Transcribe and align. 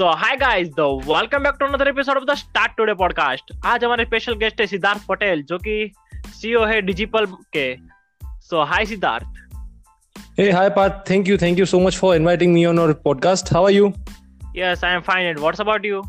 So 0.00 0.06
hi 0.06 0.36
guys 0.36 0.68
the 0.68 0.80
welcome 0.80 1.38
back 1.38 1.54
to 1.60 1.66
another 1.66 1.88
episode 1.88 2.16
of 2.16 2.24
the 2.24 2.34
start 2.34 2.72
today 2.76 2.94
podcast 2.94 3.66
आज 3.66 3.84
हमारे 3.84 4.04
special 4.04 4.34
guest 4.34 4.60
है 4.60 4.66
सिद्धार्थ 4.66 5.06
पटेल 5.06 5.42
जो 5.42 5.58
कि 5.58 5.92
CEO 6.14 6.64
है 6.64 6.82
डिजिपल 6.82 7.26
के। 7.26 7.76
So 8.24 8.64
hi 8.64 8.86
Siddharth. 8.86 9.24
Hey 10.40 10.50
hi 10.52 10.70
Parth 10.70 11.10
thank 11.10 11.28
you 11.28 11.38
thank 11.38 11.58
you 11.58 11.66
so 11.66 11.80
much 11.80 11.96
for 11.96 12.16
inviting 12.16 12.54
me 12.54 12.64
on 12.64 12.78
your 12.78 12.92
podcast 12.92 13.52
how 13.52 13.64
are 13.64 13.70
you 13.70 13.92
yes 14.56 14.84
I 14.84 14.94
am 14.94 15.00
fine 15.00 15.26
and 15.26 15.38
what's 15.38 15.60
about 15.60 15.84
you 15.84 16.02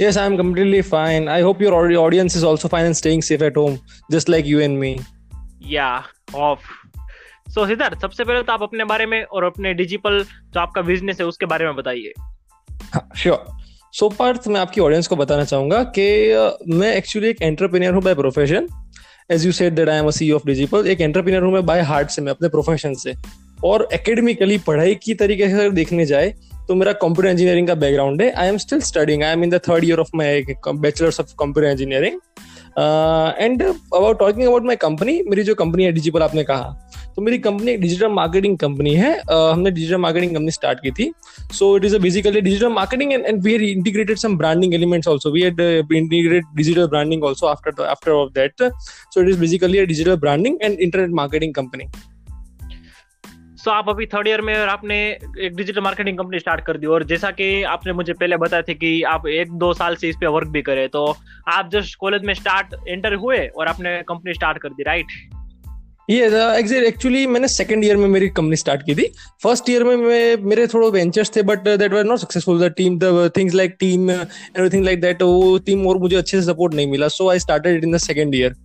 yes 0.00 0.18
I 0.18 0.26
am 0.26 0.36
completely 0.36 0.82
fine 0.82 1.28
I 1.28 1.40
hope 1.40 1.62
your 1.62 1.94
audience 1.94 2.36
is 2.36 2.46
also 2.46 2.68
fine 2.68 2.86
and 2.86 2.94
staying 2.94 3.22
safe 3.22 3.44
at 3.44 3.56
home 3.56 3.78
just 4.10 4.28
like 4.28 4.46
you 4.46 4.60
and 4.60 4.78
me 4.78 4.96
yeah 5.62 6.02
of 6.34 6.60
so 7.50 7.66
Siddharth 7.66 8.00
सबसे 8.00 8.24
पहले 8.24 8.42
तो 8.42 8.52
आप 8.52 8.62
अपने 8.62 8.84
बारे 8.84 9.06
में 9.06 9.22
और 9.22 9.44
अपने 9.44 9.74
Digipal 9.74 10.24
जो 10.24 10.60
आपका 10.60 10.82
बिज़नेस 10.82 11.20
है 11.20 11.26
उसके 11.26 11.46
बारे 11.46 11.64
में 11.64 11.76
बताइए। 11.76 12.12
श्योर 13.16 13.44
सो 13.94 14.08
पार्थ 14.08 14.46
मैं 14.48 14.60
आपकी 14.60 14.80
ऑडियंस 14.80 15.06
को 15.06 15.16
बताना 15.16 15.44
चाहूँगा 15.44 15.82
कि 15.98 16.04
मैं 16.70 16.94
एक्चुअली 16.94 17.28
एक 17.28 17.42
एंटरप्रेन्योर 17.42 17.94
हूँ 17.94 18.02
by 18.02 18.14
profession 18.14 18.66
as 19.30 19.46
you 19.46 19.52
said 19.52 19.74
that 19.74 19.88
I 19.88 19.98
am 19.98 20.10
CEO 20.10 20.36
of 20.36 20.46
Digipal 20.46 20.86
एक 20.88 21.00
एंटरप्रेन्योर 21.00 21.44
हूँ 21.44 21.52
मैं 21.52 21.64
बाय 21.66 21.80
हार्ट 21.82 22.10
से, 22.10 22.22
मैं 22.22 22.32
अपने 22.32 22.48
प्रोफेशन 22.48 22.94
से. 22.94 23.14
और 23.64 23.88
एकेडमिकली 23.94 24.58
पढ़ाई 24.66 24.94
की 24.94 25.14
तरीके 25.14 25.48
से 25.48 25.54
अगर 25.54 25.70
देखने 25.70 26.06
जाए 26.06 26.34
तो 26.68 26.74
मेरा 26.74 26.92
कंप्यूटर 26.94 27.30
इंजीनियरिंग 27.30 27.68
का 27.68 27.74
बैकग्राउंड 27.74 28.22
है. 28.22 28.30
I 28.32 28.48
am 28.48 28.56
still 28.58 28.80
studying 28.82 29.22
I 29.24 29.32
am 29.32 29.44
in 29.44 29.50
the 29.50 29.60
third 29.68 29.84
year 29.84 29.98
of 30.00 30.10
my 30.16 30.44
bachelors 30.68 31.20
of 31.20 31.34
computer 31.38 31.70
engineering 31.70 32.20
and 33.38 33.62
about 33.62 34.18
talking 34.18 34.46
about 34.46 34.64
my 34.66 34.76
company 34.76 35.20
मेरी 35.28 35.42
जो 35.42 35.54
कंपनी 35.54 35.84
है 35.84 35.92
डिजिपल 35.92 36.22
आपने 36.22 36.44
कहा. 36.44 36.87
तो 37.18 37.22
मेरी 37.22 37.38
कंपनी 37.38 37.76
डिजिटल 37.76 38.08
मार्केटिंग 38.08 38.56
कंपनी 38.58 38.94
है। 38.94 39.10
uh, 39.14 39.52
हमने 39.52 39.70
डिजिटल 39.70 39.96
मार्केटिंग 39.96 40.32
कंपनी 40.32 40.50
स्टार्ट 40.50 40.80
की 40.80 40.90
थी। 40.90 41.10
So 41.52 41.76
it 41.76 41.84
is 41.84 41.96
a 41.96 41.98
basically 41.98 42.40
digital 42.40 42.68
marketing 42.72 43.12
and 43.12 43.24
and 43.26 43.42
we 43.44 43.54
integrated 43.70 44.18
some 44.18 44.36
branding 44.38 44.74
elements 44.74 45.08
also 45.08 45.30
we 45.30 45.40
had 45.42 45.60
integrated 45.60 46.44
digital 46.56 46.86
branding 46.86 47.24
also 47.24 47.46
after 47.46 47.82
after 47.84 48.10
of 48.10 48.30
that 48.34 48.62
so 48.62 49.22
it 49.22 49.28
is 49.28 49.40
basically 49.40 49.84
digital 49.86 50.16
branding 50.16 50.58
and 50.62 50.78
internet 50.78 51.10
marketing 51.12 51.54
company 51.54 51.88
so 53.56 53.70
आप 53.70 53.88
अभी 53.88 54.06
third 54.06 54.28
year 54.28 54.40
में 54.40 54.54
और 54.56 54.68
आपने 54.68 54.98
एक 55.40 55.56
digital 55.56 55.80
marketing 55.80 56.18
company 56.18 56.38
start 56.38 56.64
कर 56.64 56.76
दी 56.76 56.86
और 56.86 57.04
जैसा 57.04 57.30
कि 57.30 57.62
आपने 57.72 57.92
मुझे 57.92 58.12
पहले 58.12 58.36
बताया 58.36 58.62
थे 58.68 58.74
कि 58.74 59.02
आप 59.14 59.26
एक 59.28 59.50
दो 59.64 59.72
साल 59.72 59.96
से 59.96 60.08
इस 60.08 60.16
पे 60.16 60.26
वर्क 60.26 60.48
भी 60.48 60.62
करे 60.62 60.86
तो 60.88 61.04
आप 61.48 61.70
जस्ट 61.72 61.98
कॉलेज 61.98 62.22
में 62.22 62.32
स्टार्ट 62.34 62.74
एंटर 62.88 63.14
हुए 63.14 63.46
और 63.48 63.68
आपने 63.68 63.96
कंपनी 64.08 64.34
स्टार्ट 64.34 64.58
कर 64.58 64.68
दी 64.68 64.82
राइट 64.82 65.06
right? 65.06 65.37
ये 66.10 66.86
एक्चुअली 66.86 67.26
मैंने 67.26 67.48
सेकंड 67.48 67.84
ईयर 67.84 67.96
में 67.96 68.06
मेरी 68.08 68.28
कंपनी 68.28 68.56
स्टार्ट 68.56 68.82
की 68.82 68.94
थी। 68.94 69.06
फ़र्स्ट 69.42 69.68
ईयर 69.70 69.82
में 69.84 69.96
मैं 69.96 70.36
मेरे 70.48 70.66
थोड़े 70.66 70.88
वेंचर्स 70.90 71.30
थे 71.36 71.42
but 71.50 71.68
that 71.68 71.92
were 71.92 72.04
not 72.04 72.18
successful 72.18 72.60
the 72.60 72.72
team 72.76 72.98
the 72.98 73.30
things 73.36 73.54
like 73.54 73.76
team 73.80 74.10
everything 74.10 74.84
like 74.84 75.00
that 75.00 75.22
वो 75.22 75.58
टीम 75.66 75.86
और 75.86 75.98
मुझे 75.98 76.16
अच्छे 76.16 76.40
से 76.40 76.42
सपोर्ट 76.46 76.74
नहीं 76.74 76.86
मिला 76.86 77.08
so 77.08 77.28
I 77.30 77.38
started 77.38 77.76
it 77.78 77.84
in 77.84 77.92
the 77.92 77.98
second 77.98 78.34
year 78.34 78.56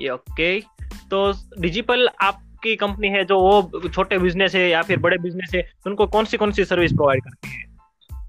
ये 0.00 0.10
ओके 0.10 0.58
तो 1.10 1.32
डिजिपल 1.60 2.08
आपकी 2.20 2.76
कंपनी 2.76 3.08
है 3.08 3.24
जो 3.24 3.40
वो 3.40 3.88
छोटे 3.88 4.18
बिज़नेस 4.18 4.54
है 4.54 4.68
या 4.70 4.82
फिर 4.82 4.98
बड़े 4.98 5.18
बिज़नेस 5.18 5.54
है 5.54 5.68
उनको 5.86 6.06
कौन 6.06 6.24
सी 6.24 6.36
कौन 6.36 6.52
सी 6.52 6.64
सर्विस 6.64 6.92
प्रोवाइड 6.92 7.22
करती 7.24 7.48
है? 7.48 7.64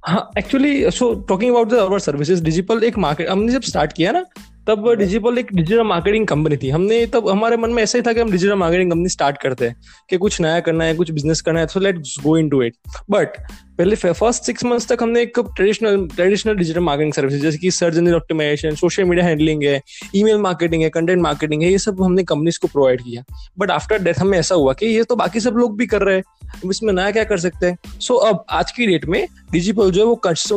हाँ 0.08 0.30
actually 0.38 0.92
so 0.92 1.14
talking 1.30 1.52
about 1.52 1.70
the 1.70 1.74
our 1.88 2.00
services 2.00 2.44
Digipal 2.44 2.84
एक 2.84 2.98
मार्केट 2.98 3.30
हमने 3.30 3.52
जब 3.54 3.62
स्टार्ट 3.62 3.94
किया 3.94 4.12
ना 4.12 4.26
तब 4.68 4.90
डिजिपल 5.00 5.38
एक 5.38 5.54
डिजिटल 5.54 5.82
मार्केटिंग 5.84 6.26
कंपनी 6.28 6.58
थी। 6.58 6.70
हमने 6.70 7.06
तब 7.06 7.28
हमारे 7.30 7.58
मन 7.58 7.70
में 7.70 7.82
ऐसा 7.84 7.98
ही 7.98 8.02
था 8.02 8.14
कि 8.14 8.20
हम 8.20 8.32
डिजिटल 8.32 8.56
मार्केटिंग 8.56 8.92
कंपनी 8.92 9.10
स्टार्ट 9.10 9.38
करते 9.42 9.68
हैं 9.68 9.76
कि 10.10 10.18
कुछ 10.18 10.40
नया 10.42 10.60
करना 10.60 10.84
है 10.84 10.96
कुछ 10.96 11.12
बिज़नेस 11.12 11.42
करना 11.42 11.60
है 11.60 11.68
so 11.68 11.80
let's 11.80 12.16
go 12.24 12.38
into 12.38 12.50
it 12.50 12.62
but 12.64 12.76
but 13.10 13.38
पहले 13.78 13.96
फ़र्स्ट 13.96 14.44
सिक्स 14.44 14.64
मंथ्स 14.66 14.88
तक 14.88 15.04
हमने 15.04 15.22
एक 15.22 15.40
traditional 15.40 16.08
traditional 16.16 16.56
digital 16.56 16.80
marketing 16.80 17.14
service 17.14 17.42
जैसे 17.42 17.58
कि 17.58 17.72
search 17.72 17.98
engine 17.98 18.14
optimisation 18.14 18.76
social 18.76 19.04
media 19.04 19.26
handling 19.26 19.64
है 19.64 19.82
ईमेल 20.16 20.38
मार्केटिंग 20.38 20.84
है 20.84 20.90
कंटेंट 20.90 21.22
मार्केटिंग 21.22 21.64
है 21.64 21.72
ये 21.72 21.78
सब 21.78 22.02
हमने 22.04 22.24
कंपनीज़ 22.24 22.60
को 22.60 22.68
प्रोवाइड 22.68 23.02
किया। 23.02 23.24
बट 23.60 23.72
आफ्टर 23.72 24.04
डेथ 24.04 24.20
हमें 24.20 24.38
ऐसा 24.40 24.56
हुआ 24.56 24.74
कि 24.74 24.86
ये 24.86 25.04
तो 25.04 25.16
बाकी 25.16 25.40
सब 25.40 25.58
लोग 25.58 25.78
भी 25.78 25.86
कर 25.86 26.02
रहे 26.02 26.16
हैं 26.16 26.24
हम 26.64 26.70
इसमें 26.72 26.94
नया 26.94 27.12
क्या 27.12 27.24
कर 27.24 27.38
सकते 27.38 27.66
हैं? 27.66 27.78
सो 28.00 28.14
so, 28.14 28.30
अब 28.30 28.46
आज 28.50 28.72
की 28.72 28.86
डेट 28.88 29.06
में 29.06 29.28
डिजिपल 29.52 29.92
जो 29.92 30.02
है 30.02 30.08
वो 30.08 30.16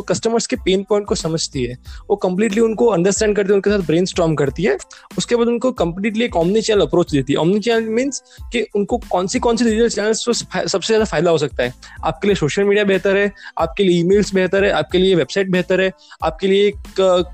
कस्टमर्स 0.09 0.47
के 0.47 0.55
पेन 0.55 0.83
पॉइंट 0.89 1.05
को 1.07 1.15
समझती 1.15 1.63
है। 1.63 1.77
वो 2.09 2.15
कंप्लीटली 2.15 2.61
उनको 2.61 2.85
अंडरस्टैंड 2.85 3.35
करती 3.35 3.49
है 3.49 3.55
उनके 3.55 3.69
साथ 3.69 3.85
ब्रेन 3.87 4.00
करती 4.37 4.63
है 4.63 4.75
उसके 5.17 5.35
बाद 5.35 5.47
उनको 5.47 5.71
कंप्लीटली 5.73 6.23
एक 6.25 6.35
ऑमनी 6.35 6.61
चैनल 6.61 6.81
अप्रोच 6.81 7.11
देती 7.11 7.33
है। 7.33 7.39
ऑमनी 7.39 7.59
चैनल 7.59 7.87
मीन्स 7.89 8.21
कि 8.53 8.65
उनको 8.75 8.97
कौन 9.09 9.27
सी 9.27 9.39
कौन 9.39 9.57
सी 9.57 9.65
डिजिटल 9.65 9.89
चैनल 9.89 10.13
सबसे 10.13 10.85
ज़्यादा 10.85 11.05
फ़ायदा 11.05 11.31
हो 11.31 11.37
सकता 11.37 11.63
है। 11.63 11.73
आपके 12.03 12.27
लिए 12.27 12.35
सोशल 12.35 12.63
मीडिया 12.63 12.83
बेहतर 12.85 13.17
है 13.17 13.31
आपके 13.59 13.83
लिए 13.83 13.99
ईमेल्स 13.99 14.33
बेहतर 14.35 14.63
है 14.63 14.71
आपके 14.73 14.97
लिए 14.97 15.15
वेबसाइट 15.15 15.49
बेहतर 15.51 15.81
है 15.81 15.91
आपके 16.23 16.47
लिए 16.47 16.67
एक, 16.67 16.75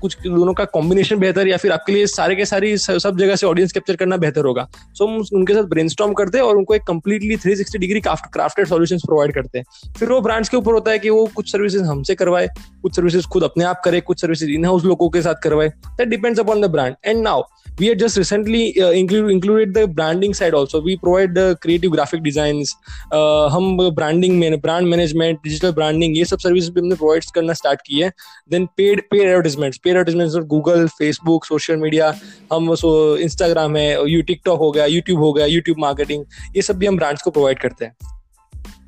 कुछ 0.00 0.16
दोनों 0.18 0.54
का 0.54 0.64
कॉम्बिनेशन 0.66 1.18
बेहतर 1.18 1.40
है 1.40 1.50
या 1.50 1.56
फिर 1.56 1.72
आपके 1.72 1.92
लिए 1.92 2.06
सारे 2.08 2.36
के 2.36 2.44
सारी 2.44 2.76
सब 2.78 3.16
जगह 3.18 3.36
से 3.36 3.46
ऑडियंस 3.46 3.72
कैप्चर 3.72 3.96
करना 3.96 4.16
बेहतर 4.18 4.44
होगा। 4.44 4.66
सो 4.94 5.06
हम 5.06 5.24
उनके 5.34 5.54
साथ 5.54 5.64
ब्रेन 5.66 5.88
करते 6.18 6.38
हैं 6.38 6.44
और 6.44 6.56
उनको 6.56 6.74
एक 6.74 6.82
completely 6.86 7.36
360 7.38 7.78
degree 7.78 8.00
crafted 8.00 8.66
solutions 8.66 9.02
provide 9.06 9.32
करते 9.34 9.58
हैं। 9.58 9.92
फिर 9.98 10.08
वो 10.08 10.20
ब्रांड्स 10.20 10.48
के 10.48 10.56
ऊपर 10.56 10.72
होता 10.72 10.90
है 10.90 10.98
कि 10.98 11.10
वो 11.10 11.24
कुछ 11.34 11.52
सर्विसेज़ 11.52 11.82
हमसे 11.84 12.14
करवाए 12.14 12.48
कुछ 12.82 12.96
सर्विसेज़ 12.96 13.26
खुद 13.26 13.42
अपने 13.42 13.64
आप 13.64 13.80
करे 13.84 14.00
कुछ 14.00 14.20
सर्विसेज़ 14.20 14.50
इन 14.50 14.64
हाउस 14.64 14.84
लोगों 14.84 15.08
के 15.10 15.22
साथ 15.22 15.34
करवाए। 15.42 15.68
That 15.68 16.08
depends 16.08 16.40
upon 16.40 16.57
the 16.60 16.70
brand 16.70 16.96
and 17.04 17.22
now 17.22 17.42
we 17.80 17.88
had 17.88 18.00
just 18.02 18.18
recently 18.18 18.60
uh, 18.84 18.88
include, 18.90 19.30
included 19.32 19.74
the 19.74 19.82
branding 19.98 20.32
side 20.36 20.54
also. 20.60 20.80
We 20.86 20.96
provide 20.96 21.36
the 21.36 21.44
creative 21.64 21.92
graphic 21.92 22.24
designs 22.24 22.72
uh, 23.18 23.48
हम 23.50 23.76
branding 23.98 24.34
में 24.40 24.56
brand 24.64 24.90
management 24.94 25.38
digital 25.44 25.76
branding 25.76 26.16
ये 26.16 26.24
सब 26.24 26.38
service 26.38 26.68
भी 26.70 26.80
हमने 26.80 26.94
provide 26.94 27.30
करना 27.34 27.52
start 27.60 27.80
की 27.86 28.00
है. 28.00 28.10
Then 28.50 28.66
paid 28.76 29.02
paid 29.10 29.20
advertisements 29.20 29.78
paid 29.84 29.92
advertisements 29.92 30.36
Google 30.56 30.86
Facebook 30.98 31.44
social 31.44 31.76
media 31.76 32.12
हम 32.52 32.74
सो 32.74 33.16
इंस्टाग्राम 33.28 33.76
है 33.76 33.88
यू 34.10 34.22
टिकटॉक 34.22 34.58
हो 34.60 34.70
गया 34.70 34.86
यूट्यूब 34.86 35.18
हो 35.20 35.32
गया 35.32 35.46
यूट्यूब 35.46 35.78
मार्केटिंग 35.80 36.24
ये 36.56 36.62
सब 36.62 36.78
भी 36.78 36.86
हम 36.86 36.96
ब्रांड्स 36.96 37.22
को 37.22 37.30
प्रोवाइड 37.30 37.58
करते 37.58 37.84
हैं. 37.84 37.96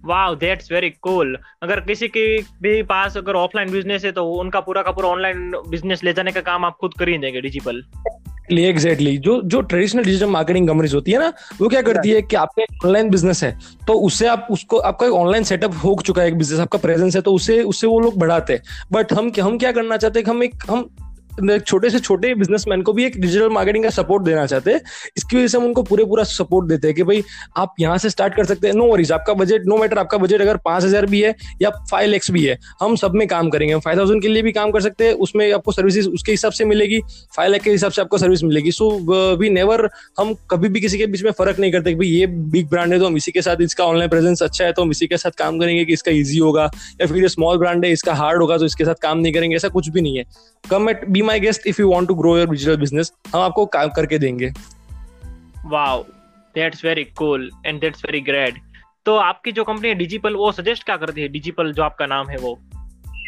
वाओ 0.04 0.34
दैट्स 0.34 0.72
वेरी 0.72 0.90
कूल 0.90 1.38
अगर 1.62 1.80
किसी 1.80 2.08
के 2.08 2.38
भी 2.62 2.82
पास 2.82 3.16
अगर 3.16 3.32
ऑफलाइन 3.32 3.72
बिज़नेस 3.72 4.04
है 4.04 4.12
तो 4.12 4.24
उनका 4.30 4.60
पूरा 4.60 4.82
का 4.82 4.90
पूरा 4.90 5.08
ऑनलाइन 5.08 5.52
बिज़नेस 5.68 6.04
ले 6.04 6.12
जाने 6.12 6.32
का 6.32 6.40
काम 6.40 6.64
आप 6.64 6.76
खुद 6.80 6.94
कर 6.98 7.08
ही 7.08 7.18
देंगे 7.18 7.40
डिजिपल 7.40 7.82
एग्जैक्टली 8.52 9.18
जो 9.18 9.42
जो 9.42 9.60
ट्रेडिशनल 9.60 10.04
डिजिटल 10.04 10.26
मार्केटिंग 10.26 10.68
कंपनीज़ 10.68 10.94
होती 10.94 11.12
है 11.12 11.18
ना, 11.18 11.32
वो 11.60 11.68
क्या 11.68 11.82
करती 11.82 12.10
है 12.10 12.22
कि 12.22 12.36
आपका 12.36 12.62
ऑनलाइन 12.86 13.10
बिज़नेस 13.10 13.42
है 13.44 13.58
तो 13.86 13.92
उससे 13.92 14.26
आप, 14.26 14.48
उसको, 14.50 14.78
आपका 14.78 15.06
एक 15.06 15.12
ऑनलाइन 15.12 15.44
सेटअप 15.44 15.74
हो 15.84 15.96
चुका 16.06 16.22
है, 16.22 16.28
एक 16.28 16.38
बिज़नेस 16.38 16.60
आपका 16.60 16.78
प्रेजेंस 16.78 17.16
है 17.16 17.22
तो 17.22 17.32
उसे, 17.32 17.62
उससे 17.62 17.86
वो 17.86 18.00
लोग 18.00 18.18
बढ़ाते 18.18 18.52
हैं। 18.52 18.62
बट 18.92 19.12
हम 19.12 19.32
हम 19.40 19.58
क्या 19.58 19.72
करना 19.72 19.96
चाहते 19.96 20.18
हैं 20.18 20.24
कि 20.24 20.30
हम 20.30 20.42
एक, 20.42 20.54
हम 20.70 20.90
छोटे 21.60 21.91
से 21.91 21.98
छोटे 22.00 22.34
बिजनेसमैन 22.34 22.82
को 22.82 22.92
भी 22.92 23.04
एक 23.04 23.20
डिजिटल 23.20 23.48
मार्केटिंग 23.50 23.84
का 23.84 23.91
सपोर्ट 23.92 24.24
देना 24.24 24.44
चाहते 24.46 24.72
हैं। 24.72 24.80
इसकी 25.16 25.36
वजह 25.36 25.46
से 25.46 25.58
हम 25.58 25.64
उनको 25.64 25.82
पूरे 25.82 26.04
पूरा 26.04 26.24
सपोर्ट 26.24 26.68
देते 26.68 26.88
हैं 26.88 26.94
कि 26.96 27.02
भाई, 27.02 27.22
आप 27.56 27.74
यहाँ 27.80 27.98
से 27.98 28.10
स्टार्ट 28.10 28.34
कर 28.34 28.44
सकते 28.44 28.66
हैं। 28.66 28.74
नो 28.74 28.86
वरीज 28.86 29.12
आपका 29.12 29.34
बजट 29.34 29.66
नो 29.66 29.76
मैटर 29.78 29.98
आपका 29.98 30.18
बजट 30.18 30.41
अगर 30.41 30.56
पाँच 30.64 30.84
हज़ार 30.84 31.06
भी 31.06 31.20
है 31.22 31.34
या 31.62 31.70
फाइव 31.91 32.10
लैक्स 32.10 32.30
भी 32.30 32.44
है, 32.44 32.58
हम 32.80 32.96
सब 32.96 33.14
में 33.14 33.26
काम 33.28 33.50
करेंगे। 33.50 33.78
फाइव 33.78 33.98
थाउज़ेंड 33.98 34.22
के 34.22 34.28
लिए 34.28 34.42
भी 34.42 34.52
काम 34.52 34.70
कर 34.70 34.80
सकते 34.80 35.06
हैं, 35.06 35.12
उसमें 35.14 35.50
आपको 35.52 35.72
सर्विसेज़ 35.72 36.08
उसके 36.10 36.32
हिसाब 36.32 36.52
से 36.52 36.64
मिलेगी 36.64 37.00
फाइव 37.36 37.50
लाख 37.52 37.62
के 37.62 37.70
हिसाब 37.70 37.92
से 37.92 38.02
आपको 38.02 38.18
सर्विस 38.18 38.42
मिलेगी। 38.44 38.72
सो 38.72 38.91
वी 39.36 39.50
नेवर 39.50 39.88
हम 40.18 40.34
कभी 40.50 40.68
भी 40.68 40.80
किसी 40.80 40.98
के 40.98 41.06
बीच 41.06 41.22
में 41.24 41.30
फ़र्क 41.32 41.58
नहीं 41.60 41.72
करते 41.72 41.94
भाई, 41.94 42.08
ये 42.08 42.26
बिग 42.26 42.68
ब्रांड 42.70 42.92
है 42.92 42.98
तो 42.98 43.06
हम 43.06 43.16
इसी 43.16 43.32
के 43.32 43.42
साथ 43.42 43.60
इसका 43.62 43.84
ऑनलाइन 43.84 44.10
प्रेजेंस 44.10 44.42
अच्छा 44.42 44.64
है 44.64 44.72
तो 44.72 44.82
हम 44.82 44.91
इसी 44.91 45.06
के 45.06 45.16
साथ 45.18 45.30
काम 45.38 45.58
करेंगे 45.58 45.84
कि 45.84 45.92
इसका 45.92 46.10
ईजी 46.12 46.38
होगा। 46.38 46.70
या 47.00 47.06
फिर 47.06 47.16
ये 47.16 47.28
स्मॉल 47.30 47.58
ब्रांड 47.58 47.84
है, 47.84 47.91
इसका 47.92 48.14
हार्ड 48.14 48.42
होगा 48.42 48.58
तो 48.58 48.64
इसके 48.64 48.84
साथ 48.84 49.02
काम 49.02 49.18
नहीं 49.18 49.32
करेंगे, 49.32 49.56
ऐसा 49.56 49.68
कुछ 49.70 49.88
भी 49.88 50.00
नहीं 50.00 50.18
है। 50.18 50.24
Come 50.64 50.88
at 50.91 51.04
be 51.08 51.19
my 51.22 51.41
guest 51.41 51.66
if 51.66 51.81
you 51.81 51.88
want 51.91 52.08
to 52.08 52.14
grow 52.14 52.36
your 52.38 52.50
digital 52.50 52.76
business 52.76 53.12
हम 53.34 53.41
आपको 53.41 53.66
काम 53.69 53.88
करके 53.88 54.19
देंगे। 54.19 54.50
Wow 55.66 56.03
that's 56.54 56.84
very 56.84 57.04
cool 57.18 57.50
and 57.66 57.80
that's 57.80 58.04
very 58.04 58.21
great 58.21 58.60
तो 59.06 59.16
आपकी 59.16 59.53
जो 59.53 59.65
कंपनी 59.65 59.89
है 59.89 59.94
डिजिपल 59.94 60.34
वो 60.34 60.50
सजेस्ट 60.53 60.84
क्या 60.84 60.97
करती 60.97 61.22
है? 61.22 61.28
डिजिपल 61.28 61.72
जो 61.72 61.83
आपका 61.83 62.06
नाम 62.06 62.28
है 62.28 62.36
वो। 62.39 62.59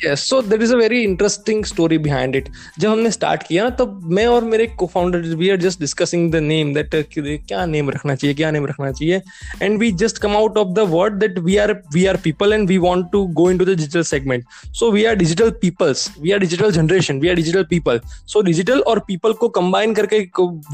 Yes, 0.02 0.22
so 0.22 0.40
there 0.42 0.60
is 0.60 0.70
a 0.72 0.76
very 0.76 1.04
interesting 1.04 1.64
story 1.64 1.98
behind 2.06 2.36
it. 2.38 2.48
जब 2.78 2.90
हमने 2.90 3.10
स्टार्ट 3.10 3.42
किया 3.48 3.64
ना 3.64 3.70
तब 3.76 4.00
मैं 4.16 4.26
और 4.26 4.44
मेरे 4.44 4.66
co 4.78 4.86
founder 4.94 5.18
we 5.36 5.50
are 5.50 5.56
just 5.60 5.80
discussing 5.80 6.30
the 6.32 6.36
name 6.42 6.72
that 6.74 6.94
क्या 7.18 7.64
नेम 7.66 7.90
रखना 7.90 8.14
चाहिए 8.14 8.34
क्या 8.34 8.50
नेम 8.50 8.66
रखना 8.66 8.90
चाहिए? 8.92 9.20
And 9.62 9.78
we 9.78 9.90
just 10.02 10.18
come 10.18 10.36
out 10.36 10.58
of 10.58 10.68
the 10.68 10.86
word 10.90 11.14
that 11.14 11.38
we 11.38 11.56
are 11.56 11.72
we 11.94 12.04
are 12.06 12.16
people 12.24 12.52
and 12.52 12.68
we 12.68 12.78
want 12.78 13.06
to 13.12 13.24
go 13.40 13.50
into 13.50 13.64
the 13.64 13.76
digital 13.76 14.02
segment 14.12 14.44
so 14.78 14.90
we 14.92 15.04
are 15.04 15.14
digital 15.16 15.50
peoples 15.62 16.08
we 16.20 16.32
are 16.32 16.38
digital 16.38 16.70
generation 16.72 17.20
we 17.20 17.28
are 17.28 17.34
digital 17.34 17.64
people 17.70 18.00
so 18.32 18.40
digital 18.50 18.80
और 18.92 18.98
people 19.08 19.32
को 19.42 19.48
combine 19.60 19.94
करके 19.94 20.20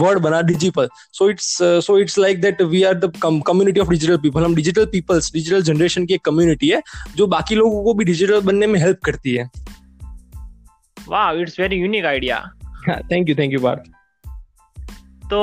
word 0.00 0.19
बना 0.19 0.40
Digipal 0.42 0.88
so 1.19 1.30
it's 1.30 1.56
so 1.86 1.98
it's 1.98 2.19
like 2.19 2.40
that 2.40 2.62
we 2.62 2.82
are 2.82 2.94
the 2.94 3.12
community 3.25 3.80
of 3.80 3.90
digital 3.90 4.16
people 4.16 4.44
हम 4.44 4.54
digital 4.54 4.84
peoples 4.92 5.32
digital 5.32 5.62
generation 5.62 6.06
की 6.06 6.14
एक 6.14 6.25
community 6.25 6.69
है 6.69 6.82
जो 7.16 7.26
बाकी 7.26 7.54
लोगों 7.54 7.82
को 7.84 7.94
भी 7.94 8.04
डिजिटल 8.04 8.40
बनने 8.40 8.66
में 8.66 8.80
हेल्प 8.80 9.00
करती 9.04 9.16
है। 9.26 9.50
वाह 11.08 11.30
it's 11.32 11.60
very 11.60 11.76
unique 11.76 12.04
idea 12.04 12.50
thank 12.88 13.28
you 13.28 13.34
thank 13.34 13.52
you 13.52 13.60
बार 13.60 13.82
तो 15.30 15.40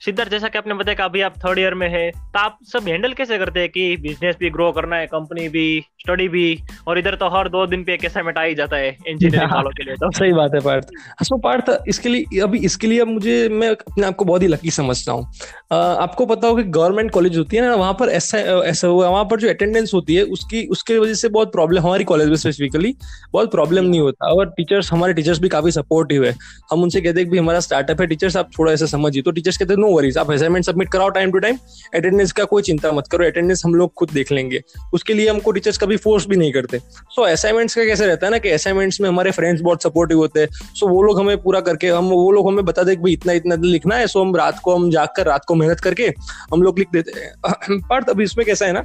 सिद्धार्थ, 0.00 0.30
जैसा 0.30 0.48
कि 0.48 0.58
आपने 0.58 0.74
बताया 0.74 0.94
कि 0.94 1.02
अभी 1.02 1.20
आप 1.20 1.34
थर्ड 1.38 1.58
ईयर 1.58 1.74
में 1.74 1.88
है 1.88 2.10
तो 2.10 2.38
आप 2.38 2.58
सब 2.72 2.88
हैंडल 2.88 3.12
कैसे 3.12 3.38
करते 3.38 3.60
हैं 3.60 3.68
कि 3.68 3.96
बिज़नेस 3.96 4.36
भी 4.40 4.50
ग्रो 4.50 4.70
करना 4.72 4.96
है 4.96 5.06
कंपनी 5.06 5.48
भी 5.48 5.84
स्टडी 6.00 6.28
भी, 6.28 6.58
और 6.88 6.98
इधर 6.98 7.14
तो 7.14 7.28
हर 7.28 7.48
दो 7.48 7.66
दिन 7.66 7.84
पे 7.84 7.94
एक 7.94 8.04
असाइनमेंट 8.04 8.38
आ 8.38 8.42
ही 8.42 8.54
जाता 8.54 8.76
है 8.76 8.96
इंजीनियरिंग 9.08 9.52
वालों 9.52 9.70
के 9.70 9.84
लिए 9.84 9.94
तो। 9.94 10.10
सही 10.18 10.32
बात 10.32 10.54
है, 10.54 10.60
पार्थ। 10.60 10.88
सो 11.22 11.38
पार्थ, 11.38 11.70
इसके 11.88 12.08
लिए, 12.08 12.40
अभी 12.40 12.58
इसके 12.58 12.86
लिए 12.86 13.04
मुझे, 13.04 13.48
मैं 13.48 13.68
अपने 13.68 14.06
आप 14.06 14.16
को 14.16 14.24
बहुत 14.24 14.42
ही 14.42 14.48
लकी 14.48 14.70
समझता 14.70 15.12
हूँ। 15.12 15.26
आपको 15.72 16.26
पता 16.26 16.48
हो 16.48 16.56
कि 16.56 16.62
गवर्नमेंट 16.62 17.10
कॉलेज 17.10 17.36
होती 17.38 17.56
है 17.56 17.62
ना, 17.62 17.74
वहाँ 17.74 17.92
पर 17.92 18.08
ऐसा 18.08 18.38
ऐसा 18.66 18.88
हुआ, 18.88 19.08
वहाँ 19.08 19.24
पर 19.24 19.40
जो 19.40 19.48
अटेंडेंस 19.48 19.94
होती 19.94 20.14
है, 20.14 20.22
उसकी, 20.22 20.66
उसके 20.66 20.98
वजह 20.98 21.14
से 21.14 21.28
बहुत 21.28 21.52
प्रॉब्लम 21.52 21.82
हमारी 21.82 22.04
कॉलेज 22.04 22.28
में 22.28 22.36
स्पेसिफिकली 22.36 22.94
बहुत 23.32 23.50
प्रॉब्लम 23.50 23.84
नहीं 23.84 24.00
होता। 24.00 24.28
और 24.28 24.50
टीचर्स 24.50 24.92
हमारे 24.92 25.14
टीचर्स 25.14 25.40
भी 25.40 25.48
काफ़ी 25.48 25.70
सपोर्टिव 25.70 26.24
है। 26.24 26.34
हम 26.72 26.82
उनसे 26.82 27.00
कहते 27.00 27.20
हैं 27.20 27.30
कि 27.30 27.38
हमारा 27.38 27.60
स्टार्टअप 27.60 28.00
है 28.00 28.06
टीचर्स 28.06 28.36
आप 28.36 28.50
थोड़ा 28.58 28.72
ऐसा 28.72 28.86
समझिए। 28.86 29.22
तो 29.22 29.30
टीचर्स 29.30 29.56
कहते 29.56 29.74
हैं 29.74 29.85
नो 29.86 29.96
वरीज 29.96 30.18
आप 30.18 30.30
असाइनमेंट 30.30 30.64
सबमिट 30.64 30.88
कराओ 30.88 31.08
टाइम 31.08 31.32
टू 31.32 31.38
टाइम 31.38 31.58
अटेंडेंस 31.94 32.32
का 32.32 32.44
कोई 32.44 32.62
चिंता 32.62 32.92
मत 32.92 33.08
करो 33.12 33.24
अटेंडेंस 33.24 33.62
हम 33.64 33.74
लोग 33.74 33.92
खुद 33.94 34.10
देख 34.10 34.32
लेंगे। 34.32 34.60
उसके 34.94 35.14
लिए 35.14 35.28
हमको 35.28 35.52
टीचर्स 35.52 35.78
कभी 35.78 35.96
फोर्स 35.96 36.26
भी 36.28 36.36
नहीं 36.36 36.52
करते। 36.52 36.78
सो 36.78 37.22
so, 37.22 37.28
असाइनमेंट्स 37.32 37.74
का 37.74 37.84
कैसे 37.84 38.06
रहता 38.06 38.26
है 38.26 38.30
ना 38.32 38.38
कि 38.38 38.50
असाइनमेंट्स 38.50 39.00
में 39.00 39.08
हमारे 39.08 39.30
फ्रेंड्स 39.30 39.62
बहुत 39.62 39.82
सपोर्टिव 39.82 40.18
होते 40.18 40.40
हैं। 40.40 40.48
सो 40.74 40.88
वो 40.88 41.02
लोग 41.02 41.20
हमें 41.20 41.36
पूरा 41.42 41.60
करके 41.60 41.88
हम 41.88 42.08
वो 42.08 42.30
लोग 42.32 42.48
हमें 42.48 42.64
बता 42.64 42.82
दे 42.82 42.96
कि 42.96 43.12
इतना 43.12 43.32
इतना 43.32 43.54
लिखना 43.54 43.96
है। 43.96 44.06
सो 44.06 44.18
so, 44.18 44.26
हम 44.26 44.36
रात 44.36 44.58
को 44.58 44.74
हम 44.74 44.90
जाकर 44.90 45.26
रात 45.26 45.44
को 45.48 45.54
मेहनत 45.54 45.80
करके 45.80 46.12
हम 46.52 46.62
लोग 46.62 46.78
लिख 46.78 46.88
देते 46.92 47.20
हैं। 47.20 47.80
पर 47.90 48.10
अभी 48.10 48.24
इसमें 48.24 48.46
कैसा 48.46 48.66
है 48.66 48.72
ना 48.72 48.84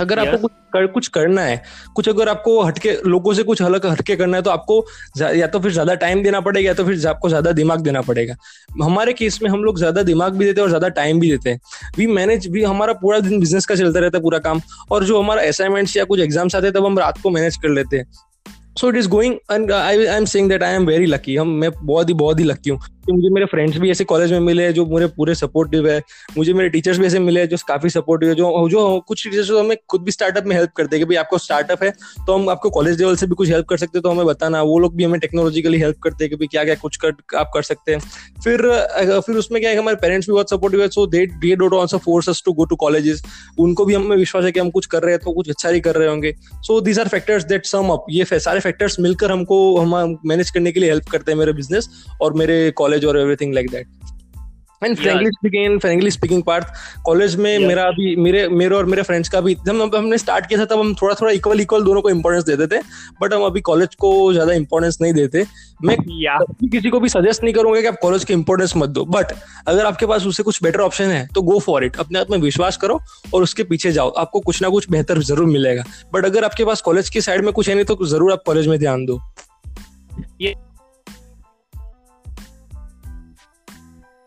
अगर 0.00 0.18
yes. 0.18 0.26
आपको 0.26 0.38
कुछ 0.38 0.52
कर, 0.72 0.86
कुछ 0.86 1.08
करना 1.08 1.42
है 1.42 1.62
कुछ 1.96 2.08
अगर 2.08 2.28
आपको 2.28 2.60
हटके 2.62 2.92
लोगों 3.06 3.32
से 3.34 3.42
कुछ 3.42 3.62
अलग 3.62 3.86
हटके 3.86 4.16
करना 4.16 4.36
है 4.36 4.42
तो 4.42 4.50
आपको 4.50 4.84
या 5.36 5.46
तो 5.46 5.60
फिर 5.60 5.72
ज़्यादा 5.72 5.94
टाइम 5.96 6.22
देना 6.22 6.40
पड़ेगा 6.40 6.66
या 6.66 6.74
तो 6.74 6.84
फिर 6.84 7.06
आपको 7.08 7.28
ज़्यादा 7.28 7.52
दिमाग 7.52 7.80
देना 7.80 8.00
पड़ेगा। 8.02 8.34
हमारे 8.82 9.12
केस 9.12 9.38
में 9.42 9.50
हम 9.50 9.64
लोग 9.64 9.78
ज़्यादा 9.78 10.02
दिमाग 10.02 10.32
भी 10.32 10.44
देते 10.44 10.60
हैं 10.60 10.64
और 10.64 10.70
ज़्यादा 10.70 10.88
टाइम 10.90 11.20
भी 11.20 11.30
देते 11.30 11.50
हैं। 11.50 11.60
वी 11.98 12.06
मैनेज 12.08 12.46
भी 12.48 12.62
हमारा 12.64 12.92
पूरा 12.94 13.18
दिन 13.20 13.40
बिज़नेस 13.40 13.66
का 13.66 13.74
चलता 13.74 14.00
रहता 14.00 14.18
है 14.18 14.22
पूरा 14.22 14.38
काम। 14.40 14.60
और 14.90 15.04
जो 15.04 15.22
हमारा 15.22 15.42
असाइनमेंट्स 15.42 15.96
या 15.96 16.04
कुछ 16.04 16.20
एग्ज़ाम्स 16.20 16.56
आते 16.56 16.66
हैं 16.66 16.74
तब 16.74 16.86
हम 16.86 16.98
रात 16.98 17.20
को 17.22 17.30
मैनेज 17.30 17.56
कर 17.56 17.68
लेते 17.70 17.96
हैं। 17.96 18.06
So 18.76 18.88
it 18.88 18.96
is 18.96 19.08
going 19.08 19.70
I 19.72 20.06
I 20.06 20.16
am 20.16 20.24
saying 20.26 20.48
that 20.48 20.62
I 20.62 20.74
am 20.74 20.86
very 20.86 21.06
lucky 21.06 21.36
hmm, 21.36 21.48
मैं 21.50 21.70
बहुत 21.76 22.08
ही 22.08 22.14
बहुत 22.14 22.40
ही 22.40 22.44
लकी 22.44 22.70
हूँ 22.70 22.80
कि 23.06 23.12
मुझे 23.12 23.28
मेरे 23.34 23.46
फ्रेंड्स 23.46 23.76
भी 23.78 23.90
ऐसे 23.90 24.04
कॉलेज 24.04 24.32
में 24.32 24.40
मिले 24.40 24.72
जो 24.72 24.84
मुझे 24.86 25.06
पूरे 25.06 25.34
सपोर्टिव 25.34 25.88
है। 25.88 25.98
मुझे 26.36 26.52
मेरे 26.54 26.68
टीचर्स 26.70 26.98
भी 26.98 27.06
ऐसे 27.06 27.18
मिले 27.18 27.46
जो 27.46 27.56
काफ़ी 27.68 27.90
सपोर्टिव 27.90 28.28
है, 28.28 28.34
जो 28.34 28.68
जो 28.70 29.00
कुछ 29.08 29.24
टीचर्स 29.24 29.48
तो 29.48 29.58
हमें 29.60 29.76
खुद 29.88 30.02
भी 30.02 30.10
स्टार्टअप 30.12 30.44
में 30.46 30.54
हेल्प 30.56 30.70
करते 30.76 30.96
हैं 30.96 31.04
कि 31.04 31.08
भाई 31.08 31.16
आपको 31.16 31.38
स्टार्टअप 31.38 31.82
है 31.82 31.90
तो 32.26 32.34
हम 32.34 32.48
आपको 32.50 32.70
कॉलेज 32.70 33.00
लेवल 33.00 33.16
से 33.16 33.26
भी 33.26 33.34
कुछ 33.34 33.50
हेल्प 33.50 33.66
कर 33.68 33.76
सकते 33.76 33.98
हैं 33.98 34.02
तो 34.02 34.10
हमें 34.10 34.26
बताना। 34.26 34.62
वो 34.62 34.78
लोग 34.78 34.94
भी 34.96 35.04
हमें 35.04 35.18
टेक्नोलॉजिकली 35.20 35.78
हेल्प 35.78 35.98
करते 36.02 36.24
हैं 36.24 36.30
कि 36.30 36.36
भाई 36.36 36.46
क्या 36.46 36.64
क्या 36.64 36.74
कुछ 36.74 36.96
कर, 36.96 37.12
आप 37.36 37.50
कर 37.54 37.62
सकते 37.62 37.92
हैं। 37.92 37.98
फिर 38.44 39.20
फिर 39.20 39.36
उसमें 39.36 39.60
क्या 39.60 39.70
है 39.70 39.76
हमारे 39.78 39.96
पेरेंट्स 39.96 40.28
भी 40.28 40.32
बहुत 40.32 40.50
सपोर्टिव 40.50 40.82
है 40.82 40.88
so 40.88 41.06
they 41.06 41.54
dot 41.54 41.74
also 41.74 41.98
force 41.98 42.42
to 42.44 42.52
go 42.52 42.64
to 42.64 42.76
colleges 42.76 43.22
उनको 43.58 43.84
भी 43.84 43.94
हमें 43.94 44.16
विश्वास 44.16 44.44
है 44.44 44.52
कि 44.52 44.60
हम 44.60 44.70
कुछ 44.70 44.86
कर 44.86 45.02
रहे 45.02 45.14
हैं 45.14 45.20
तो 45.24 45.32
कुछ 45.32 45.50
अच्छा 45.50 45.68
ही 45.68 45.80
कर 45.80 45.96
रहे 45.96 46.08
होंगे। 46.08 46.34
So 46.56 46.80
these 46.80 46.98
are 46.98 47.08
factors 47.08 47.44
that 47.44 47.66
sum 47.66 47.88
up 47.88 48.06
ये 48.10 48.24
सारे 48.32 48.60
फैक्टर्स 48.62 49.00
मिलकर 49.00 49.32
हमको, 49.32 49.58
हम 49.76 50.18
मैनेज 50.26 50.50
करने 50.50 50.72
के 50.72 50.80
लिए 50.80 50.90
हेल्प 50.90 51.08
करते 51.10 51.32
हैं 51.32 51.38
मेरे 51.38 51.52
बिज़नेस 51.52 51.88
और 52.20 52.34
मेरे 52.34 52.70
कॉलेज 52.76 53.04
और 53.04 53.18
everything 53.18 53.54
like 53.54 53.70
that 53.70 54.11
and 54.84 54.96
frankly 54.96 55.30
speaking 55.30 55.78
frankly 55.80 56.10
speaking 56.10 56.42
part 56.42 56.64
college 57.04 57.34
में 57.36 57.50
yeah. 57.50 57.68
मेरा 57.68 57.82
अभी 57.84 58.14
मेरे 58.18 58.46
मेरे 58.50 58.74
और 58.74 58.86
मेरे 58.86 59.02
फ्रेंड्स 59.02 59.28
का 59.28 59.40
भी 59.40 59.54
जब 59.56 59.94
हमने 59.94 60.18
स्टार्ट 60.18 60.46
किया 60.46 60.60
था 60.60 60.64
तब 60.66 60.80
हम 60.80 60.94
थोड़ा 61.02 61.14
थोड़ा 61.20 61.32
इक्वल 61.32 61.60
इक्वल 61.60 61.84
दोनों 61.84 62.02
को 62.02 62.10
इंपॉर्टेंस 62.10 62.44
देते 62.44 62.66
थे 62.66 62.80
बट 63.22 63.34
हम 63.34 63.42
अभी 63.44 63.60
कॉलेज 63.62 63.94
को 63.96 64.32
ज़्यादा 64.32 64.52
इंपॉर्टेंस 64.52 64.98
नहीं 65.00 65.12
देते। 65.12 65.44
मैं 65.84 65.96
yeah. 65.96 66.70
किसी 66.72 66.90
को 66.90 67.00
भी 67.00 67.08
सजेस्ट 67.08 67.44
नहीं 67.44 67.54
करूँगा 67.54 67.80
कि 67.80 67.86
आप 67.86 67.98
कॉलेज 68.02 68.24
की 68.24 68.32
इंपॉर्टेंस 68.32 68.76
मत 68.76 68.88
दो 68.90 69.04
बट 69.06 69.32
अगर 69.68 69.86
आपके 69.86 70.06
पास 70.06 70.26
उससे 70.26 70.42
कुछ 70.42 70.62
बेटर 70.62 70.80
ऑप्शन 70.80 71.10
है 71.10 71.26
तो 71.34 71.42
गो 71.42 71.58
फॉर 71.60 71.84
इट 71.84 71.96
अपने 71.96 72.18
आप 72.18 72.30
में 72.30 72.38
विश्वास 72.40 72.76
करो 72.76 73.00
और 73.34 73.42
उसके 73.42 73.64
पीछे 73.64 73.92
जाओ। 73.92 74.10
आपको 74.18 74.40
कुछ 74.40 74.62
ना 74.62 74.68
कुछ 74.68 74.90
बेहतर 74.90 75.18
ज़रूर 75.22 75.46
मिलेगा। 75.48 75.84
बट 76.14 76.24
अगर 76.24 76.44
आपके 76.44 76.64
पास 76.64 76.80
कॉलेज 76.82 77.08
की 77.08 77.20
साइड 77.20 77.44
में 77.44 77.52
कुछ 77.52 77.68
है 77.68 77.74
नहीं 77.74 77.84
तो 77.84 78.06
ज़रूर 78.06 78.32
आप 78.32 78.42
कॉलेज 78.46 78.68
में 78.68 78.78
ध्यान 78.78 79.04
दो। 79.06 79.20
ये 80.40 80.54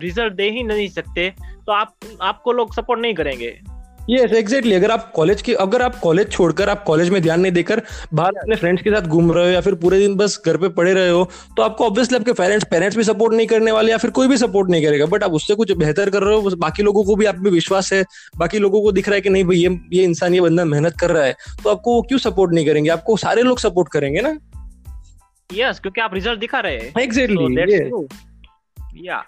रिज़ल्ट 0.06 0.34
दे 0.34 0.50
ही 0.50 0.64
नहीं 0.64 0.90
सकते 0.90 1.34
तो 1.40 1.74
आप 1.74 1.96
आपको 2.22 2.54
लोग 2.54 2.76
सपोर्ट 2.76 3.02
नहीं 3.02 3.14
करेंगे। 3.14 3.60
Yes 4.10 4.22
yes, 4.22 4.30
exactly 4.30 4.72
exactly. 4.72 4.76
अगर 4.76 4.92
आप 4.92 5.12
कॉलेज 5.12 5.42
की 5.42 5.54
अगर 5.54 5.82
आप 5.82 5.96
कॉलेज 6.00 6.32
छोड़कर 6.32 6.70
आप 6.70 6.84
कॉलेज 6.84 7.10
में 7.10 7.22
ध्यान 7.22 7.40
नहीं 7.42 7.52
देकर 7.52 7.82
बाहर 8.14 8.38
अपने 8.38 8.56
फ्रेंड्स 8.56 8.84
के 8.84 8.90
साथ 8.90 9.02
घूम 9.02 9.32
रहे 9.32 9.46
हो 9.46 9.52
या 9.52 9.62
फिर 9.62 9.76
पूरे 9.76 10.00
दिन 10.00 10.16
बस 10.16 10.42
घर 10.46 10.58
पे 10.58 10.70
पड़े 10.70 10.94
रहे 10.94 11.10
हो 11.10 11.30
तो 11.58 11.64
आपको 11.64 11.86
ऑब्वियसली 11.86 12.18
आपके 12.18 12.34
पेरेंट्स 12.34 12.66
पेरेंट्स 12.72 12.98
भी 12.98 13.04
सपोर्ट 13.04 13.34
नहीं 13.34 13.48
करने 13.48 13.72
वाले 13.72 13.92
या 13.92 13.98
फिर 13.98 14.12
कोई 14.12 14.28
भी 14.28 14.38
सपोर्ट 14.38 14.70
नहीं 14.72 14.86
करेगा। 14.86 15.06
बट 15.06 15.24
आप 15.24 15.32
उससे 15.32 15.56
कुछ 15.56 15.72
बेहतर 15.74 16.10
कर 16.10 16.24
रहे 16.24 16.36
हो 16.36 16.56
बाकी 16.58 16.84
लोगों 16.84 17.04
को 17.04 17.16
भी 17.16 17.26
आप 17.26 17.40
में 17.40 17.52
विश्वास 17.52 17.94
है 17.94 18.04
बाकी 18.38 18.60
लोगों 18.60 18.82
को 18.82 18.92
दिख 18.92 19.10
रहा 19.10 19.16
है 19.16 19.22
कि 19.22 19.30
नहीं 19.30 19.44
भाई 19.44 19.58
ये 19.58 19.80
ये 19.94 20.04
इंसान 20.04 20.34
ये 20.34 20.42
बंदा 20.42 20.66
मेहनत 20.66 20.94
कर 21.00 21.12
रहा 21.12 21.24
है 21.24 21.36
तो 21.64 21.70
आपको 21.70 22.02
क्यों 22.02 22.20
सपोर्ट 22.20 22.54
नहीं 22.54 22.66
करेंगे? 22.66 22.90
आपको 22.90 23.18
सारे 23.18 23.42
लोग 23.42 23.60
सपोर्ट 23.60 23.92
करेंगे 23.92 24.22
ना? 24.22 24.38
यस 25.50 25.80
क्योंकि 25.80 26.02
आप 26.02 26.14
रिज़ल्ट 26.14 26.40
दिखा 26.40 26.60
रहे 26.60 26.76
हैं। 26.76 27.02
एग्जैक्टली 27.02 29.08
या 29.08 29.24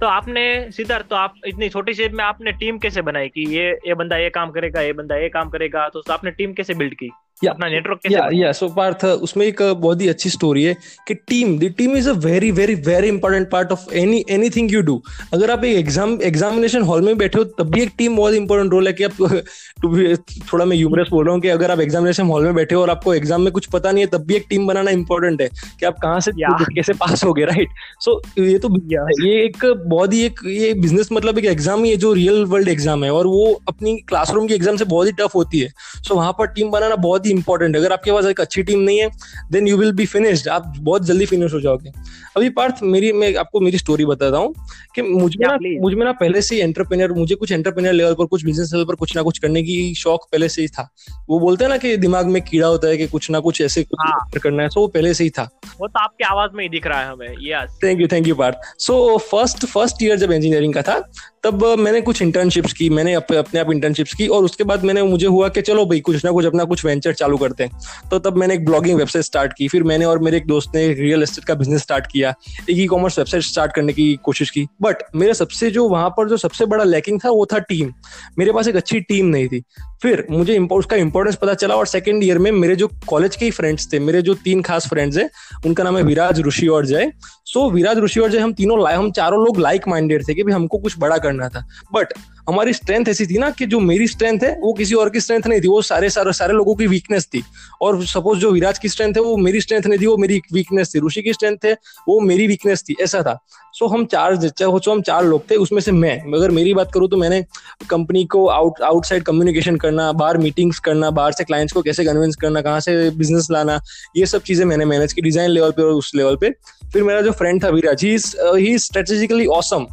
तो 0.00 0.06
आपने 0.06 0.70
सिद्धार्थ 0.70 1.06
तो 1.08 1.16
आप 1.16 1.34
इतनी 1.46 1.68
छोटी 1.68 1.94
शेप 1.94 2.12
में 2.12 2.24
आपने 2.24 2.52
टीम 2.52 2.78
कैसे 2.78 3.02
बनाई 3.02 3.28
कि 3.28 3.56
ये 3.56 3.70
ये 3.86 3.94
बंदा 3.94 4.16
ये 4.16 4.30
काम 4.30 4.50
करेगा, 4.50 4.80
ये 4.80 4.92
बंदा 4.92 5.16
ये 5.16 5.28
काम 5.28 5.50
करेगा? 5.50 5.88
तो 5.88 6.02
आपने 6.12 6.30
टीम 6.30 6.52
कैसे 6.52 6.74
बिल्ड 6.74 6.94
की? 6.94 7.10
या 7.44 7.52
अपना 7.52 7.68
नेटवर्क 7.68 8.10
या 8.10 8.28
या 8.32 8.52
सो 8.52 8.68
पार्थ 8.68 9.04
उसमें 9.04 9.46
एक 9.46 9.62
बहुत 9.62 10.00
ही 10.00 10.08
अच्छी 10.08 10.30
स्टोरी 10.30 10.62
है 10.64 10.76
कि 11.08 11.14
team 11.14 11.58
the 11.58 11.72
team 11.78 11.96
is 11.96 12.08
a 12.10 12.12
very 12.24 12.50
very 12.50 12.74
very 12.86 13.08
important 13.08 13.50
part 13.50 13.72
of 13.72 13.92
any 13.94 14.24
anything 14.30 14.72
you 14.72 14.80
do 14.80 15.00
अगर 15.32 15.50
आप 15.50 15.64
एक 15.64 15.76
एग्ज़ाम 15.76 16.18
एग्जामिनेशन 16.22 16.82
हॉल 16.82 17.02
में 17.02 17.16
बैठे 17.18 17.38
हो 17.38 17.44
तब 17.58 17.70
भी 17.70 17.82
एक 17.82 17.92
टीम 17.98 18.16
बहुत 18.16 18.34
इंपॉर्टेंट 18.34 18.72
रोल 18.72 18.86
है 18.86 18.92
कि 18.92 19.04
आप 19.04 19.12
टू 19.82 20.16
थोड़ा 20.52 20.64
मैं 20.64 20.76
यूमरस 20.76 21.08
बोल 21.10 21.24
रहा 21.24 21.34
हूँ 21.34 21.42
कि 21.42 21.48
अगर 21.48 21.70
आप 21.70 21.80
एग्जामिनेशन 21.80 22.26
हॉल 22.26 22.44
में 22.44 22.54
बैठे 22.54 22.74
हो 22.74 22.82
और 22.82 22.90
आपको 22.90 23.14
एग्ज़ाम 23.14 23.42
में 23.42 23.52
कुछ 23.52 23.66
पता 23.66 23.92
नहीं 23.92 24.04
है 24.04 24.10
तब 24.10 24.24
भी 24.26 24.34
एक 24.34 24.46
टीम 24.50 24.66
बनाना 24.66 24.90
इंपॉर्टेंट 24.90 25.40
है 25.42 25.48
कि 25.80 25.86
आप 25.86 25.98
कहाँ 26.02 26.20
से 26.20 26.32
कैसे 26.74 26.92
पास 26.92 27.24
हो 27.24 27.32
गए 27.32 27.44
राइट 27.44 27.68
सो 28.00 28.20
ये 28.38 28.58
तो 28.58 28.74
ये 28.92 29.44
एक 29.44 29.64
बहुत 29.86 30.12
ही 30.12 30.22
एक 30.22 30.40
ये 30.46 30.72
बिज़नेस 30.74 31.08
मतलब 31.12 31.38
एक 31.38 31.44
एग्ज़ाम 31.44 31.84
ही 31.84 31.90
है 31.90 31.96
जो 31.96 32.12
रियल 32.12 32.44
वर्ल्ड 32.44 32.68
एग्ज़ाम 32.68 33.04
है 33.04 33.10
और 33.10 33.26
वो 33.26 33.60
अपनी 33.68 33.96
क्लासरूम 34.08 34.46
की 34.46 34.54
एग्ज़ाम 34.54 34.76
से 34.76 34.84
बहुत 34.84 35.06
ही 35.06 35.12
टफ 35.12 35.34
होती 35.34 35.60
है। 35.60 35.68
सो 36.08 36.14
वहाँ 36.14 36.32
पर 36.32 36.46
टीम 36.46 36.70
बनाना 36.70 36.96
बहुत 36.96 37.26
ही 37.28 37.34
इंपॉर्टेंट 37.34 37.74
है। 37.74 37.80
अगर 37.80 37.92
आपके 37.92 38.12
पास 38.12 38.26
एक 38.26 38.40
अच्छी 38.40 38.62
टीम 38.62 38.80
नहीं 38.80 38.98
है 38.98 39.08
then 39.52 39.68
you 39.68 39.76
will 39.76 39.92
be 39.92 40.06
finished 40.06 40.48
आप 40.48 40.72
बहुत 40.78 41.06
जल्दी 41.06 41.26
फिनिश 41.26 41.54
हो 41.54 41.60
जाओगे। 41.60 41.92
अभी 42.36 42.48
पार्थ 42.50 42.82
मेरी 42.82 43.12
मैं 43.12 43.34
आपको 43.36 43.60
मेरी 43.60 43.78
स्टोरी 43.78 44.04
बताता 44.04 44.36
हूँ 44.36 44.54
कि 44.94 45.02
मुझे 45.02 45.38
ना 45.40 45.56
मुझे 45.82 45.96
में 45.96 46.04
ना 46.04 46.12
पहले 46.12 46.42
से 46.42 46.54
ही 46.54 46.60
एंटरप्रेन्योर 46.60 47.12
मुझे 47.12 47.34
कुछ 47.34 47.52
एंटरप्रेन्योर 47.52 47.94
लेवल 47.94 48.14
पर 48.14 48.26
कुछ 48.26 48.44
बिज़नेस 48.44 48.70
लेवल 48.74 48.84
पर 48.84 48.94
कुछ 48.94 49.16
ना 49.16 49.22
कुछ 49.22 49.38
करने 49.38 49.62
की 49.62 49.94
शौक 49.94 50.26
पहले 50.32 50.48
से 50.48 50.62
ही 50.62 50.68
था। 50.68 50.88
वो 51.28 51.38
बोलते 51.40 51.64
हैं 51.64 51.70
ना 51.70 51.76
कि 51.76 51.96
दिमाग 51.96 52.26
में 52.26 52.40
कीड़ा 52.42 52.66
होता 52.66 52.88
है 52.88 52.96
कि 52.96 53.06
कुछ 53.06 53.30
ना 53.30 53.40
कुछ 53.40 53.60
ऐसे 53.60 53.82
कुछ 53.82 53.98
हाँ. 54.00 54.40
करना 54.42 54.62
है 54.62 54.68
सो 54.68 54.80
वो 54.80 54.86
पहले 54.88 55.14
से 55.14 55.24
ही 55.24 55.30
था। 55.30 55.48
वो 55.80 55.86
तो 55.86 55.98
आपकी 56.00 56.24
आवाज़ 56.24 56.50
में 56.54 56.62
ही 56.64 56.68
दिख 56.68 56.86
रहा 56.86 57.00
है 57.00 57.08
हमें। 57.08 57.34
Yes 57.42 57.78
thank 57.84 58.00
you 58.00 58.06
thank 58.06 58.26
you 58.28 58.34
Parth. 58.34 58.56
So 58.78 59.16
first 59.18 59.66
first 59.66 60.02
year 60.02 60.16
जब 60.16 60.32
इंजीनियरिंग 60.32 60.74
का 60.74 60.82
था 60.82 60.98
तब 61.44 61.64
मैंने 61.78 62.00
कुछ 62.00 62.20
इंटर्नशिप्स 62.22 62.72
की 62.72 62.88
मैंने 62.90 63.12
अपने 63.14 63.58
आप 63.58 63.70
इंटर्नशिप्स 63.72 64.14
की 64.14 64.26
और 64.28 64.44
उसके 64.44 64.64
बाद 64.64 64.84
मैंने 64.84 65.02
मुझे 65.02 65.26
हुआ 65.26 65.48
कि 65.48 65.62
चलो 65.62 65.84
भाई 65.86 66.00
कुछ 66.00 66.24
ना 66.24 66.30
कुछ 66.30 66.46
अपना 66.46 66.64
कुछ 66.64 66.84
वेंचर 66.84 67.12
चालू 67.18 67.36
करते 67.36 67.64
हैं। 67.64 68.08
तो 68.10 68.18
तब 68.18 68.36
मैंने 68.36 68.54
एक 68.54 68.64
ब्लॉगिंग 68.64 68.98
वेबसाइट 68.98 69.24
स्टार्ट 69.24 69.52
की। 69.52 69.68
फिर 69.68 69.82
मैंने 69.82 70.04
और 70.04 70.18
मेरे 70.18 70.36
एक 70.36 70.46
दोस्त 70.46 70.74
ने 70.74 70.86
रियल 70.94 71.22
एस्टेट 71.22 71.44
का 71.44 71.54
बिज़नेस 71.54 71.82
स्टार्ट 71.82 72.06
किया। 72.06 72.34
एक 72.70 72.78
ई 72.78 72.86
कॉमर्स 72.86 73.18
वेबसाइट 73.18 73.44
स्टार्ट 73.44 73.74
करने 73.74 73.92
की 73.92 74.14
कोशिश 74.24 74.50
की। 74.50 74.66
बट 74.82 75.02
मेरे 75.16 75.34
सबसे 75.34 75.70
जो 75.70 75.88
वहाँ 75.88 76.08
पर 76.10 76.28
जो 76.28 76.36
सबसे 76.36 76.66
बड़ा 76.66 76.84
लैकिंग 76.84 77.20
था, 77.24 77.30
वो 77.30 77.46
था 77.46 77.58
टीम 77.60 77.92
मेरे 78.38 78.52
पास 78.52 78.68
एक 78.68 78.76
अच्छी 78.76 79.00
टीम 79.00 79.26
नहीं 79.26 79.48
थी। 79.48 79.62
फिर 80.02 80.26
मुझे 80.30 80.58
उसका 80.72 80.96
इंपॉर्टेंस 80.96 81.36
पता 81.36 81.54
चला 81.54 81.74
और 81.74 81.86
सेकेंड 81.86 82.22
ईयर 82.24 82.38
में 82.38 82.50
मेरे 82.52 82.76
जो 82.76 82.88
कॉलेज 83.06 83.36
के 83.36 83.44
ही 83.44 83.50
फ्रेंड्स 83.50 83.92
थे, 83.92 83.98
मेरे 83.98 84.22
जो 84.22 84.34
तीन 84.34 84.62
खास 84.62 84.86
फ्रेंड्स 84.88 85.16
हैं, 85.16 85.28
उनका 85.66 85.84
नाम 85.84 85.96
है 85.96 86.02
विराज, 86.02 86.40
ऋषि 86.40 86.66
और 86.68 86.86
जय। 86.86 87.10
सो 87.46 87.68
विराज, 87.70 87.98
ऋषि 87.98 88.20
और 88.20 88.30
जय, 88.30 88.38
हम 88.38 88.52
तीनों 88.52 88.78
हम 88.88 89.10
चारों 89.10 89.44
लोग 89.44 89.58
लाइक 89.58 89.88
माइंडेड 89.88 90.26
थे 90.28 90.34
कि 90.34 90.42
भाई 90.42 90.52
हमको 90.52 90.78
कुछ 90.78 90.94
बड़ा 90.98 91.18
करना 91.18 91.48
था। 91.48 91.64
बट 91.94 92.12
हमारी 92.48 92.72
स्ट्रेंथ 92.72 93.08
ऐसी 93.08 93.26
थी 93.26 93.38
ना 93.38 93.50
कि 93.50 93.66
जो 93.66 93.78
मेरी 93.80 94.06
स्ट्रेंथ 94.08 94.42
है, 94.42 94.50
वो 94.60 94.72
किसी 94.72 94.94
और 94.94 95.10
की 95.10 95.20
स्ट्रेंथ 95.20 95.46
नहीं 95.46 95.60
थी, 95.60 95.68
वो 95.68 95.80
सारे 95.82 96.08
सारे 96.10 96.32
सारे 96.32 96.54
लोगों 96.54 96.74
की 96.74 96.86
वीकनेस 96.86 97.26
थी। 97.26 97.42
और 97.82 98.04
सपोज़ 98.06 98.38
जो 98.38 98.50
विराज 98.50 98.78
की 98.78 98.88
स्ट्रेंथ 98.88 99.14
है, 99.14 99.22
वो 99.22 99.36
मेरी 99.36 99.60
स्ट्रेंथ 99.60 99.86
नहीं 99.86 99.98
थी, 100.00 100.06
वो 100.06 100.16
मेरी 100.16 100.40
वीकनेस 100.52 100.94
थी। 100.94 101.06
ऋषि 101.06 101.22
की 101.22 101.32
स्ट्रेंथ 101.32 101.64
है, 101.64 101.72
वो 102.08 102.18
मेरी 102.20 102.46
वीकनेस 102.46 102.82
थी, 102.82 102.96
ऐसा 103.00 103.22
था। 103.22 103.38
सो 103.74 103.86
हम 103.86 104.04
चार 104.06 104.36
सो 104.50 104.90
हम 104.90 105.02
चार 105.02 105.24
लोग 105.24 105.50
थे, 105.50 105.56
उसमें 105.56 105.80
से 105.80 105.92
मैं, 105.92 106.18
अगर 106.34 106.50
मेरी 106.50 106.72
बात 106.74 106.92
करूँ 106.94 107.08
तो 107.08 107.16
मैंने 107.16 107.44
कंपनी 107.90 108.24
को 108.24 108.46
आउट 108.48 108.80
आउटसाइड 108.82 109.22
कम्युनिकेशन 109.22 109.76
करना, 109.76 110.10
बाहर 110.14 110.38
मीटिंग्स 110.38 110.78
करना, 110.78 111.10
बाहर 111.10 111.32
से 111.32 111.44
क्लाइंट्स 111.44 111.72
को 111.72 111.82
कैसे 111.82 112.04
कन्विंस 112.04 112.36
करना, 112.36 112.62
कहाँ 112.62 112.80
से 112.80 113.10
बिज़नेस 113.10 113.48
लाना, 113.50 113.80
ये 114.16 114.26
सब 114.26 114.42
चीज़ें 114.42 114.64
मैंने 114.64 114.84
मैनेज 114.84 115.12
की 115.12 115.22
डिज़ाइन 115.22 115.50
लेवल 115.50 115.70
पे 115.70 115.82
और 115.82 115.92
उस 115.92 116.12
लेवल 116.14 116.36
पे। 116.36 116.50
फिर 116.92 117.02
मेरा 117.02 117.20
जो 117.20 117.32
फ्रेंड 117.32 117.62
था 117.64 117.68
विराज 117.68 118.04
ही 118.04 118.78
स्ट्रेटेजिकली 118.78 119.46
ऑसम 119.46 119.86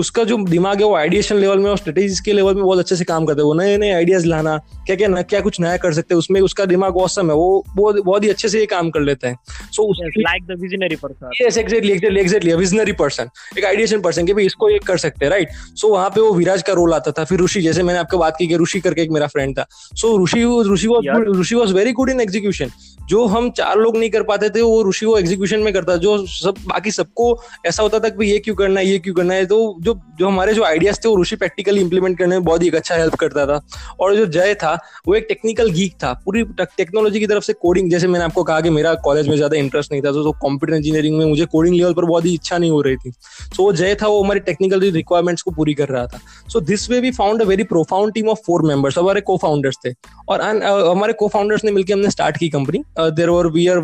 उसका 0.00 0.24
जो 0.24 0.36
दिमाग 0.46 0.80
है 0.80 0.84
वो 0.84 0.94
आइडिएशन 0.96 1.36
लेवल 1.36 1.58
में 1.58 1.70
और 1.70 1.78
स्ट्रेटेजी 1.78 2.14
के 2.24 2.32
लेवल 2.32 2.54
में 2.54 2.62
बहुत 2.64 2.78
अच्छे 2.78 2.96
से 2.96 3.04
काम 3.04 3.26
करता 3.26 3.40
है। 3.40 3.44
वो 3.44 3.54
नए 3.54 3.76
नए 3.78 3.90
आइडियाज़ 3.92 4.26
लाना 4.26 4.56
क्या 4.86 4.96
क्या 4.96 5.22
क्या 5.22 5.40
कुछ 5.40 5.60
नया 5.60 5.76
कर 5.76 5.92
सकते 5.92 6.14
हैं 6.14 6.18
उसमें 6.18 6.40
उसका 6.40 6.64
दिमाग 6.66 6.96
औसम 6.96 7.30
है। 7.30 7.36
वो 7.36 7.64
बहुत 8.02 8.24
ही 8.24 8.28
अच्छे 8.28 8.48
से 8.48 8.60
ये 8.60 8.66
काम 8.66 8.90
कर 8.90 9.00
लेता 9.00 9.28
है। 9.28 9.34
So 9.72 9.92
like 10.20 10.46
the 10.46 10.60
visionary 10.60 10.96
person 10.96 11.30
yes 11.40 11.58
exactly 11.58 11.92
exactly 11.92 12.20
exactly 12.20 12.54
visionary 12.54 12.92
person 12.92 13.28
एक 13.58 13.64
आइडिएशन 13.64 14.00
पर्सन 14.00 14.26
के 14.26 14.34
भाई 14.34 14.46
इसको 14.46 14.70
ये 14.70 14.78
कर 14.86 14.98
सकते 14.98 15.24
हैं 15.24 15.30
राइट 15.30 15.48
सो 15.76 15.88
वहाँ 15.88 16.10
पे 16.10 16.20
वो 16.20 16.32
विराज 16.34 16.62
का 16.62 16.72
रोल 16.72 16.94
आता 16.94 17.10
था 17.10 17.24
फिर 17.24 17.42
ऋषि 17.42 17.60
जैसे 17.60 17.82
मैंने 17.82 18.00
आपको 18.00 18.18
बात 18.18 18.36
की 18.38 18.46
कि 18.46 18.56
ऋषि 18.56 18.80
करके 18.80 19.02
एक 19.02 19.10
मेरा 19.10 19.26
फ्रेंड 19.26 19.58
था। 19.58 19.66
So 19.70 20.12
Rishi 20.24 20.44
Rishi 20.72 20.88
was 20.88 21.40
Rishi 21.40 21.54
was 21.54 21.74
very 21.74 21.92
good 21.92 22.10
in 22.10 22.20
execution 22.20 22.70
जो 23.08 23.24
हम 23.26 23.50
चार 23.50 23.78
लोग 23.78 23.96
नहीं 23.96 24.10
कर 24.10 24.22
पाते 24.22 24.48
थे 24.50 24.62
वो 24.62 24.88
ऋषि 24.88 25.06
वो 25.06 25.16
एग्जीक्यूशन 25.18 25.60
में 25.60 25.72
करता 25.74 25.96
जो 25.96 26.16
सब 26.26 26.54
बाकी 26.66 26.90
सबको 26.90 27.26
ऐसा 27.66 27.82
होता 27.82 27.98
था 27.98 28.08
कि 28.08 28.30
ये 28.30 28.38
क्यों 28.38 28.54
करना 28.54 28.80
है 28.80 28.86
ये 28.86 28.98
क्यों 28.98 29.14
करना 29.14 29.34
है 29.34 29.46
तो 29.46 29.58
जो 29.80 29.89
जो 29.90 30.00
जो 30.18 30.28
हमारे 30.28 30.52
जो 30.54 30.64
आइडियाज़ 30.64 30.98
थे 31.04 31.08
वो 31.08 31.20
ऋषि 31.20 31.36
प्रैक्टिकली 31.36 31.80
इंप्लीमेंट 31.80 32.16
करने 32.18 32.36
में 32.36 32.44
बहुत 32.44 32.62
ही 32.62 32.70
अच्छा 32.70 32.94
हेल्प 32.96 33.14
करता 33.20 33.46
था। 33.46 33.60
और 34.00 34.14
जो 34.16 34.26
जय 34.28 34.54
था 34.54 34.72
वो 35.06 35.14
एक 35.14 35.26
टेक्निकल 35.28 35.70
गीक 35.72 35.94
था। 36.02 36.12
पूरी 36.24 36.42
टेक्नोलॉजी 36.60 37.20
की 37.20 37.26
तरफ़ 37.26 37.44
से 37.44 37.52
कोडिंग 37.52 37.90
जैसे 37.90 38.06
मैंने 38.08 38.24
आपको 38.24 38.44
कहा 38.44 38.60
कि 38.60 38.70
मेरा 38.70 38.94
कॉलेज 39.04 39.28
में 39.28 39.36
ज़्यादा 39.36 39.56
इंटरेस्ट 39.56 39.92
नहीं 39.92 40.02
था 40.02 40.12
तो 40.12 40.32
कंप्यूटर 40.42 40.74
इंजीनियरिंग 40.76 41.18
में 41.18 41.24
मुझे 41.26 41.46
कोडिंग 41.46 41.76
लेवल 41.76 41.94
पर 41.94 42.04
बहुत 42.04 42.24
ही 42.24 42.34
इच्छा 42.34 42.58
नहीं 42.58 42.70
हो 42.70 42.80
रही 42.82 42.96
थी। 42.96 43.10
सो 43.10 43.62
वो 43.62 43.72
जय 43.72 43.94
था 44.02 44.06
वो 44.06 44.22
हमारी 44.22 44.40
टेक्निकल 44.40 44.90
रिक्वायरमेंट्स 44.90 45.42
को 45.42 45.50
पूरी 45.50 45.74
कर 45.74 45.88
रहा 45.88 46.06
था। 46.06 46.20
So 46.52 46.60
this 46.62 46.88
way 46.90 47.00
we 47.00 47.10
found 47.12 47.42
a 47.42 47.44
very 47.46 47.64
profound 47.74 48.12
team 48.14 48.28
of 48.28 48.38
four 48.46 48.66
members 48.68 48.98
हमारे 48.98 49.20
को 49.20 49.36
फाउंडर्स 49.42 49.78
थे। 49.86 49.94
और 50.28 50.40
हमारे 50.40 51.12
को 51.12 51.28
फाउंडर्स 51.28 51.64
ने 51.64 51.70
मिलकर 51.70 51.94
हमने 51.94 52.10
स्टार्ट 52.10 52.36
की 52.38 52.48
company 52.48 52.82
there 52.98 53.30
were 53.30 53.46
we 53.50 53.66
are 53.68 53.78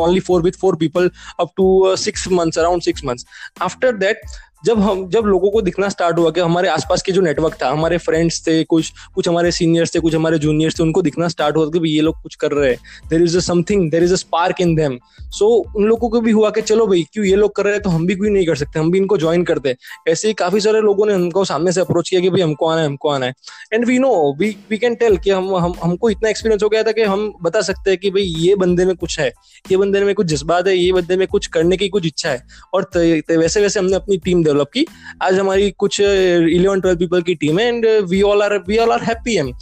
only 0.00 0.20
for 0.20 0.36
with 0.42 0.56
four 0.60 0.70
people 0.76 1.08
up 1.42 1.50
to 1.58 1.64
uh, 1.86 1.96
six 1.96 2.22
months 2.30 2.58
around 2.62 2.84
six 2.86 3.02
months 3.02 3.24
after 3.66 3.90
that 4.02 4.22
जब 4.64 4.80
हम, 4.80 5.08
जब 5.08 5.24
लोगों 5.24 5.50
को 5.50 5.62
दिखना 5.62 5.88
स्टार्ट 5.88 6.18
हुआ 6.18 6.30
कि 6.30 6.40
हमारे 6.40 6.68
आसपास 6.68 7.02
के 7.02 7.12
जो 7.12 7.20
नेटवर्क 7.20 7.56
था, 7.62 7.70
हमारे 7.70 7.98
फ्रेंड्स 7.98 8.40
थे, 8.46 8.62
कुछ 8.64 8.92
कुछ 9.14 9.28
हमारे 9.28 9.50
सीनियर्स 9.52 9.94
थे, 9.94 10.00
कुछ 10.00 10.14
हमारे 10.14 10.38
जूनियर्स 10.38 10.78
थे, 10.78 10.82
उनको 10.82 11.02
दिखना 11.02 11.28
स्टार्ट 11.28 11.56
हुआ 11.56 11.66
कि 11.68 11.88
ये 11.88 12.00
लोग 12.00 12.22
कुछ 12.22 12.34
कर 12.34 12.52
रहे 12.52 12.70
हैं। 12.70 12.78
There 13.10 13.22
is 13.22 13.36
a 13.36 13.40
something 13.40 13.90
there 13.90 14.02
is 14.02 14.12
a 14.12 14.16
spark 14.16 14.60
in 14.60 14.74
them 14.74 14.98
so 15.30 15.46
उन 15.76 15.84
लोगों 15.84 16.08
को 16.10 16.20
भी 16.20 16.30
हुआ 16.30 16.50
कि 16.50 16.60
चलो 16.62 16.86
भाई, 16.86 17.04
क्यों 17.12 17.24
ये 17.26 17.36
लोग 17.36 17.54
कर 17.56 17.64
रहे 17.64 17.72
हैं 17.72 17.82
तो 17.82 17.90
हम 17.90 18.06
भी 18.06 18.14
क्यों 18.14 18.30
नहीं 18.30 18.46
कर 18.46 18.56
सकते? 18.56 18.78
हम 18.78 18.90
भी 18.90 18.98
इनको 18.98 19.16
ज्वाइन 19.18 19.44
करते 19.44 19.74
ऐसे 20.08 20.28
ही 20.28 20.34
काफ़ी 20.34 20.60
सारे 20.60 20.80
लोगों 20.80 21.06
ने 21.06 21.14
हमको 21.14 21.44
सामने 21.44 21.72
से 21.72 21.80
अप्रोच 21.80 22.08
किया 22.10 22.20
कि 22.20 22.30
भाई 22.30 22.40
हमको 22.40 22.68
आना 22.68 22.80
है, 22.80 22.86
हमको 22.86 23.08
आना 23.08 23.26
है। 23.26 23.34
And 23.72 23.84
we 23.86 23.98
know 23.98 24.10
we 24.38 24.48
we 24.70 24.78
can 24.78 24.94
tell 24.94 25.16
कि 25.16 25.30
हम 25.30 25.54
हम, 25.56 25.74
हमको 25.82 26.10
इतना 26.10 26.30
एक्सपीरियंस 26.30 26.62
हो 26.62 26.68
गया 26.68 26.82
था 26.82 26.92
कि 26.92 27.02
हम 27.02 27.32
बता 27.42 27.60
सकते 27.60 27.90
हैं 27.90 27.98
कि 28.00 28.10
भाई 28.10 28.22
ये 28.22 28.54
बंदे 28.56 28.84
में 28.84 28.94
कुछ 28.96 29.18
है। 29.20 29.28
ये 29.70 29.76
बंदे 29.76 30.00
में 30.00 30.14
कुछ 30.14 30.26
जज्बात 30.26 30.66
है, 30.66 30.76
ये 30.76 30.92
बंदे 30.92 31.16
में 31.16 31.26
कुछ 31.26 31.46
करने 31.48 31.76
की 31.76 31.88
कुछ 31.88 32.06
इच्छा 32.06 32.30
है। 32.30 32.42
और 32.74 32.90
वैसे 32.96 33.60
वैसे 33.60 33.78
हमने 33.80 33.96
अपनी 33.96 34.16
टीम 34.18 34.42
डेवलप 34.50 34.70
की। 34.74 34.86
आज 35.22 35.38
हमारी 35.38 35.70
कुछ 35.70 36.00
इलेवन 36.00 36.80
ट्वेल्व 36.80 36.98
पीपल 36.98 37.22
की 37.22 37.34
टीम 37.34 37.58
है 37.58 37.66
and 37.66 37.86
we 38.08 38.22
all 38.22 38.42
are 38.42 38.56
we 38.68 38.78
all 38.78 38.92
are 38.92 39.02
happy 39.02 39.36
um 39.38 39.52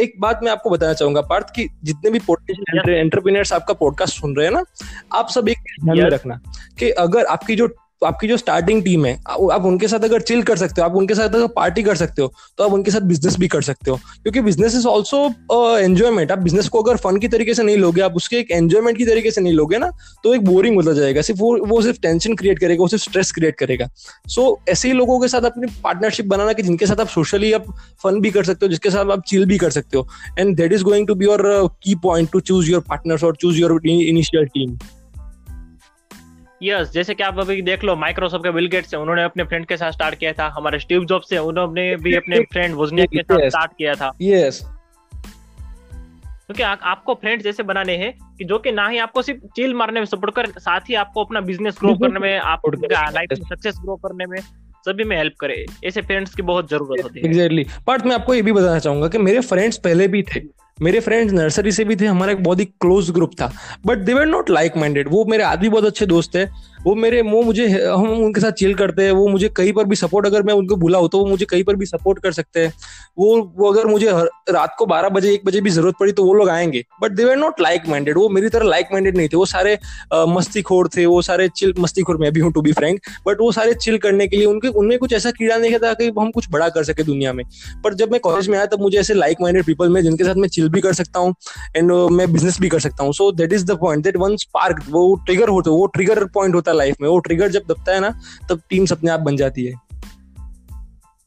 एक 0.00 0.14
बात 0.20 0.40
मैं 0.42 0.52
आपको 0.52 0.70
बताना 0.70 0.92
चाहूँगा 0.92 1.20
पार्थ 1.20 1.54
की 1.56 1.68
जितने 1.84 2.10
भी 2.10 2.18
पोटेंशियल 2.18 2.94
एंटरप्रीनियर्स 2.94 3.52
आपका 3.52 3.74
पॉडकास्ट 3.74 4.20
सुन 4.20 4.36
रहे 4.36 4.46
हैं 4.46 4.52
ना 4.54 4.64
आप 5.12 5.28
सब 5.28 5.48
एक 5.48 5.58
ध्यान 5.84 5.98
में 5.98 6.10
रखना 6.10 6.40
कि 6.78 6.90
अगर 6.90 7.24
आपकी 7.26 7.56
जो 7.56 7.68
तो 8.00 8.06
आपकी 8.06 8.28
जो 8.28 8.36
स्टार्टिंग 8.36 8.82
टीम 8.84 9.04
है 9.06 9.12
आप 9.52 9.64
उनके 9.66 9.88
साथ 9.88 10.04
अगर 10.04 10.20
चिल 10.22 10.42
कर 10.42 10.56
सकते 10.56 10.80
हो 10.80 10.88
आप 10.88 10.94
उनके 10.96 11.14
साथ 11.14 11.34
अगर 11.34 11.46
पार्टी 11.56 11.82
कर 11.82 11.96
सकते 11.96 12.22
हो 12.22 12.32
तो 12.58 12.64
आप 12.64 12.72
उनके 12.72 12.90
साथ 12.90 13.00
बिज़नेस 13.08 13.36
भी 13.38 13.48
कर 13.48 13.62
सकते 13.62 13.90
हो। 13.90 13.96
क्योंकि 13.96 14.40
बिज़नेस 14.40 14.74
इज़ 14.74 14.86
ऑल्सो 14.88 15.78
एंजॉयमेंट 15.78 16.32
आप 16.32 16.38
बिज़नेस 16.38 16.68
को 16.68 16.82
अगर 16.82 16.96
फन 16.96 17.16
की 17.20 17.28
तरीके 17.28 17.54
से 17.54 17.62
नहीं 17.62 17.76
लोगे 17.76 18.00
आप 18.00 18.16
उसके 18.16 18.36
एक 18.36 18.50
एंजॉयमेंट 18.50 18.98
की 18.98 19.06
तरीके 19.06 19.30
से 19.30 19.40
नहीं 19.40 19.52
लोगे 19.52 19.78
ना 19.78 19.90
तो 20.24 20.34
एक 20.34 20.44
बोरिंग 20.44 20.76
होता 20.76 20.92
जाएगा। 20.92 21.22
सिर्फ़ 21.22 21.40
वो 21.40 21.56
वो 21.66 21.80
सिर्फ़ 21.82 22.00
टेंशन 22.02 22.34
क्रिएट 22.34 22.58
करेगा 22.58 22.82
वो 22.82 22.88
सिर्फ़ 22.88 23.04
स्ट्रेस 23.04 23.32
क्रिएट 23.32 23.56
करेगा। 23.58 23.88
सो 24.26 24.42
so, 24.42 24.68
ऐसे 24.68 24.88
ही 24.88 24.94
लोगों 24.94 25.18
के 25.20 25.28
साथ 25.28 25.42
अपनी 25.42 25.66
पार्टनरशिप 25.84 26.26
बनाना 26.26 26.52
कि 26.52 26.62
जिनके 26.62 26.86
साथ 26.86 27.00
आप 27.00 27.08
सोशली 27.08 27.52
आप 27.52 27.64
फन 28.02 28.20
भी 28.20 28.30
कर 28.30 28.44
सकते 28.44 28.66
हो 28.66 28.70
जिसके 28.70 28.90
साथ 28.90 29.10
आप 29.10 29.24
चिल 29.28 29.44
भी 29.46 29.58
कर 29.58 29.70
सकते 29.70 29.98
हो। 29.98 30.06
And 30.38 30.56
that 30.56 30.72
is 30.72 30.84
going 30.84 31.06
to 31.06 31.14
be 31.14 31.24
your 31.24 31.42
key 31.84 31.94
point 32.02 32.30
to 32.32 32.40
choose 32.42 32.70
your 32.70 32.80
partners 32.88 33.24
और 33.24 33.36
choose 33.36 33.60
your 33.60 33.80
initial 33.88 34.46
team 34.46 34.78
yes 36.62 36.90
जैसे 36.92 37.14
कि 37.14 37.22
आप 37.22 37.38
अभी 37.38 37.62
देख 37.62 37.84
लो 37.84 37.96
माइक्रोसॉफ्ट 37.96 38.44
के 38.44 38.50
बिल 38.50 38.66
गेट्स 38.66 38.94
है 38.94 39.00
उन्होंने 39.00 39.22
अपने 39.22 39.44
फ्रेंड 39.44 39.66
के 39.66 39.76
साथ 39.76 39.92
स्टार्ट 39.92 40.14
किया 40.14 40.32
था। 40.32 40.48
हमारे 40.48 40.78
स्टीव 40.78 41.04
जॉब्स 41.04 41.32
है 41.32 41.42
उन्होंने 41.42 41.96
भी 41.96 42.14
अपने 42.14 42.40
फ्रेंड 42.40 42.74
वोजनियक 42.74 43.10
के 43.10 43.22
साथ 43.22 43.48
स्टार्ट 43.48 43.72
किया 43.78 43.94
था। 43.94 44.12
यस 44.22 44.60
क्योंकि 46.46 46.62
आ, 46.62 46.72
आपको 46.72 47.14
फ्रेंड्स 47.14 47.44
जैसे 47.44 47.62
बनाने 47.62 47.96
हैं 47.96 48.12
कि 48.38 48.44
जो 48.44 48.58
कि 48.58 48.72
ना 48.72 48.88
ही 48.88 48.98
आपको 48.98 49.22
सिर्फ़ 49.22 49.40
चिल 49.56 49.74
मारने 49.74 50.00
में 50.00 50.06
सपोर्ट 50.06 50.34
कर 50.34 50.46
साथ 50.58 50.80
ही 50.80 50.94
आपको 50.94 51.24
अपना 51.24 51.40
बिज़नेस 51.40 51.76
ग्रो 51.80 51.94
करने 52.02 52.20
में 52.20 52.38
आप 52.38 52.62
लाइफ 52.66 53.28
में। 53.32 53.48
सक्सेस 53.48 53.74
ग्रो 53.82 53.96
करने 53.96 54.26
में 54.26 54.38
सभी 54.86 55.04
में 55.04 55.16
हेल्प 55.16 55.34
करे। 55.40 55.64
ऐसे 55.84 56.02
फ्रेंड्स 56.02 56.34
की 56.34 56.42
बहुत 56.42 56.70
ज़रूरत 56.70 57.02
होती 57.02 57.20
है। 57.20 57.26
एग्जैक्टली 57.26 57.66
बट 57.88 58.06
मैं 58.06 58.14
आपको 58.14 58.34
ये 58.34 58.42
भी 58.42 58.52
बताना 58.52 58.78
चाहूँगा 58.78 59.08
कि 59.08 59.18
मेरे 59.18 59.40
फ्रेंड्स 59.40 59.78
पहले 59.78 60.08
भी 60.08 60.22
थे। 60.22 60.40
मेरे 60.82 61.00
फ्रेंड्स 61.00 61.32
नर्सरी 61.32 61.72
से 61.72 61.84
भी 61.84 61.96
थे, 61.96 62.06
हमारा 62.06 62.32
एक 62.32 62.42
बहुत 62.42 62.60
ही 62.60 62.64
क्लोज 62.64 63.10
ग्रुप 63.10 63.32
था 63.40 63.52
but 63.86 63.98
they 63.98 64.14
were 64.14 64.26
not 64.26 64.50
like 64.50 64.76
minded 64.76 65.08
वो 65.08 65.24
मेरे 65.24 65.42
आदमी 65.44 65.68
बहुत 65.68 65.84
अच्छे 65.84 66.06
दोस्त 66.06 66.36
है 66.36 66.48
वो 66.84 66.94
मेरे 66.94 67.20
वो 67.22 67.42
मुझे, 67.42 67.66
हम 67.68 68.10
उनके 68.14 68.40
साथ 68.40 68.52
चिल 68.52 68.74
करते 68.74 69.04
हैं, 69.04 69.12
वो 69.12 69.26
मुझे 69.28 69.48
कहीं 69.50 69.72
पर 69.72 69.84
भी 69.84 69.96
सपोर्ट 69.96 70.26
अगर 70.26 70.42
मैं 70.42 70.54
उनको 70.54 70.76
बुलाऊँ 70.76 71.08
तो 71.08 71.18
वो 71.18 71.26
मुझे 71.26 71.44
कहीं 71.44 71.64
पर 71.64 71.76
भी 71.76 71.86
सपोर्ट 71.86 72.18
कर 72.22 72.32
सकते 72.32 72.60
हैं। 72.60 72.72
वो 73.18 73.36
वो 73.56 73.70
अगर 73.72 73.86
मुझे 73.86 74.10
रात 74.50 74.74
को 74.78 74.86
बारह 74.86 75.08
बजे, 75.08 75.32
एक 75.32 75.44
बजे 75.44 75.60
भी 75.60 75.70
ज़रूरत 75.70 75.94
पड़ी 76.00 76.12
तो 76.12 76.24
वो 76.24 76.34
लोग 76.34 76.48
आएँगे। 76.50 76.84
But 77.02 77.12
they 77.12 77.24
were 77.24 77.36
not 77.36 77.60
like 77.60 77.88
minded 77.88 78.18
वो 78.18 78.28
मेरी 78.28 78.48
तरह 78.48 78.66
लाइक 78.66 78.88
माइंडेड 78.92 79.16
नहीं 79.16 79.28
थे। 79.28 79.36
वो 79.36 79.46
सारे 79.46 79.78
मस्ती 80.14 80.62
खोर 80.62 80.88
थे, 80.96 81.06
वो 81.06 81.20
सारे 81.22 81.48
चिल 81.56 81.74
मस्ती 81.78 82.02
खोर 82.02 82.16
मैं 82.16 82.32
भी 82.32 82.40
हूँ 82.40 82.52
टू 82.52 82.62
बी 82.62 82.72
फ्रेंक 82.72 83.00
बट 83.26 83.40
वो 83.40 83.50
सारे 83.52 83.74
चिल 83.76 83.98
करने 83.98 84.26
के 84.28 84.36
लिए 84.36 84.46
उनके, 84.46 84.68
उनमें 84.70 84.98
कुछ 84.98 85.12
ऐसा 85.12 85.30
कीड़ा 85.30 85.56
नहीं 85.56 85.78
था 85.78 85.92
कि 85.94 86.10
हम 86.18 86.30
कुछ 86.30 86.50
बड़ा 86.50 86.68
कर 86.68 86.84
सके 86.84 87.02
दुनिया 87.02 87.32
में। 87.32 87.44
पर 87.84 87.94
जब 87.94 88.12
मैं 88.12 88.20
कॉलेज 88.20 88.48
में 88.48 88.56
आया, 88.56 88.66
तब 88.66 88.80
मुझे 88.80 88.98
ऐसे 88.98 89.14
लाइक 89.14 89.40
माइंडेड 89.42 89.64
पीपल 89.64 89.88
में, 89.88 90.02
जिनके 90.02 90.24
साथ 90.24 90.34
मैं 90.36 90.48
चिल 90.48 90.68
भी 90.68 90.80
कर 90.80 90.92
सकता 90.94 91.20
हूँ 91.20 91.34
एंड 91.76 91.92
मैं 92.12 92.32
बिज़नेस 92.32 92.60
भी 92.60 92.68
कर 92.68 92.80
सकता 92.80 93.04
हूँ। 93.04 93.12
So 93.12 93.30
that 93.32 93.52
is 93.52 93.66
the 93.66 93.78
point 93.80 94.04
that 94.04 94.16
one 94.16 94.36
spark 94.38 94.82
वो 94.90 95.14
ट्रिगर 95.26 95.48
होता 95.48 95.70
है 95.70 95.76
वो 95.76 95.86
ट्रिगर 95.88 96.24
पॉइंट 96.34 96.54
होता 96.54 96.69
है 96.70 96.76
लाइफ 96.76 96.96
में। 97.00 97.08
वो 97.08 97.18
ट्रिगर 97.18 97.48
जब 97.48 97.62
दबता 97.68 97.92
है 97.92 98.00
ना 98.00 98.10
तब 98.50 98.60
टीम 98.70 98.86
अपने 98.92 99.10
आप 99.10 99.20
बन 99.20 99.36
जाती 99.36 99.66
है। 99.66 99.74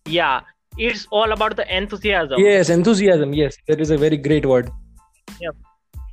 Yeah 0.05 0.41
it's 0.79 1.07
all 1.13 1.31
about 1.31 1.53
the 1.53 1.65
enthusiasm 1.69 2.41
yes 2.41 2.69
enthusiasm 2.69 3.33
yes 3.35 3.57
that 3.67 3.81
is 3.81 3.93
a 3.93 3.97
very 3.97 4.17
great 4.19 4.45
word 4.45 4.69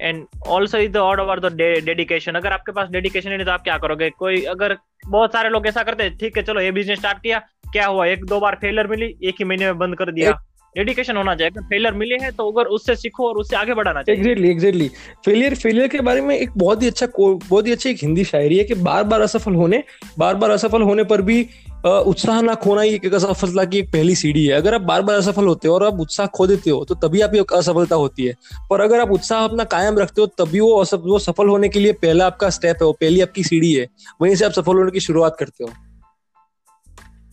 and 0.01 0.25
also 0.47 0.79
is 0.79 0.91
the 0.93 0.97
all 0.97 1.19
about 1.19 1.41
the 1.41 1.53
dedication 1.85 2.35
अगर 2.35 2.53
आपके 2.53 2.73
पास 2.73 2.89
डेडिकेशन 2.89 3.31
नहीं 3.31 3.45
तो 3.45 3.53
आप 3.53 3.63
क्या 3.63 3.79
करोगे? 3.79 4.11
कोई 4.11 4.43
अगर 4.47 4.77
बहुत 5.07 5.33
सारे 5.33 5.49
लोग 5.49 5.67
ऐसा 5.67 5.83
करते 5.83 6.03
हैं 6.03 6.17
ठीक 6.19 6.37
है 6.37 6.43
चलो 6.43 6.61
ये 6.61 6.71
बिज़नेस 6.73 6.99
स्टार्ट 6.99 7.19
किया 7.19 7.39
क्या 7.73 7.87
हुआ? 7.87 8.07
एक 8.07 8.25
दो 8.25 8.41
बार 8.41 8.55
फेलियर 8.61 8.87
मिली 8.87 9.07
एक 9.23 9.35
ही 9.39 9.45
महीने 9.45 9.65
में 9.65 9.79
बंद 9.79 9.97
कर 9.97 10.13
दिया। 10.13 10.33
डेडिकेशन 10.77 11.17
होना 11.17 11.35
चाहिए। 11.35 11.51
अगर 11.51 11.67
फेलियर 11.69 11.95
मिले 11.95 12.17
हैं 12.17 12.33
तो 12.33 12.51
अगर 12.51 12.69
उससे 12.71 12.95
सीखो 12.97 13.29
और 13.29 13.37
उससे 13.37 13.57
आगे 13.57 13.75
बढ़ाना 13.75 14.03
चाहिए। 14.03 14.21
एग्जैक्टली 14.21 14.51
एग्जैक्टली 14.51 14.89
फेलियर 15.25 15.55
फेलियर 15.55 15.89
के 15.89 16.01
बारे 16.01 16.21
में 16.21 16.37
एक 16.37 16.51
बहुत 16.57 16.83
ही 16.83 16.87
अच्छा 16.89 17.07
बहुत 17.17 17.67
ही 17.67 17.73
अच्छी 17.73 17.91
एक 17.91 17.99
हिंदी 18.03 18.25
शायरी 18.25 18.59
है 18.59 18.65
कि 18.65 18.75
बार 18.77 19.05
बार 19.05 19.21
असफल 19.21 19.55
होने 19.55 19.83
बार 20.19 20.35
बार 20.35 20.51
असफल 20.51 20.83
होने 20.83 21.05
पर 21.05 21.23
भी 21.23 21.43
उत्साह 21.85 22.41
ना 22.43 22.55
खोना 22.57 22.83
ही 22.83 22.95
एक 22.95 23.15
असफलता 23.15 23.65
की 23.65 23.79
एक 23.79 23.93
पहली 23.93 24.15
सीढ़ी 24.15 24.45
है। 24.47 24.55
अगर 24.55 24.75
आप 24.75 24.81
बार 24.83 25.03
बार 25.03 25.17
असफल 25.17 25.45
होते 25.45 25.69
हो 25.69 25.75
और 25.75 25.85
आप 25.85 26.01
उत्साह 26.01 26.27
खो 26.29 26.47
देते 26.47 26.71
हो 26.71 26.85
तो 26.85 26.95
तभी 26.99 27.21
आप 27.21 27.37
असफलता 27.53 27.97
होती 27.97 28.27
है। 28.27 28.35
पर 28.71 28.81
अगर 28.81 29.01
आप 29.01 29.13
उत्साह 29.13 29.45
अपना 29.45 29.65
कायम 29.67 29.99
रखते 29.99 30.21
हो 30.21 30.27
तभी 30.39 30.61
वो 30.61 30.85
वो 31.05 31.19
सफल 31.21 31.49
होने 31.49 31.69
के 31.69 31.81
लिए 31.81 31.93
पहला 32.03 32.27
आपका 32.27 32.51
स्टेप 32.51 32.77
है 32.77 32.87
वो 32.87 32.93
पहली 33.01 33.21
आपकी 33.21 33.45
सीढ़ी 33.45 33.73
है। 33.73 33.87
वहीं 34.23 34.35
से 34.35 34.45
आप 34.45 34.53
सफल 34.53 34.77
होने 34.77 34.91
की 34.91 35.01
शुरुआत 35.01 35.37
करते 35.41 35.65
हो। 35.65 35.71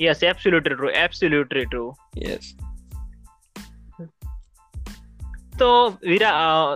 Yes 0.01 0.23
absolutely 0.23 0.75
true 0.75 0.89
absolutely 0.97 1.65
true 1.65 1.93
yes 2.17 2.55
तो 5.59 5.67
वीरा 6.07 6.29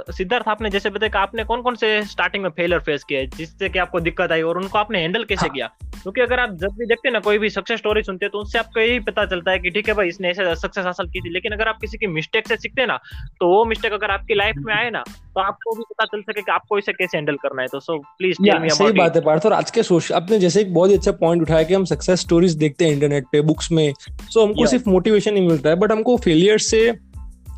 सिद्धार्थ 0.10 0.48
आपने 0.48 0.70
जैसे 0.70 0.90
बताया 0.90 1.10
कि 1.10 1.18
आपने 1.18 1.44
कौन 1.44 1.62
कौन 1.62 1.76
से 1.76 1.90
स्टार्टिंग 2.06 2.44
में 2.44 2.50
फेलर 2.50 2.80
फेस 2.80 3.04
किया 3.04 3.24
जिससे 3.38 3.70
कि 3.70 3.80
आपको 3.80 4.00
दिक्कत 4.00 4.32
आई 4.32 4.42
और 4.42 4.58
उनको 4.58 4.78
आपने 4.78 5.02
हैंडल 5.02 5.24
कैसे 5.24 5.42
हाँ. 5.42 5.50
किया? 5.50 5.70
क्योंकि 5.94 6.22
अगर 6.22 6.40
आप 6.40 6.54
जब 6.62 6.76
भी 6.78 6.86
देखते 6.86 7.08
हैं 7.08 7.14
ना 7.14 7.20
कोई 7.20 7.38
भी 7.38 7.50
सक्सेस 7.50 7.80
स्टोरी 7.80 8.04
सुनते 8.04 8.26
हैं 8.26 8.32
तो 8.32 8.40
उससे 8.40 8.60
आपको 8.60 8.80
यही 8.80 9.00
पता 9.00 9.26
चलता 9.26 9.52
है 9.52 9.60
कि 9.60 9.70
ठीक 9.70 9.88
है 9.88 9.94
भाई 9.94 10.08
इसने 10.08 10.30
ऐसे 10.30 10.56
सक्सेस 10.58 10.86
हासिल 10.86 11.08
की 11.08 11.20
थी। 11.22 11.34
लेकिन 11.34 11.52
अगर 11.52 11.68
आप 11.68 11.78
किसी 11.82 11.98
की 11.98 12.08
मिस्टेक 12.08 12.48
से 12.48 12.58
सीखते 12.58 12.82
हैं 12.82 12.88
ना 12.88 12.98
तो 13.40 13.48
वो 13.48 13.64
मिस्टेक 13.66 13.94
अगर 13.94 14.12
आपकी 14.12 14.36
लाइफ 14.36 14.56
में 14.60 14.74
आए 14.76 14.90
ना 14.90 15.04
तो 15.08 15.42
आपको 15.42 15.76
भी 15.76 15.84
पता 15.90 16.06
चल 16.06 16.22
सके 16.22 16.42
कि 16.42 16.52
आपको 16.52 16.78
इसे 16.78 16.94
कैसे 16.94 17.18
हैंडल 17.18 17.36
करना 17.36 17.62
है। 17.62 17.68
तो 17.68 17.80
सो 17.80 17.98
प्लीज़ 18.18 18.38
सही 18.74 18.92
बात 18.92 19.16
है 19.16 19.22
पार्थ 19.22 19.46
और 19.46 19.54
आज 19.54 19.72
के 19.72 19.84
सोशल 19.84 20.16
आपने 20.16 20.40
जैसे 20.40 20.62
एक 20.62 20.74
बहुत 20.74 20.90
ही 20.90 20.96
अच्छा 20.96 21.12
पॉइंट 21.22 21.42
उठाया 21.42 21.64
कि 21.64 21.74
हम 21.74 21.86
सक्सेस 21.86 22.22
स्टोरीज 22.22 22.56
देखते 22.56 22.86
हैं 22.86 22.92
इंटरनेट 22.92 23.28
पे 23.32 23.42
बुक्स 23.42 23.72
में। 23.72 23.94
सो 24.02 24.46
हमको 24.46 24.66
सिर्फ़ 24.66 24.90
मोटिवेशन 24.90 25.34
नहीं 25.34 25.48
मिलता 25.48 25.70
है 25.70 25.76
बट 25.76 25.92
हमको 25.92 26.18
फेलियर 26.18 26.58
से 26.60 26.92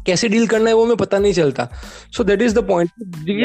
कैसे 0.05 0.29
डील 0.29 0.47
करना 0.47 0.69
है 0.69 0.75
वो 0.75 0.85
हमें 0.85 0.97
पता 0.97 1.19
नहीं 1.19 1.33
चलता। 1.33 1.67
So 2.17 2.23
that 2.23 2.41
is 2.41 2.55
the 2.55 2.63
point 2.67 2.89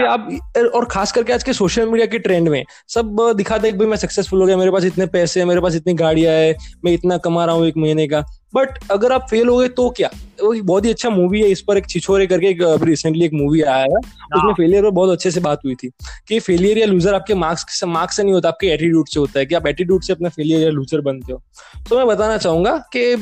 आप 0.08 0.28
और 0.74 0.84
खास 0.90 1.12
करके 1.12 1.32
आज 1.32 1.42
के 1.42 1.52
सोशल 1.52 1.88
मीडिया 1.88 2.06
के 2.06 2.18
ट्रेंड 2.18 2.48
में 2.48 2.62
सब 2.88 3.16
दिखाते 3.36 3.68
हैं 3.68 3.78
भाई 3.78 3.86
मैं 3.86 3.96
सक्सेसफुल 3.96 4.40
हो 4.40 4.46
गया 4.46 4.56
मेरे 4.56 4.70
पास 4.70 4.84
इतने 4.84 5.06
पैसे 5.08 5.40
हैं 5.40 5.46
मेरे 5.46 5.60
पास 5.60 5.74
इतनी 5.74 5.94
गाड़ियाँ 5.94 6.34
है 6.34 6.54
मैं 6.84 6.92
इतना 6.92 7.18
कमा 7.18 7.44
रहा 7.44 7.54
हूँ 7.54 7.66
एक 7.66 7.76
महीने 7.76 8.06
का। 8.08 8.24
बट 8.52 8.78
अगर 8.90 9.12
आप 9.12 9.26
फेल 9.30 9.48
हो 9.48 9.56
गए 9.56 9.68
तो 9.70 9.88
क्या? 9.90 10.10
वो 10.42 10.52
बहुत 10.54 10.84
ही 10.84 10.90
अच्छा 10.90 11.10
मूवी 11.10 11.40
है 11.40 11.48
इस 11.50 11.60
पर 11.60 11.78
एक 11.78 11.88
छिछोरे 11.88 12.26
करके 12.26 12.46
एक 12.46 12.58
रिसेंटली 12.82 13.24
एक 13.24 13.32
मूवी 13.32 13.60
आया 13.62 13.82
है। 13.82 13.98
उसमें 14.36 14.52
फेलियर 14.54 14.82
पर 14.82 14.90
बहुत 14.90 15.10
अच्छे 15.10 15.30
से 15.30 15.40
बात 15.40 15.60
हुई 15.64 15.74
थी 15.74 15.90
कि 16.28 16.38
फेलियर 16.40 16.78
या 16.78 16.86
लूजर 16.86 17.14
आपके 17.14 17.34
मार्क्स 17.34 17.82
मार्क्स 17.86 18.16
से 18.16 18.22
नहीं 18.22 18.34
होता 18.34 18.48
आपके 18.48 18.66
एटीट्यूड 18.66 19.08
से 19.08 19.20
होता 19.20 19.38
है 19.38 19.46
कि 19.46 19.54
आप 19.54 19.66
एटीट्यूड 19.66 20.02
से 20.02 20.12
अपना 20.12 20.28
फेलियर 20.28 20.60
या 20.60 20.70
लूजर 20.70 21.00
बनते 21.00 21.32
हो। 21.32 21.42
तो 21.88 21.96
मैं 21.96 22.06
बताना 22.06 22.36
चाहूँगा 22.38 22.76
कि 22.96 23.16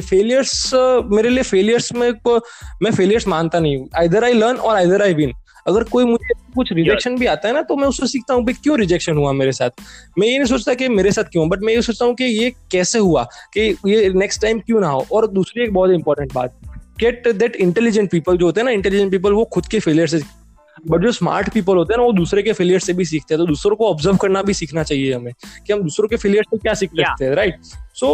फेलियर्स 0.00 0.70
मेरे 1.12 1.28
लिए 1.28 1.42
फेलियर्स 1.44 1.92
में 1.94 2.10
मैं 2.82 2.90
फेलियर्स 2.90 3.28
मानता 3.28 3.58
नहीं 3.58 3.76
हूँ। 3.76 3.88
आइदर 3.98 4.24
आई 4.24 4.32
लर्न 4.32 4.56
और 4.56 4.76
आइदर 4.76 5.02
आई 5.02 5.14
विन 5.14 5.32
अगर 5.66 5.84
कोई 5.84 6.04
मुझे 6.04 6.34
कुछ 6.54 6.72
रिजेक्शन 6.72 7.16
भी 7.16 7.26
आता 7.26 7.48
है 7.48 7.54
ना 7.54 7.62
तो 7.62 7.76
मैं 7.76 7.88
उससे 7.88 8.06
सीखता 8.06 8.34
हूँ 8.34 8.44
भाई 8.44 8.54
क्यों 8.54 8.78
रिजेक्शन 8.78 9.16
हुआ 9.16 9.32
मेरे 9.32 9.52
साथ? 9.52 9.70
मैं 10.18 10.26
ये 10.28 10.38
नहीं 10.38 10.48
सोचता 10.48 10.74
कि 10.74 10.88
मेरे 10.88 11.12
साथ 11.12 11.24
क्यों 11.24 11.48
बट 11.48 11.62
मैं 11.62 11.74
ये 11.74 11.82
सोचता 11.82 12.04
हूँ 12.04 12.14
कि 12.14 12.24
ये 12.24 12.50
कैसे 12.72 12.98
हुआ 12.98 13.22
कि 13.54 13.60
ये 13.86 14.08
नेक्स्ट 14.14 14.42
टाइम 14.42 14.60
क्यों 14.60 14.80
ना 14.80 14.88
हो। 14.88 15.04
और 15.12 15.26
दूसरी 15.28 15.62
एक 15.64 15.72
बहुत 15.74 15.90
इंपॉर्टेंट 15.90 16.32
बात 16.32 16.58
गेट 17.00 17.28
दैट 17.28 17.56
इंटेलिजेंट 17.56 18.10
पीपल 18.10 18.36
जो 18.36 18.46
होते 18.46 18.60
हैं 18.60 18.64
ना 18.64 18.70
इंटेलिजेंट 18.70 19.10
पीपल 19.10 19.32
वो 19.32 19.44
खुद 19.44 19.66
के 19.66 19.80
फेलियर 19.80 20.06
से 20.06 20.20
बट 20.90 21.02
जो 21.02 21.12
स्मार्ट 21.12 21.48
पीपल 21.52 21.76
होते 21.76 21.94
हैं 21.94 21.98
ना 22.00 22.04
वो 22.04 22.12
दूसरे 22.12 22.42
के 22.42 22.52
फेलियर 22.52 22.80
से 22.80 22.92
भी 22.92 23.04
सीखते 23.04 23.34
हैं। 23.34 23.38
तो 23.38 23.46
दूसरों 23.46 23.76
को 23.76 23.88
ऑब्ज़र्व 23.90 24.16
करना 24.16 24.42
भी 24.42 24.54
सीखना 24.54 24.82
चाहिए 24.82 25.12
हमें 25.14 25.32
कि 25.66 25.72
हम 25.72 25.82
दूसरों 25.82 26.08
के 26.08 26.16
फेलियर 26.16 26.44
से 26.50 26.58
क्या 26.58 26.74
सीख 26.74 26.90
सकते 26.90 27.24
हैं 27.24 27.34
right 27.34 27.54
so 27.96 28.08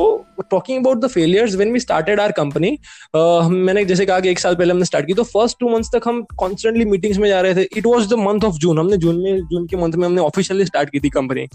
talking 0.50 0.78
about 0.78 0.98
the 0.98 1.06
failures 1.08 1.54
when 1.56 1.72
we 1.72 1.80
started 1.80 2.20
our 2.20 2.32
company 2.32 2.70
मैंने 3.16 3.84
जैसे 3.84 4.06
कहा 4.06 4.20
कि 4.20 4.28
एक 4.30 4.38
साल 4.38 4.54
पहले 4.54 4.72
हमने 4.72 4.84
स्टार्ट 4.84 5.06
की 5.06 5.14
तो 5.14 5.22
फ़र्स्ट 5.24 5.58
टू 5.60 5.68
मंथ्स 5.68 5.90
तक 5.94 6.08
हम 6.08 6.22
कॉन्स्टेंटली 6.38 6.84
मीटिंग्स 6.84 7.18
में 7.18 7.28
जा 7.28 7.40
रहे 7.40 7.54
थे। 7.54 7.62
It 7.76 7.86
was 7.86 8.08
the 8.10 8.18
month 8.18 8.44
of 8.44 8.56
June 8.56 8.78
हमने 8.78 8.96
जून 8.96 9.20
में 9.22 9.40
जून 9.42 9.66
के 9.66 9.76
मंथ 9.76 9.92
में 9.92 10.06
हमने 10.06 10.20
ऑफिशियली 10.20 10.64
स्टार्ट 10.66 10.90
की 10.90 11.00
थी 11.00 11.08
कंपनी 11.10 11.46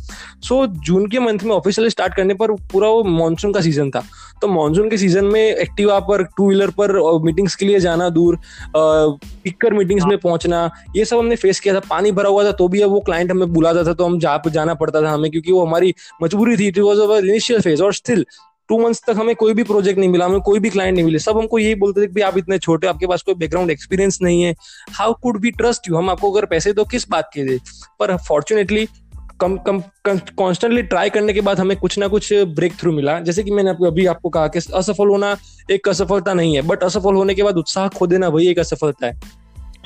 सो 0.48 0.66
जून 0.68 1.08
के 1.10 1.20
मंथ 1.20 1.44
में 1.44 1.56
ऑफिशियली 1.56 1.90
स्टार्ट 1.90 2.16
करने 2.16 2.34
पर 2.34 2.52
पूरा 2.72 2.90
वो 2.90 3.04
मानसून 3.04 3.54
का 3.54 3.62
सीज़न 3.62 3.90
था। 3.92 4.04
तो 4.42 4.48
मानसून 4.48 4.90
के 4.90 4.98
सीज़न 4.98 5.26
में 5.26 5.42
एक्टिवा 5.42 6.00
पर 6.00 6.24
टू 6.38 6.48
व्हीलर 6.48 6.70
पर 6.80 6.92
मीटिंग्स 7.26 7.56
के 7.56 7.66
लिए 7.66 7.80
जाना 7.80 8.10
दूर 8.10 8.38
पिकर 8.76 9.74
मीटिंग्स 9.74 10.06
में 10.06 10.18
पहुँचना, 10.18 10.70
ये 10.96 11.06
सब 11.06 11.18
हमने 11.18 11.36
फेस 11.36 11.60
किया 11.60 11.74
था। 11.76 11.80
पानी 11.90 12.12
भरा 12.12 12.30
हुआ 12.30 12.44
था 12.44 12.52
तो 12.52 12.68
भी 12.68 12.82
अब 12.82 12.90
वो 12.92 13.00
क्लाइंट 13.00 13.32
हमें 13.32 13.54
बुलाता 13.54 13.84
था 13.84 13.94
तो 13.94 14.06
हम 14.06 14.20
जा 14.20 14.42
जाना 14.48 14.74
पड़ता 14.74 15.02
था 15.02 15.12
हमें, 15.12 15.30
क्योंकि 15.32 15.52
वो 15.52 15.66
हमारी 15.66 15.94
मजबूरी 16.24 16.58
थी। 16.58 16.68
It 16.68 16.80
was 16.80 17.00
our 17.02 17.26
initial 17.26 17.62
phase 17.62 17.84
और 17.84 17.94
स्टिल 18.18 18.26
टू 18.70 18.78
मंथ्स 18.78 19.02
तक 19.08 19.16
हमें 19.18 19.36
कोई 19.36 19.54
भी 19.54 19.64
प्रोजेक्ट 19.64 20.00
नहीं 20.00 20.10
मिला, 20.10 20.26
हमें 20.26 20.42
कोई 20.42 20.60
भी 20.60 20.70
क्लाइंट 20.70 20.96
नहीं 20.96 21.06
मिले। 21.06 21.20
सब 21.20 21.38
हमको 21.38 21.60
यही 21.60 21.76
बोलते 21.76 22.02
थे 22.02 22.08
कि 22.08 22.22
आप 22.22 22.38
इतने 22.38 22.58
छोटे 22.60 22.88
आपके 22.88 23.08
पास 23.08 23.22
कोई 23.22 23.36
बैकग्राउंड 23.36 23.72
एक्सपीरियंस 23.72 24.20
नहीं 24.22 24.42
है। 24.44 24.54
How 24.92 25.14
could 25.14 25.40
be 25.42 25.52
trust 25.52 25.90
you 25.90 25.96
हम 25.96 26.10
आपको 26.10 26.32
अगर 26.32 26.46
पैसे 26.46 26.74
दो, 26.74 26.86
किस 26.86 27.10
बात 27.10 27.30
के 27.34 27.44
दे 27.44 27.60
पर 28.00 28.16
फॉर्चुनेटली 28.18 28.88
कम 29.42 29.58
कम 29.58 29.80
कॉन्स्टेंटली 30.38 30.82
ट्राई 30.84 31.10
करने 31.10 31.34
के 31.34 31.42
बाद 31.42 31.60
हमें 31.60 31.76
कुछ 31.78 31.98
ना 32.00 32.08
कुछ 32.08 32.34
ब्रेक 32.56 32.74
थ्रू 32.80 32.92
मिला। 32.92 33.20
जैसे 33.20 33.44
कि 33.44 33.52
मैंने 33.52 33.70
अभी 33.88 34.06
आपको 34.06 34.30
कहा 34.30 34.48
कि 34.48 34.60
असफल 34.76 35.08
होना 35.08 35.36
एक 35.72 35.90
असफलता 35.90 36.34
नहीं 36.34 36.56
है 36.56 36.62
बट 36.62 36.84
असफल 36.84 37.16
होने 37.16 37.36
के 37.36 37.44
बाद 37.44 37.58
उत्साह 37.58 37.88
खो 37.88 38.08
देना 38.08 38.28
वही 38.28 38.48
एक 38.48 38.60
असफलता 38.60 39.08
है। 39.08 39.20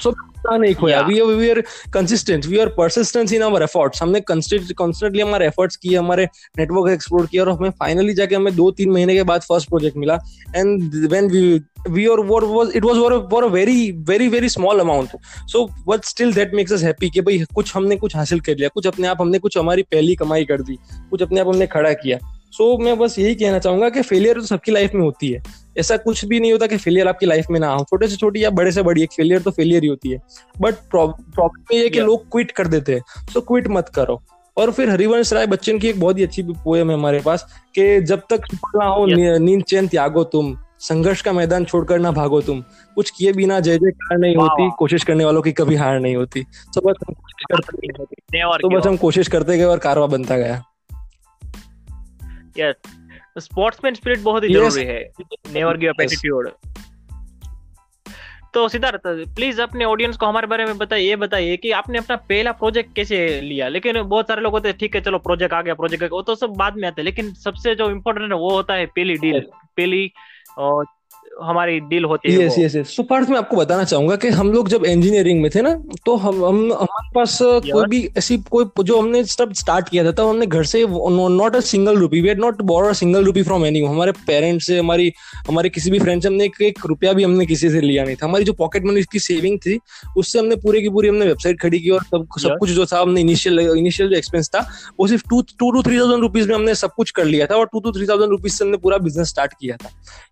सो 0.03 0.15
नहीं 0.57 0.73
खोया 0.75 1.01
we 1.07 1.19
we 1.21 1.49
are 1.49 1.61
consistent 1.93 2.45
we 2.45 2.57
are 2.59 2.69
persistence 2.77 3.33
in 3.33 3.43
our 3.43 3.63
efforts 3.63 4.01
हमने 4.01 4.19
कॉन्स्टेंटली 4.21 5.21
हमारे 5.21 5.47
एफर्ट्स 5.47 5.75
किए 5.75 5.97
हमारे 5.97 6.25
नेटवर्क 6.59 6.91
एक्सप्लोर 6.93 7.25
किया 7.25 7.43
और 7.43 7.49
हमें 7.49 7.69
फाइनली 7.69 8.13
जाके 8.13 8.35
हमें 8.35 8.55
दो 8.55 8.69
तीन 8.71 8.91
महीने 8.91 9.15
के 9.15 9.23
बाद 9.23 9.41
फ़र्स्ट 9.41 9.69
प्रोजेक्ट 9.69 9.97
मिला। 9.97 10.15
एंड 10.55 11.07
व्हेन 11.09 11.29
वी 11.31 11.61
वी 11.89 12.05
और 12.05 12.19
was 12.25 12.75
it 12.77 12.83
was 12.85 12.97
for 12.97 13.13
a, 13.13 13.19
for 13.29 13.43
a 13.43 13.49
very 13.49 13.91
very 14.09 14.27
very 14.27 14.49
small 14.49 14.81
amount. 14.81 15.15
So 15.53 15.61
but 15.87 16.05
still 16.05 16.33
that 16.33 16.53
makes 16.59 16.75
us 16.75 16.83
happy 16.87 17.09
कि 17.13 17.21
भाई 17.21 17.45
कुछ 17.55 17.75
हमने 17.75 17.95
कुछ 17.95 18.15
हासिल 18.15 18.39
कर 18.39 18.57
लिया। 18.57 18.69
कुछ 18.73 18.87
अपने 18.87 19.07
आप 19.07 19.21
हमने 19.21 19.39
कुछ 19.39 19.57
हमारी 19.57 19.83
पहली 19.83 20.15
कमाई 20.15 20.45
कर 20.45 20.61
दी। 20.61 20.77
कुछ 21.09 21.21
अपने 21.21 21.39
आप 21.39 21.47
हमने 21.47 21.67
खड़ा 21.67 21.93
किया। 21.93 22.17
सो 22.51 22.73
so, 22.73 22.83
मैं 22.85 22.97
बस 22.99 23.19
यही 23.19 23.35
कहना 23.35 23.59
चाहूँगा 23.59 23.89
कि 23.89 24.01
फेलियर 24.01 24.39
तो 24.39 24.45
सबकी 24.45 24.71
लाइफ 24.71 24.93
में 24.93 25.01
होती 25.01 25.31
है। 25.31 25.43
ऐसा 25.79 25.97
कुछ 25.97 26.23
भी 26.25 26.39
नहीं 26.39 26.51
होता 26.51 26.67
कि 26.67 26.77
फेलियर 26.77 27.07
आपकी 27.07 27.25
लाइफ 27.25 27.45
में 27.51 27.59
ना 27.59 27.67
हो। 27.67 27.83
छोटे 27.83 28.07
से 28.07 28.15
छोटी 28.15 28.43
या 28.43 28.49
बड़े 28.49 28.71
से 28.71 28.83
बड़ी 28.83 29.03
एक 29.03 29.11
फेलियर 29.11 29.41
तो 29.41 29.51
फेलियर 29.51 29.83
ही 29.83 29.89
होती 29.89 30.09
है। 30.09 30.17
बट 30.61 30.75
प्रॉब्लम 30.91 31.75
ये 31.75 31.83
है 31.83 31.89
कि 31.89 31.99
लोग 31.99 32.31
क्विट 32.31 32.51
कर 32.51 32.67
देते 32.67 32.95
हैं। 32.95 33.01
सो 33.33 33.41
क्विट 33.41 33.67
मत 33.67 33.89
करो। 33.89 34.21
और 34.57 34.71
फिर 34.71 34.89
हरिवंश 34.89 35.33
राय 35.33 35.47
बच्चन 35.47 35.79
की 35.79 35.87
एक 35.87 35.99
बहुत 35.99 36.17
ही 36.17 36.23
अच्छी 36.23 36.43
पोएम 36.43 36.89
है 36.89 36.93
हमारे 36.93 37.19
पास 37.19 37.45
कि 37.75 38.01
जब 38.01 38.21
तक 38.29 38.41
ना 38.75 38.85
हो 38.85 39.05
नींद 39.37 39.63
चैन 39.63 39.87
त्यागो 39.87 40.23
तुम 40.23 40.57
संघर्ष 40.79 41.21
का 41.21 41.31
मैदान 41.33 41.65
छोड़कर 41.65 41.99
ना 41.99 42.11
भागो 42.11 42.41
तुम। 42.41 42.61
कुछ 42.95 43.09
किए 43.09 43.33
बिना 43.33 43.59
जय 43.59 43.77
जयकार 43.77 44.17
नहीं 44.17 44.35
होती 44.35 44.69
कोशिश 44.79 45.03
करने 45.03 45.25
वालों 45.25 45.41
की 45.41 45.51
कभी 45.51 45.75
हार 45.75 45.99
नहीं 45.99 46.15
होती। 46.15 46.43
तो 46.43 46.81
बस 46.81 46.95
हम 47.07 47.13
कोशिश 47.13 47.45
करते 47.51 48.37
तो 48.41 48.69
बस 48.69 48.87
हम 48.87 48.97
कोशिश 48.97 49.27
करते 49.27 49.57
गए 49.57 49.63
और 49.63 49.77
कारवा 49.77 50.07
बनता 50.07 50.37
गया। 50.37 50.63
स्पोर्ट्समैन 53.37 53.93
स्पिरिट 53.93 54.19
बहुत 54.19 54.43
ही 54.43 54.53
ज़रूरी 54.53 54.83
है। 54.83 55.01
नेवर 55.53 55.77
गिव 55.77 55.89
अप 55.89 56.01
एटीट्यूड 56.01 56.49
तो 58.53 58.67
सिद्धार्थ 58.67 59.01
प्लीज़ 59.35 59.61
अपने 59.61 59.85
ऑडियंस 59.85 60.17
को 60.17 60.25
हमारे 60.25 60.47
बारे 60.47 60.65
में 60.65 60.77
बताइए 60.77 61.07
ये 61.07 61.15
बताइए 61.15 61.57
कि 61.57 61.71
आपने 61.71 61.97
अपना 61.97 62.15
पहला 62.15 62.51
प्रोजेक्ट 62.51 62.95
कैसे 62.95 63.19
लिया? 63.41 63.67
लेकिन 63.67 64.01
बहुत 64.01 64.27
सारे 64.27 64.41
लोग 64.41 64.53
होते 64.53 64.69
हैं 64.69 64.77
ठीक 64.77 64.95
है 64.95 65.01
चलो 65.01 65.17
प्रोजेक्ट 65.19 65.53
आ 65.53 65.61
गया 65.61 65.73
प्रोजेक्ट 65.73 66.11
वो 66.11 66.21
तो 66.21 66.35
सब 66.35 66.53
बाद 66.57 66.77
में 66.77 66.87
आते 66.87 67.01
हैं। 67.01 67.05
लेकिन 67.05 67.33
सबसे 67.35 67.75
जो 67.75 67.89
इम्पोर्टेंट 67.91 68.31
है 68.31 68.37
वो 68.37 68.49
होता 68.49 68.73
है 68.73 68.85
पहली 68.85 69.15
डील 69.15 69.39
पहली 69.77 70.11
हमारी 71.31 71.79
डील 71.79 72.05
होती 72.05 72.31
है 72.31 72.45
यस 72.45 72.57
यस 72.59 72.75
यस 72.75 72.95
पार्थ 73.09 73.29
मैं 73.29 73.37
आपको 73.37 73.57
बताना 73.57 73.83
चाहूँगा 73.83 74.15
कि 74.15 74.29
हम 74.29 74.51
लोग 74.51 74.69
जब 74.69 74.85
इंजीनियरिंग 74.85 75.41
में 75.41 75.49
थे 75.55 75.61
ना 75.61 75.73
तो 76.05 76.15
हम 76.15 76.43
हम 76.45 76.57
हमारे 76.73 77.09
पास 77.15 77.37
कोई 77.41 77.85
भी 77.89 78.01
ऐसी 78.17 78.37
कोई 78.49 78.83
जो 78.83 78.99
हमने 79.01 79.23
सब 79.23 79.53
स्टार्ट 79.53 79.89
किया 79.89 80.03
था 80.05 80.11
तब 80.11 80.27
हमने 80.27 80.45
घर 80.45 80.63
से 80.63 80.85
not 80.89 81.55
a 81.55 81.59
single 81.59 81.97
rupee 81.97 82.21
we 82.21 82.27
had 82.27 82.39
not 82.39 82.61
bore 82.71 82.85
a 82.85 82.93
single 82.93 83.25
rupee 83.25 83.43
from 83.43 83.65
any 83.65 83.83
हमारे 83.85 84.11
पेरेंट्स 84.27 84.67
से 84.67 84.77
हमारी 84.79 85.11
हमारे 85.49 85.69
किसी 85.69 85.91
भी 85.91 85.99
फ्रेंड 85.99 86.21
से 86.21 86.27
हमने 86.27 86.45
एक, 86.45 86.61
एक 86.61 86.85
रुपया 86.85 87.13
भी 87.13 87.23
हमने 87.23 87.45
किसी 87.45 87.69
से 87.69 87.81
लिया 87.81 88.03
नहीं 88.03 88.15
था. 88.15 88.25
हमारी 88.25 88.43
जो 88.43 88.53
पॉकेट 88.53 88.85
मनी 88.85 89.03
की 89.11 89.19
सेविंग 89.19 89.57
थी 89.59 89.79
उससे 90.17 90.39
हमने 90.39 90.55
पूरे 90.55 90.81
की 90.81 90.89
पूरी 90.89 91.09
हमने 91.09 91.25
वेबसाइट 91.25 91.59
खड़ी 91.61 91.79
की 91.79 91.89
और 91.89 92.03
सब 92.03 92.27
सब 92.39 92.57
कुछ 92.59 92.69
जो 92.69 92.85
था 92.85 93.01
हमने 93.01 93.21
इनिशियल 93.21 93.59
इनिशियल 93.59 94.09
जो 94.09 94.15
एक्सपेंस 94.15 94.49
था 94.55 94.65
वो 94.99 95.07
सिर्फ़ 95.07 95.23
two 95.29 95.41
two 95.59 95.71
two 95.71 95.83
three 95.83 95.99
thousand 95.99 96.21
rupees 96.21 96.47
में 96.47 96.55
हमने 96.55 96.75
सब 96.75 96.91
कुछ 96.97 97.11
कर 97.11 97.25
लिया 97.25 97.45
था 97.45 97.55
और 97.55 97.65
two 97.65 97.79
two 97.79 97.91
three 97.91 98.07
thousand 98.07 98.31
rupees 98.31 98.53
से 98.53 98.63
हमने 98.65 98.77
पूरा 98.77 98.97
बिज़नेस 98.97 99.27
स्टार्ट 99.27 99.53
किया 99.53 99.77
था. 99.77 99.89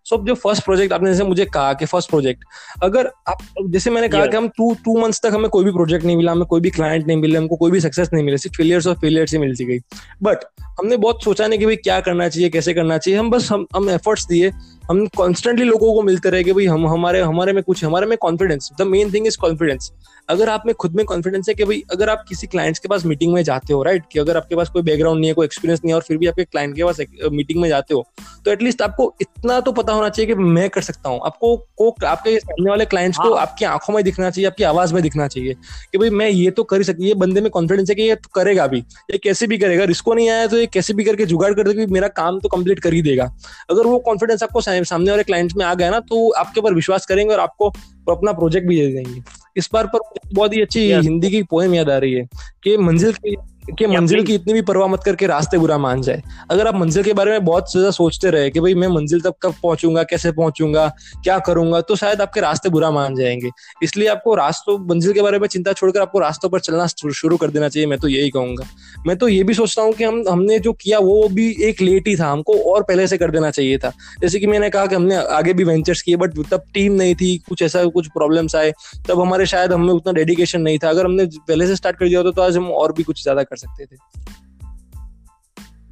सो 0.10 0.16
so, 0.16 0.28
जो 0.28 0.36
फ़र्स्ट 0.36 0.64
प्रोजेक्ट 0.64 0.94
आपने 0.94 1.12
जैसे 1.12 1.24
मुझे 1.24 1.46
कहा 1.46 1.74
कि 1.74 1.86
फ़र्स्ट 1.86 2.10
प्रोजेक्ट 2.10 2.44
अगर 2.84 3.12
आप 3.28 3.38
जैसे 3.66 3.90
मैंने 3.90 4.08
कहा 4.08 4.26
कि 4.26 4.38
हम 4.38 4.48
टू 4.48 4.74
टू 4.86 5.00
मंथ्स 5.00 5.22
तक 5.22 5.32
हमें 5.34 5.50
कोई 5.50 5.64
भी 5.64 5.72
प्रोजेक्ट 5.72 6.06
नहीं 6.06 6.18
मिला 6.18 6.32
हमें 6.32 6.46
कोई 6.46 6.62
भी 6.62 6.70
क्लाइंट 6.70 7.08
नहीं 7.08 7.18
मिले 7.18 7.38
हमको 7.38 7.56
कोई 7.56 7.72
भी 7.72 7.80
सक्सेस 7.80 8.10
नहीं 8.14 8.24
मिले 8.24 8.38
सिर्फ़ 8.38 8.58
फेलियर्स 8.58 8.88
और 8.88 8.96
फेलियर्स 8.96 9.32
ही 9.32 9.38
मिलती 9.38 9.66
गई। 9.66 9.80
बट 10.24 10.38
हमने 10.80 10.98
बहुत 10.98 11.24
सोचा 11.24 11.48
नहीं 11.48 11.60
कि 11.60 11.66
भाई 11.66 11.76
क्या 11.76 12.00
करना 12.00 12.30
चाहिए 12.30 12.50
कैसे 12.50 12.74
करना 12.74 12.98
चाहिए। 12.98 13.20
हम 13.20 13.30
बस 13.30 13.52
हम 13.52 13.66
हम 13.76 13.90
एफर्ट्स 13.90 14.26
दिए। 14.28 14.52
हम 14.90 15.08
कॉन्स्टेंटली 15.08 15.66
लोगों 15.66 15.94
को 15.94 16.02
मिलते 16.02 16.30
रहे 16.30 16.44
कि 16.44 16.54
भाई 16.54 16.66
हम 16.66 16.88
हमारे 16.88 17.22
हमारे 17.22 17.54
में 17.54 17.64
कुछ 17.64 17.84
हमारे 17.86 18.06
में 18.06 18.18
confidence 18.18 18.70
the 18.80 18.82
main 18.82 19.14
thing 19.14 19.28
is 19.28 19.38
confidence 19.38 19.92
अगर 20.30 20.50
आप 20.50 20.64
में 20.66 20.76
खुद 20.76 20.96
में 20.96 21.06
कॉन्फिडेंस 21.06 21.50
है 21.50 21.56
कि 21.56 21.64
भाई 21.64 21.84
अगर 21.92 22.10
आप 22.10 22.26
किसी 22.30 22.48
क्लाइंट्स 22.48 22.80
के 22.80 22.88
पास 22.88 23.06
मीटिंग 23.06 23.34
में 23.34 23.44
जाते 23.44 23.74
हो 23.74 23.84
राइट 23.84 24.04
कि 24.12 24.20
अगर 24.20 24.38
आपके 24.38 24.56
पास 24.56 24.70
कोई 24.70 24.82
बैकग्राउंड 24.82 25.20
नहीं 25.20 25.30
है 25.30 25.34
कोई 25.34 25.46
एक्सपीरियंस 25.46 25.80
नहीं 25.80 25.92
है 25.92 25.96
और 25.96 26.02
फिर 26.02 26.18
भी 26.18 26.28
आपके 26.28 26.44
क्लाइंट 26.44 26.76
के 26.76 26.84
पास 26.84 26.98
मीटिंग 27.32 27.62
में 27.62 27.70
जाते 27.70 27.94
हो 27.94 28.08
तो 28.46 28.52
एटलीस्ट 28.52 28.82
आपको 28.82 29.14
इतना 29.22 29.60
तो 29.60 29.72
पता 29.72 29.94
होना 29.94 30.10
चाहिए 30.10 30.28
कि 30.28 30.36
मैं 30.36 30.70
कर 30.70 30.82
सकता 30.82 31.10
हूँ। 31.10 31.20
आपको 31.26 31.58
को 31.58 31.96
आपके 32.06 32.40
सामने 32.40 32.70
वाले 32.70 32.86
क्लाइंट्स 32.86 33.18
को 33.18 33.34
हाँ। 33.34 33.42
आपकी 33.42 33.66
आँखों 33.66 33.94
में 33.94 34.04
दिखना 34.04 34.30
चाहिए 34.30 34.48
आपकी 34.48 34.64
आवाज़ 34.64 34.94
में 34.94 35.04
दिखना 35.04 35.28
चाहिए 35.28 35.54
कि 35.92 35.98
भाई 35.98 36.10
मैं 36.10 36.30
ये 36.30 36.52
तो 36.52 36.64
कर 36.64 36.84
सकती 36.84 37.04
ये 37.04 37.14
बंदे 37.14 37.42
में 37.42 37.52
कॉन्फिडेंस 37.52 37.90
है 37.90 37.96
कि 37.96 38.02
ये 38.02 38.16
तो 38.16 38.30
करेगा 38.36 38.68
भी 38.68 38.80
ये 39.12 39.18
कैसे 39.18 39.48
भी 39.48 39.58
करेगा 39.58 39.84
रिस्को 39.84 40.14
नहीं 40.14 40.30
आया 40.30 40.48
तो 40.48 40.58
ये 40.58 40.66
कैसे 40.70 40.94
भी 40.94 41.04
करके 41.04 41.26
जुगाड़ 41.26 41.54
कर 41.54 41.68
देगी 41.68 41.86
मेरा 41.94 42.08
काम 42.16 42.40
तो 42.40 42.50
कंप्लीट 42.50 42.80
कर 42.80 42.94
ही 42.94 43.02
देगा। 43.02 43.24
अगर 43.70 43.88
वो 43.88 44.00
कॉन्फिडेंस 44.00 44.44
आपको 44.44 44.62
सामने 44.62 45.12
वाले 45.12 45.24
क्लाइंट्स 45.24 45.56
में 45.56 45.66
आ 45.66 45.74
गया 45.74 45.90
ना 45.90 46.00
तो 46.00 46.30
आपके 46.32 46.60
ऊपर 46.60 46.74
विश्वास 46.74 47.06
करेंगे 47.06 47.34
और 47.34 47.40
आपको 47.40 47.70
अपना 48.10 48.32
प्रोजेक्ट 48.34 48.68
भी 48.68 48.76
दे 48.76 48.88
देंगे। 48.94 49.22
इस 49.58 49.70
बार 49.74 49.88
पर 49.88 50.00
बहुत 50.26 50.54
ही 50.54 50.62
अच्छी 50.62 50.92
हिंदी 50.94 51.30
की 51.32 51.42
पोएम 51.44 51.74
याद 51.76 51.90
आ 51.90 51.98
रही 51.98 52.14
है 52.14 52.28
कि 52.64 52.78
मंजिल 52.78 53.14
की 53.16 53.36
कि 53.72 53.88
मंजिल 53.88 54.24
की 54.24 54.36
इतनी 54.36 54.54
भी 54.54 54.62
परवाह 54.62 54.88
मत 54.88 55.04
करके 55.06 55.28
रास्ते 55.28 55.58
बुरा 55.58 55.78
मान 55.78 56.02
जाए। 56.02 56.22
अगर 56.52 56.68
आप 56.68 56.76
मंजिल 56.76 57.04
के 57.04 57.14
बारे 57.14 57.32
में 57.32 57.46
बहुत 57.46 57.72
ज़्यादा 57.72 57.92
सोचते 57.92 58.30
रहे 58.30 58.50
कि 58.50 58.60
भाई 58.60 58.74
मैं 58.76 58.88
मंजिल 58.90 59.22
तक 59.22 59.34
कब 59.42 59.54
पहुंचूँगा 59.64 60.04
कैसे 60.04 60.32
पहुंचूँगा 60.32 60.88
क्या 61.24 61.38
करूँगा 61.42 61.82
तो 61.82 61.96
शायद 61.96 62.22
आपके 62.22 62.42
रास्ते 62.42 62.70
बुरा 62.70 62.92
मान 62.92 63.16
जाएँगे। 63.16 63.50
इसलिए 63.84 64.08
आपको 64.08 64.36
रास्तों 64.36 64.78
मंजिल 64.90 65.14
के 65.14 65.22
बारे 65.22 65.40
में 65.40 65.48
चिंता 65.48 65.74
छोड़कर 65.74 66.02
आपको 66.02 66.20
रास्तों 66.20 66.50
पर 66.50 66.60
चलना 66.60 66.88
शुरू 66.88 67.38
कर 67.38 67.52
देना 67.52 67.70
चाहिए 67.70 67.88
मैं 67.88 68.00
तो 68.00 68.08
यही 68.08 68.30
कहूँगा। 68.30 68.66
मैं 69.08 69.18
तो 69.18 69.28
ये 69.28 69.44
भी 69.44 69.54
सोचता 69.54 69.82
हूँ 69.82 69.94
कि 69.94 70.04
हम 70.04 70.24
हमने 70.30 70.60
जो 70.60 70.74
किया 70.76 71.00
वो 71.00 71.28
भी 71.30 71.50
एक 71.64 71.82
लेट 71.82 72.08
ही 72.08 72.16
था 72.16 72.32
हमको 72.32 72.58
और 72.72 72.84
पहले 72.84 73.08
से 73.08 73.18
कर 73.18 73.32
देना 73.32 73.52
चाहिए 73.52 73.78
था। 73.78 73.92
जैसे 74.22 74.40
कि 74.40 74.48
मैंने 74.48 74.70
कहा 74.70 74.86
कि 74.86 74.96
हमने 74.96 75.16
आगे 75.16 75.54
भी 75.54 75.64
वेंचर्स 75.64 76.02
किए 76.02 76.16
बट 76.18 76.38
तब 76.52 76.64
टीम 76.74 76.94
नहीं 76.94 77.16
थी 77.16 77.36
कुछ 77.50 77.62
ऐसा 77.62 77.86
कुछ 77.90 78.08
प्रॉब्लम्स 78.10 78.56
आए 78.56 78.72
तब 79.08 79.22
हमारे 79.22 79.46
शायद 79.48 79.74
हमें 79.74 79.94
उतना 79.94 80.14
डेडिकेशन 80.14 80.62
नहीं 80.62 80.78
था। 80.80 80.90
अगर 80.90 81.06
हमने 81.06 81.26
पहले 81.26 81.68
से 81.68 81.76
स्टार्ट 81.76 81.98
कर 81.98 82.08
दिया 82.08 82.20
होता 82.20 82.32
तो 82.32 82.42
आज 82.42 82.58
हम 82.58 82.72
और 82.74 82.94
भी 82.94 83.04
कुछ 83.04 83.24
ज़्यादा 83.24 83.44
कर 83.44 83.58
सकते 83.60 83.86
थे। 83.86 83.98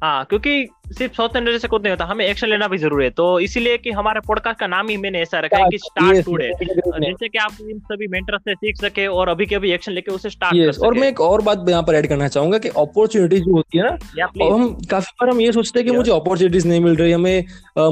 हाँ 0.02 0.24
क्योंकि 0.24 0.68
सिर्फ़ 0.88 1.12
सोचने 1.12 1.40
रहने 1.40 1.58
से 1.58 1.68
कुछ 1.68 1.82
नहीं 1.82 1.90
होता 1.90 2.04
हमें 2.04 2.24
एक्शन 2.24 2.48
लेना 2.48 2.66
भी 2.68 2.78
ज़रूरी 2.78 3.04
है। 3.04 3.10
तो 3.10 3.24
इसीलिए 3.40 3.78
कि 3.78 3.90
हमारे 3.90 4.20
पॉडकास्ट 4.26 4.58
का 4.60 4.66
नाम 4.66 4.88
ही 4.88 4.96
मैंने 4.96 5.20
ऐसा 5.20 5.38
रखा 5.40 5.56
है 5.56 5.68
कि 5.70 5.78
स्टार्ट 5.78 6.24
टुडे 6.24 6.50
जैसे 6.60 7.28
कि 7.28 7.38
आप 7.38 7.56
इन 7.62 7.78
सभी 7.82 8.06
मेंटर 8.06 8.38
से 8.38 8.54
सीख 8.54 8.76
सके 8.76 9.06
और 9.06 9.28
अभी 9.28 9.46
के 9.46 9.54
अभी 9.54 9.72
एक्शन 9.72 9.92
लेके 9.92 10.12
उसे 10.12 10.30
स्टार्ट 10.30 10.56
कर 10.56 10.72
सके। 10.72 10.86
और 10.86 10.94
मैं 10.94 11.08
एक 11.08 11.20
और 11.20 11.42
बात 11.42 11.64
यहाँ 11.68 11.82
पर 11.82 11.94
ऐड 11.94 12.06
करना 12.08 12.28
चाहूँगा 12.28 12.58
कि 12.58 12.68
अपॉर्चुनिटी 12.76 13.40
जो 13.40 13.52
होती 13.52 13.78
है 13.78 13.84
ना 13.84 14.44
और 14.44 14.52
हम 14.52 14.72
काफ़ी 14.90 15.12
बार 15.20 15.30
हम 15.30 15.40
ये 15.40 15.52
सोचते 15.52 15.80
हैं 15.80 15.88
कि 15.88 15.96
मुझे 15.96 16.12
अपॉर्चुनिटीज़ 16.12 16.68
नहीं 16.68 16.80
मिल 16.80 16.96
रही 16.96 17.12
हमें 17.12 17.44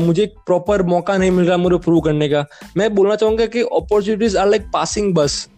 मुझे 0.07 0.27
प्रॉपर 0.47 0.83
मौका 0.85 1.17
नहीं 1.17 1.31
मिल 1.31 1.47
रहा 1.47 1.57
मुझे 1.57 1.79
प्रूव 1.79 2.01
करने 2.01 2.29
का। 2.29 2.45
मैं 2.77 2.95
बोलना 2.95 3.17
चाहूँगा 3.17 3.47
कि 3.47 3.63
opportunities 3.75 4.39
are 4.39 4.49
like 4.49 4.71
passing 4.73 5.15
bus 5.15 5.49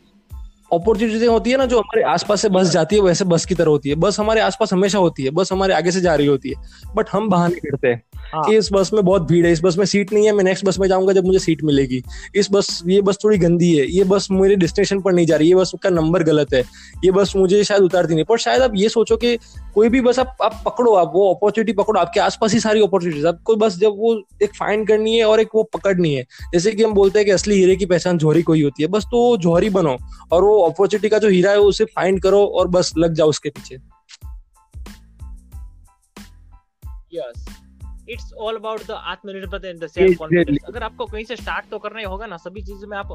opportunity 0.71 1.27
होती 1.27 1.51
है 1.51 1.57
ना 1.57 1.67
जो 1.67 1.79
हमारे 1.79 2.03
आसपास 2.05 2.43
से 2.43 2.49
बस 2.49 2.71
जाती 2.71 2.97
है, 2.97 3.03
वैसे 3.03 3.25
बस 3.25 3.45
की 3.45 3.55
तरह 3.55 3.71
होती 3.71 3.89
है 3.89 3.95
बस 3.95 4.21
हमारे 4.21 4.41
आसपास 4.41 4.73
हमेशा 4.73 4.99
होती 4.99 5.25
है, 5.25 5.31
बस 5.31 5.53
हमारे 5.53 5.75
आगे 5.75 5.91
से 5.91 6.01
जा 6.01 6.15
रही 6.15 6.27
होती 6.27 6.49
है 6.49 6.93
बट 6.97 7.09
हम 7.13 7.29
बहाने 7.29 7.55
करते 7.61 7.89
हैं 7.89 8.03
हाँ. 8.17 8.28
कि 8.35 8.57
इस 8.57 8.69
बस 8.73 8.91
में 8.95 9.05
बहुत 9.05 9.23
भीड़ 9.23 9.45
है 9.47 9.53
इस 9.53 9.61
बस 9.62 9.77
में 9.79 9.85
सीट 9.85 10.12
नहीं 10.12 10.27
है 10.27 10.33
मैं 10.33 10.45
नेक्स्ट 10.45 10.64
बस 10.64 10.79
में 10.79 10.87
जाऊँगा 10.88 11.12
जब 11.12 11.27
मुझे 11.27 11.38
सीट 11.38 11.62
मिलेगी। 11.64 12.03
इस 12.35 12.49
बस 12.53 12.83
ये 12.87 13.01
बस 13.03 13.19
थोड़ी 13.25 13.38
गंदी 13.38 13.73
है 13.77 13.87
ये 13.91 14.05
बस 14.05 14.29
मेरे 14.31 14.57
डेस्टिनेशन 14.57 15.01
पर 15.01 15.12
नहीं 15.12 15.27
जा 15.27 15.37
रही 15.37 15.49
ये 15.49 15.55
बस 15.55 15.73
का 15.83 15.91
नंबर 15.91 16.23
गलत 16.23 16.55
है। 16.55 16.61
ये 17.05 17.11
बस 17.11 17.33
मुझे 17.37 17.62
शायद 17.64 17.83
उतारती 17.83 18.14
नहीं 18.14 18.25
पर 18.25 18.38
शायद 18.38 18.62
आप 18.62 18.73
ये 18.77 18.88
सोचो 18.88 19.17
कि 19.17 19.37
कोई 19.75 19.88
भी 19.88 20.01
बस 20.01 20.19
आप 20.19 20.37
आप 20.43 20.62
पकड़ो 20.67 20.95
आप 20.95 21.12
वो 21.14 21.33
अपॉर्चुनिटी 21.35 21.73
पकड़ो 21.73 22.01
आपके 22.01 22.21
आसपास 22.21 22.53
ही 22.53 22.61
सारी 22.61 22.83
अपॉर्चुनिटीज़ 22.83 23.27
आपको 23.27 23.57
बस 23.57 23.79
जब 23.79 23.99
वो 23.99 24.14
एक 24.43 24.55
फाइंड 24.57 24.87
करनी 24.88 25.17
है 25.17 25.25
और 25.25 25.41
एक 25.41 25.49
वो 25.55 25.62
पकड़नी 25.75 26.14
है 26.14 26.23
जैसे 26.53 26.73
कि 26.73 26.83
हम 26.83 26.93
बोलते 26.95 27.19
हैं 27.19 27.27
कि 27.27 27.33
असली 27.33 27.55
हीरे 27.55 27.77
की 27.77 27.87
पहचान 27.87 28.19
जोहरी 28.19 28.45
ही 28.51 28.61
होती 28.61 28.83
है। 28.83 28.88
बस 28.88 29.05
तो 29.05 29.37
जोहरी 29.37 29.71
बनो 29.71 29.97
और 30.33 30.45
वो 30.45 30.59
अपॉर्चुनिटी 30.62 31.09
का 31.09 31.19
जो 31.19 31.29
हीरा 31.29 31.51
है 31.51 31.59
उसे 31.61 31.85
फाइंड 31.85 32.23
करो 32.23 32.45
और 32.47 32.69
बस 32.69 32.93
लग 32.99 33.14
जाओ 33.14 33.29
उसके 33.29 33.49
पीछे। 33.49 33.77
Yes. 37.14 37.68
It's 38.11 38.33
all 38.33 38.57
about 38.57 38.87
the 38.87 38.90
आत्मनिर्भरता 38.90 39.68
एंड 39.68 39.85
द 39.85 39.87
सेल्फ 39.87 40.18
कॉन्फिडेंस 40.18 40.59
अगर 40.68 40.83
आपको 40.83 41.07
कहीं 41.07 41.25
से 41.25 41.37
स्टार्ट 41.37 41.71
तो 41.71 41.79
करना 41.79 41.99
ही 41.99 42.05
होगा 42.05 42.27
ना 42.27 42.37
सभी 42.37 42.62
चीज़ 42.62 42.87
में 42.87 42.97
आप 42.99 43.09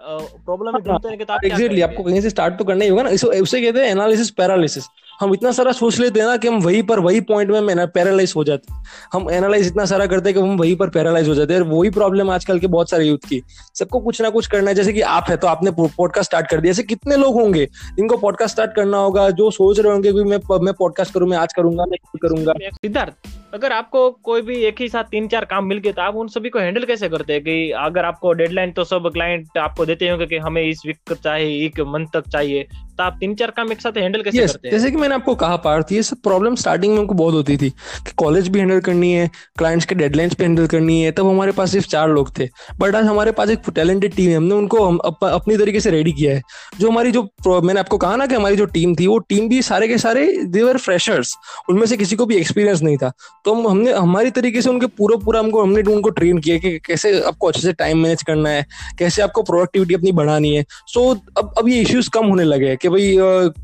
प्रॉब्लम 0.00 0.72
में 0.72 0.82
ढूंढते 0.82 1.08
हैं 1.08 1.18
कि 1.18 1.24
आप 1.30 1.44
एग्जैक्टली 1.44 1.80
आपको 1.80 2.02
कहीं 2.02 2.20
से 2.20 2.30
स्टार्ट 2.30 2.58
तो 2.58 2.64
करना 2.64 2.84
ही 2.84 2.90
होगा 2.90 3.02
ना। 3.02 3.10
उसे 3.40 3.60
कहते 3.60 3.78
हैं 3.78 3.90
एनालिसिस 3.90 4.30
पैरालिसिस 4.30 4.84
हम 5.18 5.32
इतना 5.34 5.50
सारा 5.52 5.72
सोच 5.72 5.98
लेते 5.98 6.20
हैं 6.20 6.26
ना 6.26 6.36
कि 6.36 6.48
हम 6.48 6.58
वहीं 6.62 6.82
पर, 6.82 7.00
वही 7.00 7.20
पॉइंट 7.20 7.50
में 7.50 7.86
पैरालाइज 7.88 8.32
हो 8.36 8.44
जाते 8.44 8.72
हम 9.12 9.30
एनालाइज 9.30 9.66
इतना 9.66 9.84
सारा 9.84 10.06
करते 10.06 10.28
हैं 10.28 10.34
कि 10.34 10.40
हम 10.40 10.56
वहीं 10.58 10.76
पर 10.76 10.88
पैरालाइज 10.90 11.28
हो 11.28 11.34
जाते 11.34 11.54
हैं। 11.54 11.60
वही 11.62 11.90
प्रॉब्लम 11.90 12.30
आजकल 12.30 12.58
के 12.58 12.66
बहुत 12.66 12.90
सारे 12.90 13.04
यूथ 13.04 13.26
की। 13.28 13.40
सबको 13.74 14.00
कुछ 14.00 14.20
ना 14.22 14.30
कुछ 14.30 14.46
करना 14.46 14.70
है। 14.70 14.74
जैसे 14.74 14.92
कि 14.92 15.00
आप 15.02 15.26
है 15.28 15.36
तो 15.36 15.46
आपने 15.46 15.70
पॉडकास्ट 15.78 16.30
स्टार्ट 16.30 16.50
कर 16.50 16.60
दिया। 16.60 16.70
ऐसे 16.70 16.82
कितने 16.84 17.16
लोग 17.16 17.34
होंगे 17.34 17.66
जिनको 17.96 18.16
पॉडकास्ट 18.16 18.54
स्टार्ट 18.54 18.74
करना 18.76 18.98
होगा, 18.98 19.28
जो 19.30 19.50
सोच 19.50 19.80
रहे 19.80 19.92
होंगे 19.92 20.12
कि 20.12 20.24
मैं 20.24 20.38
मैं 20.60 20.74
पॉडकास्ट 20.74 21.14
करूँ, 21.14 21.28
मैं 21.28 21.38
आज 21.38 21.52
करूँगा, 21.52 21.84
मैं 21.84 21.98
करूँगा? 22.22 22.52
सिद्धार्थ, 22.74 23.14
अगर 23.54 23.72
आपको 23.72 24.10
कोई 24.24 24.42
भी 24.42 24.62
एक 24.62 24.80
ही 24.80 24.88
साथ 24.88 25.04
तीन 25.04 25.28
चार 25.28 25.44
काम 25.44 25.64
मिल 25.64 25.78
गए 25.78 25.92
तो 25.92 26.02
आप 26.02 26.16
उन 26.16 26.28
सभी 26.28 26.48
को 26.48 26.58
हैंडल 26.58 26.84
कैसे 26.84 27.08
करते 27.08 27.32
हैं 27.32 27.42
कि 27.42 27.70
अगर 27.78 28.04
आपको 28.04 28.32
डेडलाइन 28.34 28.72
तो 28.72 28.84
सब 28.86 29.10
क्लाइंट 29.12 29.58
आपको 29.58 29.86
देते 29.86 30.08
होंगे 30.08 30.26
कि 30.26 30.36
हमें 30.38 30.62
इस 30.62 30.82
वीक 30.86 30.98
तक 31.08 31.20
चाहिए, 31.20 31.64
एक 31.66 31.80
मंथ 31.86 32.06
तक 32.14 32.28
चाहिए। 32.28 32.66
तो 32.98 33.04
आप 33.04 33.16
तीन 33.20 33.34
चार 33.34 33.50
काम 33.50 33.72
एक 33.72 33.80
साथ 33.80 33.98
हैंडल 33.98 34.22
कैसे 34.22 34.38
yes, 34.38 34.46
करते 34.46 34.68
हैं? 34.68 34.72
जैसे 34.72 34.90
कि 34.90 34.96
मैंने 34.96 35.14
आपको 35.14 35.34
कहा 35.34 35.56
पार्थ 35.64 35.92
ये 35.92 36.02
सब 36.02 36.20
प्रॉब्लम 36.22 36.54
स्टार्टिंग 36.54 36.92
में 36.92 36.98
हमको 36.98 37.14
बहुत 37.14 37.34
होती 37.34 37.56
थी 37.56 37.68
कि 38.06 38.12
कॉलेज 38.16 38.48
भी 38.48 38.58
हैंडल 38.58 38.80
करनी 38.80 39.12
है 39.12 39.28
क्लाइंट्स 39.58 39.86
के 39.86 39.94
डेडलाइंस 39.94 40.34
पे 40.34 40.44
हैंडल 40.44 40.66
करनी 40.66 41.00
है 41.02 41.12
तब 41.12 41.26
हमारे 41.26 41.52
पास 41.52 41.70
सिर्फ़ 41.72 41.86
चार 41.88 42.08
लोग 42.10 42.30
थे। 42.38 42.48
बट 42.78 42.94
आज 42.94 43.04
हमारे 43.04 43.32
पास 43.32 43.50
एक 43.50 43.70
टैलेंटेड 43.74 44.14
टीम 44.14 44.30
है 44.30 44.36
हमने 44.36 44.54
उनको 44.54 44.84
हम 44.84 44.96
अप, 44.98 45.24
अपनी 45.24 45.56
तरीके 45.56 45.80
से 45.80 45.90
रेडी 45.90 46.12
किया 46.12 46.34
है। 46.34 46.42
जो 46.80 46.90
हमारी 46.90 47.12
जो 47.12 47.60
मैंने 47.60 47.80
आपको 47.80 47.98
कहा 47.98 48.16
ना 48.16 48.26
कि 48.26 48.34
हमारी 48.34 48.56
जो 48.56 48.64
टीम 48.68 48.94
थी 48.94 49.06
वो 49.06 49.18
टीम 49.28 49.48
भी 49.48 49.60
सारे 49.62 49.88
के 49.88 49.98
सारे 49.98 50.26
देवर 50.48 50.78
फ्रेशर्स 50.78 51.34
उनमें 51.70 51.86
से 51.86 51.96
किसी 51.96 52.16
को 52.16 52.26
भी 52.26 52.36
एक्सपीरियंस 52.36 52.82
नहीं 52.82 52.96
था। 52.96 53.12
तो 53.44 53.54
हम 53.54 53.68
हमने 53.68 53.92
हमारी 53.92 54.30
तरीके 54.30 54.62
से 54.62 54.70
उनके 54.70 54.86
पूरा 54.88 55.16
पूरा 55.24 55.40
हमको 55.40 55.62
हमने 55.62 55.82
उनको 55.92 56.10
ट्रेन 56.10 56.38
किया 56.38 56.58
कि 56.58 56.78
कैसे 56.86 57.18
आपको 57.22 57.46
अच्छे 57.46 57.60
से 57.60 57.72
टाइम 57.74 57.98
मैनेज 57.98 58.22
करना 58.22 58.50
है 58.50 58.66
कैसे 58.98 59.22
आपको 59.22 59.42
प्रोडक्टिविटी 59.44 59.94
अपनी 59.94 60.12
बढ़ानी 60.12 60.54
है। 60.56 60.64
सो 60.88 61.08
अब 61.38 61.54
अब 61.58 61.68
ये 61.68 61.80
इश्यूज़ 61.80 62.10
कम 62.10 62.26
होने 62.26 62.44
लगे 62.44 62.68
हैं 62.68 62.76
कि 62.76 62.87
भाई 62.90 63.16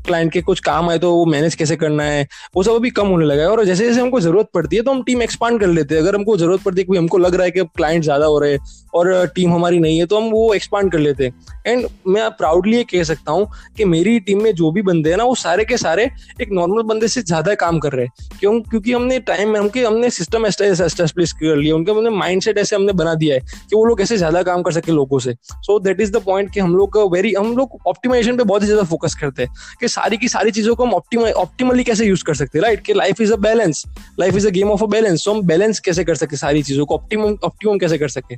क्लाइंट 0.05 0.31
के 0.31 0.41
कुछ 0.41 0.59
काम 0.61 0.89
आए 0.89 0.99
तो 0.99 1.11
वो 1.13 1.25
मैनेज 1.25 1.55
कैसे 1.55 1.75
करना 1.75 2.03
है? 2.03 2.27
वो 2.55 2.63
सब 2.63 2.75
अभी 2.75 2.89
कम 2.91 3.07
होने 3.07 3.25
लगा 3.25 3.41
है। 3.41 3.49
और 3.49 3.63
जैसे 3.65 3.87
जैसे 3.87 4.01
हमको 4.01 4.19
ज़रूरत 4.19 4.49
पड़ती 4.53 4.75
है 4.75 4.81
तो 4.81 4.91
हम 4.91 5.01
टीम 5.03 5.21
एक्सपांड 5.21 5.59
कर 5.59 5.67
लेते 5.67 5.95
हैं। 5.95 6.01
अगर 6.01 6.15
हमको 6.15 6.37
ज़रूरत 6.37 6.61
पड़ती 6.63 6.81
है 6.81 6.85
कि 6.85 6.97
हमको 6.97 7.17
लग 7.17 7.35
रहा 7.35 7.45
है 7.45 7.51
कि 7.51 7.63
क्लाइंट 7.75 8.03
ज़्यादा 8.03 8.25
हो 8.25 8.39
रहे 8.39 8.51
हैं 8.51 8.59
और 8.93 9.27
टीम 9.35 9.53
हमारी 9.53 9.79
नहीं 9.79 9.97
है 9.99 10.05
तो 10.05 10.17
हम 10.17 10.29
वो 10.31 10.53
एक्सपांड 10.53 10.91
कर 10.91 10.99
लेते 10.99 11.25
हैं। 11.25 11.33
एंड 11.67 11.87
मैं 12.07 12.29
प्राउडली 12.33 12.77
ये 12.77 12.83
कह 12.85 13.03
सकता 13.03 13.31
हूँ 13.31 13.47
कि 13.77 13.85
मेरी 13.85 14.19
टीम 14.19 14.43
में 14.43 14.53
जो 14.55 14.71
भी 14.71 14.81
बंदे 14.83 15.09
हैं 15.09 15.17
ना, 15.17 15.23
वो 15.23 15.35
सारे 15.35 15.65
के 15.65 15.77
सारे 15.77 16.09
एक 16.41 16.49
नॉर्मल 16.51 16.81
बंदे 16.83 17.07
से 17.07 17.21
ज़्यादा 17.23 17.55
काम 17.55 17.79
कर 17.79 17.93
रहे 17.93 18.05
हैं। 18.05 18.37
क्यों? 18.39 18.59
क्योंकि 18.61 18.91
हमने 18.91 19.19
टाइम 19.21 19.55
हमके, 19.57 19.83
हमने 19.83 20.09
सिस्टम 20.11 20.45
एस्टेब्लिश 20.45 21.31
कर 21.33 21.55
लिया, 21.55 21.75
उनके 21.75 21.91
हमने 21.91 22.09
माइंड 22.11 22.43
ऐसे 22.47 22.75
हमने 22.75 22.93
बना 22.93 23.13
दिया 23.15 23.35
है 23.35 23.41
कि 23.41 23.75
वो 23.75 23.83
लोग 23.85 24.01
ऐसे 24.01 24.17
ज़्यादा 24.17 24.41
काम 24.43 24.61
कर 24.63 24.71
सके 24.71 24.91
लोगों 24.91 25.19
से। 25.19 25.33
So 25.55 25.79
that 25.79 26.01
is 26.01 26.11
the 26.11 26.21
point 26.25 26.51
कि 26.53 26.59
हम 26.59 26.75
लोग 26.75 26.97
वेरी 27.13 27.33
हम 27.33 27.55
लोग 27.57 27.77
ऑप्टिमाइजेशन 27.87 28.37
पे 28.37 28.43
बहुत 28.43 28.61
ही 28.61 28.67
ज़्यादा 28.67 28.83
फोकस 28.85 29.14
करते 29.17 29.43
हैं 29.43 29.53
कि 29.79 29.87
सारी 29.87 30.17
की 30.17 30.27
सारी 30.27 30.51
चीज़ों 30.51 30.75
को 30.75 30.85
हम 30.85 30.93
ऑप्टिमली 30.93 31.83
कैसे 31.83 32.05
यूज़ 32.05 32.23
कर 32.23 32.33
सकते 32.33 32.57
हैं 32.57 32.63
राइट 32.63 32.81
कि 32.81 32.93
life 32.93 33.21
is 33.21 33.33
a 33.33 33.35
balance 33.35 33.83
life 34.19 34.35
is 34.35 34.47
a 34.47 34.49
game 34.49 34.71
of 34.71 34.83
a 34.83 34.87
balance 34.87 35.25
तो 35.25 35.33
हम 35.33 35.41
बैलेंस 35.41 35.79
कैसे 35.79 36.03
कर 36.03 36.15
सके 36.15 36.35
सारी 36.35 36.63
चीज़ों 36.63 36.85
को? 36.85 36.95
ऑप्टिमम 36.95 37.37
ऑप्टिमम 37.43 37.77
कैसे 37.77 37.97
कर 37.97 38.07
सके? 38.07 38.35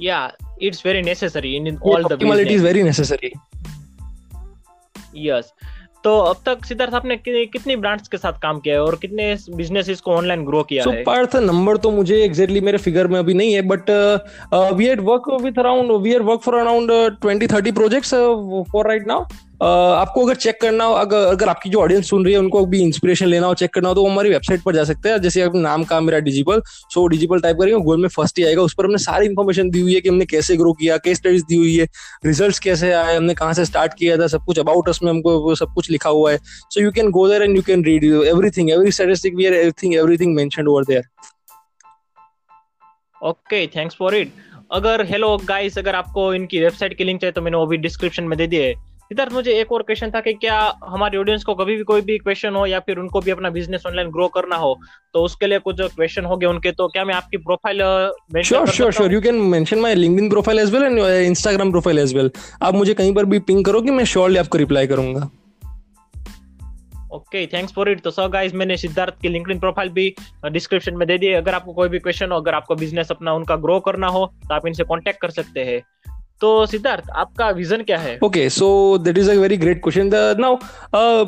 Yeah 0.00 0.32
it's 0.62 0.86
very 0.86 1.02
necessary 1.02 1.56
in 1.56 1.78
all 1.78 2.04
the 2.04 2.12
optimality 2.12 2.54
is 2.54 2.64
very 2.64 2.82
necessary 2.82 3.32
yes 5.16 5.44
yes. 5.44 5.79
तो 6.04 6.16
अब 6.18 6.36
तक 6.46 6.64
सिद्धार्थ 6.64 6.94
आपने 6.94 7.16
कितनी 7.16 7.76
ब्रांड्स 7.76 8.08
के 8.08 8.18
साथ 8.18 8.38
काम 8.42 8.60
किया 8.60 8.74
है 8.74 8.82
और 8.82 8.96
कितने 8.96 9.34
बिज़नेस 9.56 10.00
को 10.00 10.12
ऑनलाइन 10.12 10.44
ग्रो 10.44 10.62
किया 10.62 10.84
so, 10.84 10.92
है? 10.92 11.02
पार्थ 11.04 11.36
नंबर 11.36 11.76
तो 11.76 11.90
मुझे 11.90 12.22
एग्जैक्टली 12.24 12.60
मेरे 12.60 12.78
फिगर 12.78 13.06
में 13.06 13.18
अभी 13.18 13.34
नहीं 13.34 13.54
है 13.54 13.62
but 13.68 13.90
we 14.74 14.86
had 14.86 15.00
work 15.00 15.28
with 15.42 15.58
around 15.58 15.92
we 16.02 16.14
are 16.14 16.22
work 16.22 16.40
for 16.40 16.54
around 16.54 16.90
20 17.24 17.52
30 17.52 17.74
projects 17.74 18.14
for 18.72 18.88
right 18.88 19.06
now 19.06 19.24
आपको 19.60 20.24
अगर 20.24 20.34
चेक 20.34 20.60
करना 20.60 20.84
हो 20.84 20.92
अगर 20.94 21.26
अगर 21.26 21.48
आपकी 21.48 21.70
जो 21.70 21.80
ऑडियंस 21.80 22.08
सुन 22.10 22.24
रही 22.24 22.34
है, 22.34 22.38
उनको 22.40 22.64
भी 22.66 22.80
इंस्पिरेशन 22.82 23.26
लेना 23.26 23.46
हो 23.46 23.54
चेक 23.54 23.72
करना 23.74 23.88
हो 23.88 23.94
तो 23.94 24.02
वो 24.02 24.08
हमारी 24.08 24.30
वेबसाइट 24.30 24.62
पर 24.62 24.74
जा 24.74 24.84
सकते 24.84 25.08
हैं। 25.08 25.20
जैसे 25.22 25.42
अपने 25.42 25.60
नाम 25.60 25.84
का 25.84 26.00
मेरा 26.00 26.18
डिजिटल 26.20 26.62
सो 26.66 27.06
डिजिटल 27.08 27.40
टाइप 27.40 27.56
करेंगे 27.58 27.78
गूगल 27.78 28.00
में 28.00 28.08
फ़र्स्ट 28.08 28.38
ही 28.38 28.44
आएगा। 28.44 28.62
उस 28.62 28.74
पर 28.74 28.84
हमने 28.84 28.98
सारी 28.98 29.26
इन्फॉर्मेशन 29.26 29.70
दी 29.70 29.80
हुई 29.80 29.94
है 29.94 30.00
कि 30.00 30.08
हमने 30.08 30.26
कैसे 30.26 30.56
ग्रो 30.56 30.72
किया 30.72 30.96
केस 30.98 31.18
स्टडीज़ 31.18 31.44
दी 31.48 31.56
हुई 31.56 31.76
है 31.76 31.86
रिज़ल्ट 32.26 32.58
कैसे 32.64 32.92
आए, 32.92 33.16
हमने 33.16 33.34
कहाँ 33.34 33.52
से 33.54 33.64
स्टार्ट 33.64 33.94
किया 33.98 34.16
था, 34.18 34.26
सब 34.26 34.44
कुछ 34.46 34.58
अबाउट 34.58 34.88
अस 34.88 35.00
में 35.02 35.10
हमको 35.10 35.54
सब 35.54 35.74
कुछ 35.74 35.90
लिखा 35.90 36.10
हुआ 36.10 36.32
है। 36.32 36.38
So 36.38 36.80
you 36.80 36.90
can 36.92 37.10
go 37.10 37.28
there 37.28 37.42
and 37.42 37.56
you 37.56 37.62
can 37.62 37.84
read 37.84 38.04
everything 38.04 38.70
every 38.70 38.90
statistic 38.92 39.34
we 39.36 39.46
are 39.46 39.54
everything 39.54 39.94
everything 39.94 40.34
mentioned 40.34 40.68
over 40.68 40.84
there 40.84 41.02
okay 43.22 43.66
thanks 43.66 43.96
for 43.96 44.14
it 44.16 44.32
अगर 44.72 45.04
हेलो 45.06 45.36
गाइस 45.46 45.78
अगर 45.78 45.94
आपको 45.94 46.32
इनकी 46.34 46.60
वेबसाइट 46.60 46.96
की 46.98 47.04
लिंक 47.04 47.20
चाहिए 47.20 47.32
तो 47.32 47.42
मैंने 47.42 47.56
वो 47.56 47.66
भी 47.66 47.76
डिस्क्रिप्शन 47.78 48.24
में 48.24 48.36
दे 48.38 48.46
दिया 48.46 48.62
है। 48.62 48.88
सिद्धार्थ 49.10 49.32
मुझे 49.32 49.52
एक 49.60 49.72
और 49.72 49.82
क्वेश्चन 49.82 50.10
था 50.10 50.20
कि 50.20 50.32
क्या 50.32 50.56
हमारे 50.84 51.18
ऑडियंस 51.18 51.44
को 51.44 51.54
कभी 51.54 51.76
भी 51.76 51.82
कोई 51.82 52.00
भी 52.00 52.18
क्वेश्चन 52.18 52.54
हो 52.54 52.64
या 52.66 52.78
फिर 52.80 52.98
उनको 52.98 53.20
भी 53.20 53.30
अपना 53.30 53.50
बिज़नेस 53.50 53.86
ऑनलाइन 53.86 54.10
ग्रो 54.10 54.28
करना 54.28 54.56
हो 54.56 54.78
तो 55.14 55.22
उसके 55.24 55.46
लिए 55.46 55.58
कुछ 55.58 55.80
क्वेश्चन 55.80 56.24
हो 56.24 56.36
गए 56.36 56.46
उनके 56.46 56.72
तो 56.72 56.86
क्या 56.88 57.04
मैं 57.04 57.14
आपकी 57.14 57.36
profile 57.38 57.78
sure 58.42 58.68
sure 58.68 58.92
sure 58.92 59.12
you 59.12 59.20
can 59.20 59.40
mention 59.50 59.78
my 59.78 59.94
LinkedIn 59.94 60.28
profile 60.30 60.58
as 60.58 60.72
well 60.74 60.82
and 60.82 60.98
Instagram 60.98 61.70
profile 61.70 61.98
as 61.98 62.14
well 62.16 62.30
आप 62.62 62.74
मुझे 62.74 62.94
कहीं 62.94 63.14
पर 63.14 63.24
भी 63.24 63.38
पिंग 63.50 63.64
करो 63.64 63.80
कि 63.80 63.90
मैं 63.90 64.04
श्योरली 64.04 64.38
आपको 64.38 64.58
रिप्लाई 64.58 64.86
करूँगा। 64.86 65.28
ओके 67.14 67.46
थैंक्स 67.46 67.72
फॉर 67.72 67.90
इट 67.90 68.00
तो 68.00 68.10
सर 68.10 68.28
गाइस 68.28 68.54
मैंने 68.54 68.76
सिद्धार्थ 68.76 69.20
की 69.22 69.28
लिंक्डइन 69.28 69.58
प्रोफ़ाइल 69.58 69.88
भी 69.90 70.14
डिस्क्रिप्शन 70.50 70.96
में 70.96 71.06
दे 71.08 71.18
दी 71.18 71.32
अगर 71.34 71.54
आपको 71.54 71.72
कोई 71.72 71.88
भी 71.88 71.98
क्वेश्चन 71.98 72.32
हो 72.32 72.36
अगर 72.36 72.54
आपको 72.54 72.74
बिज़नेस 72.76 73.10
अपना 73.10 73.32
उनका 73.34 73.56
ग्रो 73.66 73.80
करना 73.80 74.08
हो 74.08 74.26
तो 74.48 74.54
आप 74.54 74.66
इनसे 74.66 74.84
कांटेक्ट 74.84 75.20
कर 75.20 75.30
सकते 75.30 75.64
हैं। 75.64 75.80
तो 76.40 76.66
सिद्धार्थ, 76.66 77.10
आपका 77.12 77.48
विजन 77.50 77.82
क्या 77.82 77.96
है? 77.98 78.18
Okay 78.24 78.48
so 78.50 78.66
that 78.98 79.18
is 79.18 79.30
a 79.30 79.34
very 79.34 79.56
great 79.56 79.82
question 79.82 80.10
now 80.40 80.56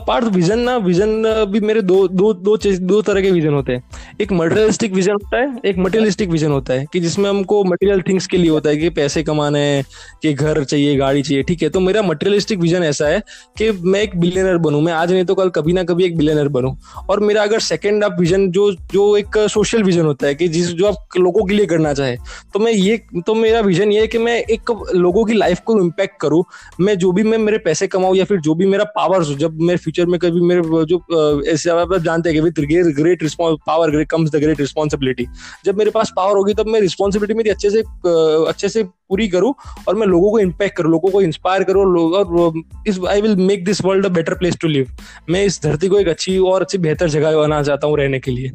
part 0.07 0.25
vision 0.35 0.59
ना 0.59 0.77
विजन 0.79 1.23
भी 1.53 1.61
मेरे 1.61 1.83
दो 1.83 1.97
दो 2.09 2.33
दो 2.35 2.57
दो 2.57 3.01
तरह 3.03 3.23
के 3.23 3.31
विजन 3.31 3.55
होते 3.55 3.73
हैं। 3.73 3.83
एक 4.21 4.33
मटेरियलिस्टिक 4.33 4.93
विजन 4.93 5.13
होता 5.13 5.37
है, 5.37 5.59
एक 5.65 5.79
मटेरियलिस्टिक 5.79 6.29
विजन 6.31 6.51
होता 6.51 6.75
है, 6.75 6.87
कि 6.93 7.01
जिसमें 7.01 7.29
हमको 7.31 7.63
मटेरियल 7.65 8.01
थिंग्स 8.03 8.27
के 8.27 8.37
लिए 8.37 8.51
होता 8.51 8.71
है 8.71 8.77
कि 8.77 8.91
पैसे 8.91 9.23
कमाने 9.23 9.61
हैं, 9.61 9.85
कि 10.23 10.33
घर 10.35 10.63
चाहिए, 10.65 10.97
गाड़ी 10.97 11.23
चाहिए, 11.23 11.43
ठीक 11.43 11.63
है? 11.63 11.69
तो 11.69 11.81
मेरा 11.81 12.03
मटेरियलिस्टिक 12.03 12.59
विजन 12.59 12.83
ऐसा 12.85 13.09
है 13.09 13.21
कि 13.59 13.71
मैं 13.73 14.01
एक 14.01 14.17
बिलियनर 14.21 14.59
बनूं। 14.59 14.81
मैं 14.81 14.93
आज 14.93 15.13
नहीं 15.13 15.25
तो 15.25 15.35
कल 15.35 15.49
कभी 15.51 15.73
ना 15.73 15.85
कभी 15.85 16.05
एक 16.05 16.17
बिलियनर 16.17 16.49
बनूं। 16.49 16.75
और 17.11 17.21
मेरा 17.21 17.43
अगर 17.43 17.61
सेकेंड 17.61 18.05
आप 18.05 18.17
विजन 18.21 18.51
जो 18.51 18.71
जो 18.93 19.17
एक 19.17 19.39
सोशल 19.51 19.83
विजन 19.83 20.05
होता 20.05 20.27
है, 20.27 20.35
कि 20.35 20.49
जिस, 20.49 20.69
जो 20.69 20.87
आप 20.87 21.19
लोगों 21.19 21.45
के 21.45 21.55
लिए 21.55 21.67
करना 21.67 21.93
चाहे 21.93 22.17
तो 22.53 22.59
मैं 22.59 22.73
ये 22.73 23.01
तो 23.27 23.35
मेरा 23.35 23.61
विजन 23.63 23.93
ये 23.93 24.01
है 24.01 24.07
कि 24.07 24.19
मैं 24.19 24.39
एक 24.41 24.71
लोगों 25.03 25.25
की 25.25 25.35
लाइफ 25.35 25.61
को 25.61 25.79
इम्पैक्ट 25.81 26.21
करूँ, 26.21 26.43
मैं 26.81 26.97
जो 26.99 27.13
भी 27.13 27.23
मैं 27.23 27.39
मेरे 27.39 27.59
पैसे 27.59 27.87
कमाऊँ 27.87 28.17
या 28.17 28.25
फिर 28.25 28.41
जो 28.41 28.55
भी 28.55 28.67
मेरा 28.67 28.85
पावर 28.97 29.25
जब 29.37 29.61
मेरे 29.61 29.77
फ्यूचर 29.79 30.07
में 30.07 30.19
कभी 30.21 30.41
मेरे 30.43 30.85
जो 30.87 30.99
ऐसे 31.47 31.71
जानते 32.01 32.29
हैं 32.29 32.35
कि 32.35 32.41
with 32.41 32.95
great 32.97 33.23
power 33.41 34.03
comes 34.05 34.31
the 34.31 34.37
great 34.37 34.61
responsibility 34.61 35.27
जब 35.65 35.79
मेरे 35.79 35.91
पास 35.91 36.13
पावर 36.17 36.37
होगी, 36.37 36.55
तब 36.55 36.67
मैं 36.67 36.81
रिस्पॉन्सिबिलिटी 36.81 37.35
मेरी 37.35 37.51
अच्छे 37.51 37.71
से 37.71 37.83
अच्छे 38.49 38.69
से 38.69 38.83
पूरी 39.13 39.29
करूँ 39.29 39.55
और 39.89 39.95
मैं 39.95 40.07
लोगों 40.07 40.31
को 40.31 40.39
इम्पैक्ट 40.41 40.77
करूँ 40.77 40.91
लोगों 40.91 41.11
को 41.11 41.21
इंस्पायर 41.23 41.65
करूँ 41.65 41.85
और 42.13 42.63
इस 42.89 42.99
I 43.09 43.21
will 43.21 43.37
make 43.39 43.65
this 43.65 43.85
world 43.85 44.07
a 44.07 44.09
better 44.11 44.35
place 44.35 44.57
to 44.61 44.69
live 44.69 44.97
मैं 45.31 45.45
इस 45.45 45.63
धरती 45.63 45.89
को 45.89 45.99
एक 45.99 46.09
अच्छी 46.09 46.39
और 46.51 46.63
अच्छी 46.63 46.79
बेहतर 46.81 47.09
जगह 47.11 47.37
बनाना 47.37 47.63
चाहता 47.63 47.87
हूँ 47.87 47.97
रहने 47.99 48.19
के 48.21 48.31
लिए। 48.31 48.51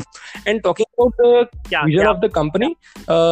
And 0.47 0.61
talking 0.61 0.85
about 0.99 1.49
vision 1.85 2.07
of 2.07 2.17
the 2.17 2.29
company 2.35 2.67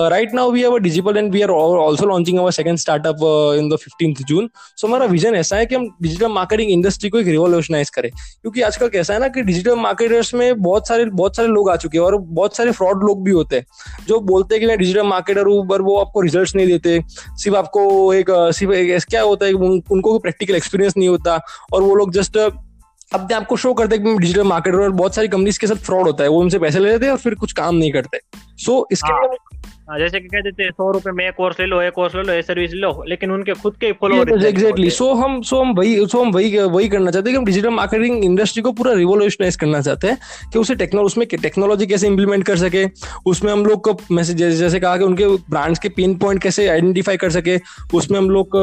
right 0.10 0.34
now 0.34 0.52
we 0.52 0.62
have 0.62 0.78
digital 0.80 1.18
and 1.18 1.32
we 1.34 1.42
are 1.42 1.52
also 1.52 2.06
launching 2.08 2.40
our 2.40 2.52
second 2.52 2.78
startup 2.78 3.24
in 3.60 3.70
the 3.70 3.78
15th 3.80 4.24
June 4.28 4.50
सो 4.78 4.88
हमारा 4.88 5.06
विजन 5.08 5.36
ऐसा 5.36 5.58
है 5.58 5.66
कि 5.66 5.76
हम 5.76 5.88
डिजिटल 6.02 6.28
मार्केटिंग 6.32 6.72
इंडस्ट्री 6.72 7.10
को 7.10 7.20
एक 7.20 7.28
रिवोल्यूशनाइज 7.28 7.90
करें। 7.90 8.10
क्योंकि 8.12 8.62
आजकल 8.62 8.90
कैसा 8.90 9.14
है 9.14 9.20
ना 9.20 9.28
कि 9.28 9.42
डिजिटल 9.44 9.76
मार्केटर्स 9.78 10.34
में 10.34 10.62
बहुत 10.62 10.88
सारे 10.88 11.06
बहुत 11.06 11.36
सारे 11.38 11.48
लोग 11.48 11.70
आ 11.70 11.76
चुके 11.78 11.98
हैं 11.98 12.06
और 12.06 12.18
बहुत 12.18 12.58
सारे 12.58 12.72
फ्रॉड 12.74 13.04
लोग 13.04 13.24
भी 13.24 13.32
होते 13.32 13.56
हैं। 13.56 13.66
जो 14.08 14.20
बोलते 14.24 14.56
हैं 14.56 14.62
कि 14.62 14.68
मैं 14.68 14.78
डिजिटल 14.78 15.04
मार्केटर 15.08 15.48
हूँ 15.48 15.68
पर 15.70 15.82
वो 15.82 15.98
आपको 15.98 16.22
रिज़ल्ट 16.22 16.56
नहीं 16.56 16.68
देते। 16.68 17.00
सिर्फ़ 17.16 17.58
आपको 17.58 18.14
एक 18.14 18.26
सिर्फ़ 18.30 19.06
क्या 19.10 19.22
होता 19.22 19.46
है 19.46 19.54
उनको 19.54 20.20
प्रैक्टिकल 20.20 20.56
एक्सपीरियंस 20.56 20.94
नहीं 20.98 21.10
होता 21.10 21.40
और 21.74 21.82
वो 21.82 21.96
लोग 21.96 22.14
जस्ट 22.14 22.38
अपने 22.38 23.36
आपको 23.36 23.58
शो 23.58 23.74
करते 23.74 23.96
हैं 23.96 24.06
कि 24.06 24.18
डिजिटल 24.18 24.44
मार्केटर 24.44 24.78
और 24.78 24.92
बहुत 24.92 25.16
सारी 25.16 25.28
कंपनीज़ 25.28 25.60
के 25.60 25.68
साथ 25.68 25.76
फ्रॉड 25.76 26.08
होता 26.08 26.24
है 26.24 26.30
वो 26.30 26.40
उनसे 26.42 26.60
पैसे 26.60 26.80
ले 26.80 26.92
लेते 26.92 27.06
हैं 27.06 27.12
और 27.12 27.18
फिर 27.18 27.36
कुछ 27.36 27.52
काम 27.54 27.76
नहीं 27.76 27.92
करते 27.92 28.20
सो 28.58 28.72
so, 28.72 28.86
इसके. 28.92 29.14
लिए 29.14 29.28
हाँ, 29.28 29.75
जैसे 29.88 30.20
कि 30.20 30.28
कह 30.28 30.42
देते 30.42 30.64
हैं 30.64 30.72
सौ 30.72 30.90
रुपए 30.92 31.12
में 31.12 31.24
एक 31.28 31.34
कोर्स 31.36 31.60
ले 31.60 31.66
लो 31.66 31.82
एक 31.82 31.94
कोर्स 31.94 32.16
ले 32.16 32.22
लो 32.22 32.34
ये 32.34 32.42
सर्विस 32.42 32.72
लो 32.74 32.92
लेकिन 33.08 33.32
उनके 33.32 33.54
खुद 33.56 33.76
के 33.76 33.92
फॉलोअर 34.00 34.46
एग्जैक्टली 34.46 34.90
सो 34.90 35.12
हम 35.14 35.42
सो 35.42 35.60
हम 35.62 35.74
वही 35.76 36.06
सो 36.06 36.22
हम 36.24 36.32
वही 36.32 36.58
वही 36.58 36.88
करना 36.90 37.12
चाहते 37.12 37.30
हैं 37.30 37.34
कि 37.34 37.38
हम 37.38 37.46
डिजिटल 37.46 37.70
मार्केटिंग 37.72 38.24
इंडस्ट्री 38.26 38.62
को 38.64 38.72
पूरा 38.72 38.94
रिवोल्यूशनाइज 38.94 39.56
करना 39.56 39.82
चाहते 39.82 40.08
हैं 40.08 40.18
कि 40.54 40.60
उसे 40.60 40.76
टेक्नोलॉजी 40.76 41.06
उसमें 41.06 41.42
टेक्नोलॉजी 41.42 41.86
कैसे 41.86 42.08
इंप्लीमेंट 42.08 42.46
कर 42.46 42.58
सके 42.58 42.86
उसमें 43.26 43.52
हम 43.52 43.66
लोग 43.66 43.84
को 43.84 43.96
मैसेज 44.12 44.44
जैसे 44.54 44.80
कहा 44.80 44.98
कि 44.98 45.04
उनके 45.04 45.28
ब्रांड्स 45.50 45.80
के 45.80 45.90
पिन 45.92 46.16
पॉइंट 46.18 46.42
कैसे 46.44 46.68
आइडेंटिफाई 46.68 47.18
कर 47.18 47.30
सके 47.30 47.58
उसमें 47.98 48.18
हम 48.20 48.30
लोग 48.30 48.58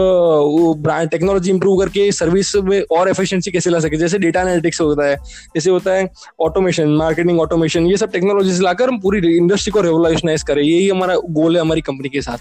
ब्रांड 0.83 1.11
टेक्नोलॉजी 1.11 1.51
इंप्रूव 1.51 1.79
करके 1.81 2.11
सर्विस 2.13 2.55
में 2.65 2.81
और 2.93 3.09
एफिशिएंसी 3.09 3.51
कैसे 3.51 3.71
ला 3.71 3.79
सके 3.79 3.97
जैसे 3.97 4.19
डेटा 4.19 4.41
एनालिटिक्स 4.41 4.81
होता 4.81 5.07
है 5.07 5.17
जैसे 5.55 5.71
होता 5.71 5.95
है 5.95 6.09
ऑटोमेशन 6.41 6.89
मार्केटिंग 6.97 7.41
ऑटोमेशन 7.41 7.87
ये 7.87 7.97
सब 7.97 8.13
टेक्नोलॉजी 8.13 8.61
लाकर 8.63 8.89
हम 8.89 9.01
पूरी 9.01 9.37
इंडस्ट्री 9.37 9.73
को 9.73 9.81
रिवोल्यूशनाइज 9.83 10.43
करें 10.43 10.63
यही 10.63 10.89
हमारा 10.89 11.12
गोल 11.16 11.55
है 11.55 11.61
हमारी 11.61 11.81
कंपनी 11.81 12.09
के 12.09 12.22
साथ। 12.22 12.38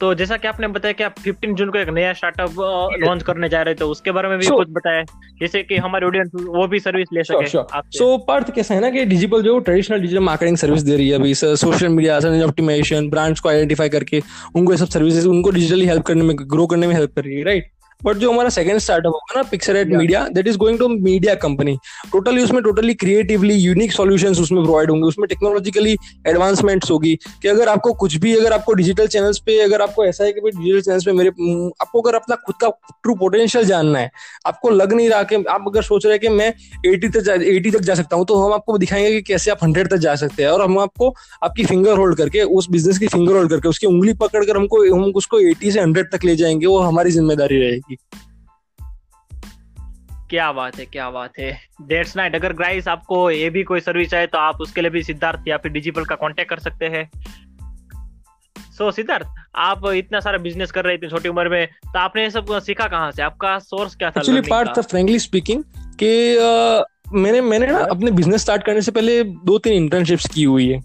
तो 0.00 0.14
जैसा 0.14 0.36
कि 0.36 0.48
आपने 0.48 0.68
बताया 0.68 0.92
कि 0.92 1.04
आप 1.04 1.14
15 1.14 1.54
जून 1.54 1.70
को 1.70 1.78
एक 1.78 1.88
नया 1.88 2.12
स्टार्टअप 2.12 2.50
लॉन्च 3.00 3.22
करने 3.22 3.48
जा 3.48 3.62
रहे 3.62 3.74
थे 3.74 3.78
तो 3.78 3.88
उसके 3.88 4.10
बारे 4.10 4.28
में 4.28 4.38
भी 4.38 4.46
so, 4.46 4.52
कुछ 4.52 4.68
बताया 4.70 5.02
जैसे 5.40 5.62
कि 5.62 5.76
हमारे 5.76 6.06
ऑडियंस 6.06 6.30
वो 6.34 6.66
भी 6.66 6.80
सर्विस 6.80 7.08
ले 7.12 7.22
सके 7.22 7.46
सो 7.98 8.18
पार्थ 8.18 8.54
कैसा 8.54 8.74
है 8.74 8.80
ना 8.80 8.90
कि 8.90 9.04
डिजिटल 9.04 9.42
जो 9.42 9.58
ट्रेडिशनल 9.58 9.98
डिजिटल 9.98 10.20
मार्केटिंग 10.20 10.56
सर्विस 10.56 10.82
दे 10.82 10.96
रही 10.96 11.08
है 11.08 11.14
अभी 11.14 11.34
सोशल 11.34 11.88
मीडिया 11.88 12.16
ऑप्टिमाइजेशन 12.46 13.08
ब्रांड्स 13.08 13.40
को 13.40 13.48
आइडेंटिफाई 13.48 13.88
करके 13.88 14.22
उनको 14.56 14.72
ये 14.72 14.78
सब 14.78 14.86
सर्विसेज़ 14.86 15.28
उनको 15.28 15.50
डिजिटली 15.50 15.86
हेल्प 15.86 16.02
करने 16.02 16.22
में 16.22 16.36
ग्रो 16.40 16.66
करने 16.66 16.86
में 16.86 16.94
हेल्प 16.94 17.12
कर 17.16 17.24
रही 17.24 17.36
है 17.36 17.44
राइट 17.44 17.70
बट 18.00 18.16
जो 18.16 18.30
हमारा 18.32 18.48
सेकंड 18.48 18.78
स्टार्टअप 18.78 19.12
होगा 19.12 19.34
ना 19.36 19.42
picture 19.50 19.76
at 19.76 19.88
media 19.88 20.26
that 20.32 20.46
is 20.48 20.56
going 20.58 20.78
to 20.78 20.88
media 20.88 21.34
company 21.36 21.76
totally 22.12 22.42
उसमें 22.42 22.62
टोटली 22.62 22.94
क्रिएटिवली 22.94 23.54
यूनिक 23.54 23.92
सॉल्यूशन 23.92 24.32
उसमें 24.42 24.62
प्रोवाइड 24.62 24.90
होंगे। 24.90 25.06
उसमें 25.08 25.26
टेक्नोलॉजिकली 25.28 25.96
एडवांसमेंट्स 26.26 26.90
होगी 26.90 27.14
कि 27.42 27.48
अगर 27.48 27.68
आपको 27.68 27.92
कुछ 27.94 28.16
भी 28.16 28.34
अगर 28.36 28.52
आपको 28.52 28.72
डिजिटल 28.72 29.06
चैनल्स 29.06 29.38
पे 29.46 29.58
अगर 29.60 29.82
आपको 29.82 30.04
ऐसा 30.04 30.24
है 30.24 30.32
कि 30.32 30.40
डिजिटल 30.40 30.80
चैनल्स 30.80 31.04
पे 31.04 31.12
मेरे 31.12 31.30
आपको 31.80 32.00
अगर 32.00 32.16
अपना 32.16 32.36
खुद 32.46 32.56
का 32.60 32.68
ट्रू 33.02 33.14
पोटेंशियल 33.14 33.64
जानना 33.64 33.98
है 33.98 34.10
आपको 34.46 34.70
लग 34.70 34.92
नहीं 34.92 35.08
रहा 35.10 35.22
कि 35.22 35.42
आप 35.50 35.64
अगर 35.68 35.82
सोच 35.82 36.06
रहे 36.06 36.14
हैं 36.14 36.20
कि 36.20 36.28
मैं 36.28 36.52
एटी 36.86 37.08
तक 37.08 37.28
एटी 37.42 37.70
तक 37.70 37.80
जा 37.80 37.94
सकता 37.94 38.16
हूँ 38.16 38.26
तो 38.26 38.36
हम 38.36 38.52
आपको 38.52 38.78
दिखाएँगे 38.78 39.10
कि 39.12 39.22
कैसे 39.22 39.50
आप 39.50 39.64
हंड्रेड 39.64 39.88
तक 39.90 39.96
जा 39.98 40.14
सकते 40.14 40.42
हैं। 40.42 40.50
और 40.50 40.62
हम 40.62 40.78
आपको 40.78 41.14
आपकी 41.44 41.64
फिंगर 41.64 41.96
होल्ड 41.98 42.16
करके 42.16 42.42
उस 42.58 42.70
बिज़नेस 42.70 42.98
की 42.98 43.06
फिंगर 43.08 43.36
होल्ड 43.36 43.50
करके 43.50 43.68
उसकी 43.68 43.86
उंगली 43.86 44.14
पकड़ 44.22 44.44
कर 44.44 44.56
हमको 44.56 44.82
हम 44.94 45.04
उसको 45.16 45.40
एटी 45.40 45.70
से 45.72 45.80
हंड्रेड 45.80 46.10
तक 46.12 46.24
ले 46.24 46.36
जाएँगे 46.36 46.66
वो 46.66 46.78
हमारी 46.80 47.10
ज़िम्मेदारी 47.10 47.60
रहेगी। 47.60 47.85
क्या 50.30 50.52
बात 50.52 50.78
है 50.78 50.86
क्या 50.86 51.10
बात 51.10 51.32
है। 51.38 51.58
डेट्स 51.82 52.16
नाइट 52.16 52.34
अगर 52.34 52.52
ग्राइस 52.52 52.88
आपको 52.88 53.30
ये 53.30 53.50
भी 53.50 53.62
कोई 53.62 53.80
सर्विस 53.80 54.14
है 54.14 54.26
तो 54.26 54.38
आप 54.38 54.60
उसके 54.60 54.80
लिए 54.80 54.90
भी 54.90 55.02
सिद्धार्थ 55.02 55.48
या 55.48 55.56
फिर 55.56 55.72
डिजिटल 55.72 56.04
का 56.04 56.14
कांटेक्ट 56.14 56.50
कर 56.50 56.58
सकते 56.58 56.86
हैं। 56.86 57.10
सो 58.56 58.88
so, 58.88 58.96
सिद्धार्थ 58.96 59.26
आप 59.56 59.86
इतना 59.86 60.20
सारा 60.20 60.38
बिज़नेस 60.38 60.70
कर 60.70 60.84
रहे 60.84 60.94
इतनी 60.94 61.10
छोटी 61.10 61.28
उम्र 61.28 61.48
में 61.48 61.66
तो 61.66 61.98
आपने 61.98 62.22
ये 62.22 62.30
सब 62.30 62.58
सीखा 62.58 62.86
कहाँ 62.86 63.10
से? 63.10 63.22
आपका 63.22 63.58
सोर्स 63.58 63.94
क्या 63.96 64.10
था 64.10 64.20
एक्चुअली 64.20 64.40
पार्ट 64.40 64.68
था 64.78 64.82
फ्रेंकली 64.82 65.18
स्पीकिंग 65.18 65.64
कि 66.02 66.38
मैंने 67.12 67.40
मैंने 67.40 67.66
ना 67.66 67.78
अपने 67.78 68.10
बिज़नेस 68.10 68.40
स्टार्ट 68.40 68.64
करने 68.64 68.82
से 68.82 68.92
पहले 68.92 69.24
दो 69.24 69.58
तीन 69.58 69.72
इंटर्नशिप्स 69.72 70.26
की 70.26 70.42
हुई 70.42 70.68
है। 70.68 70.80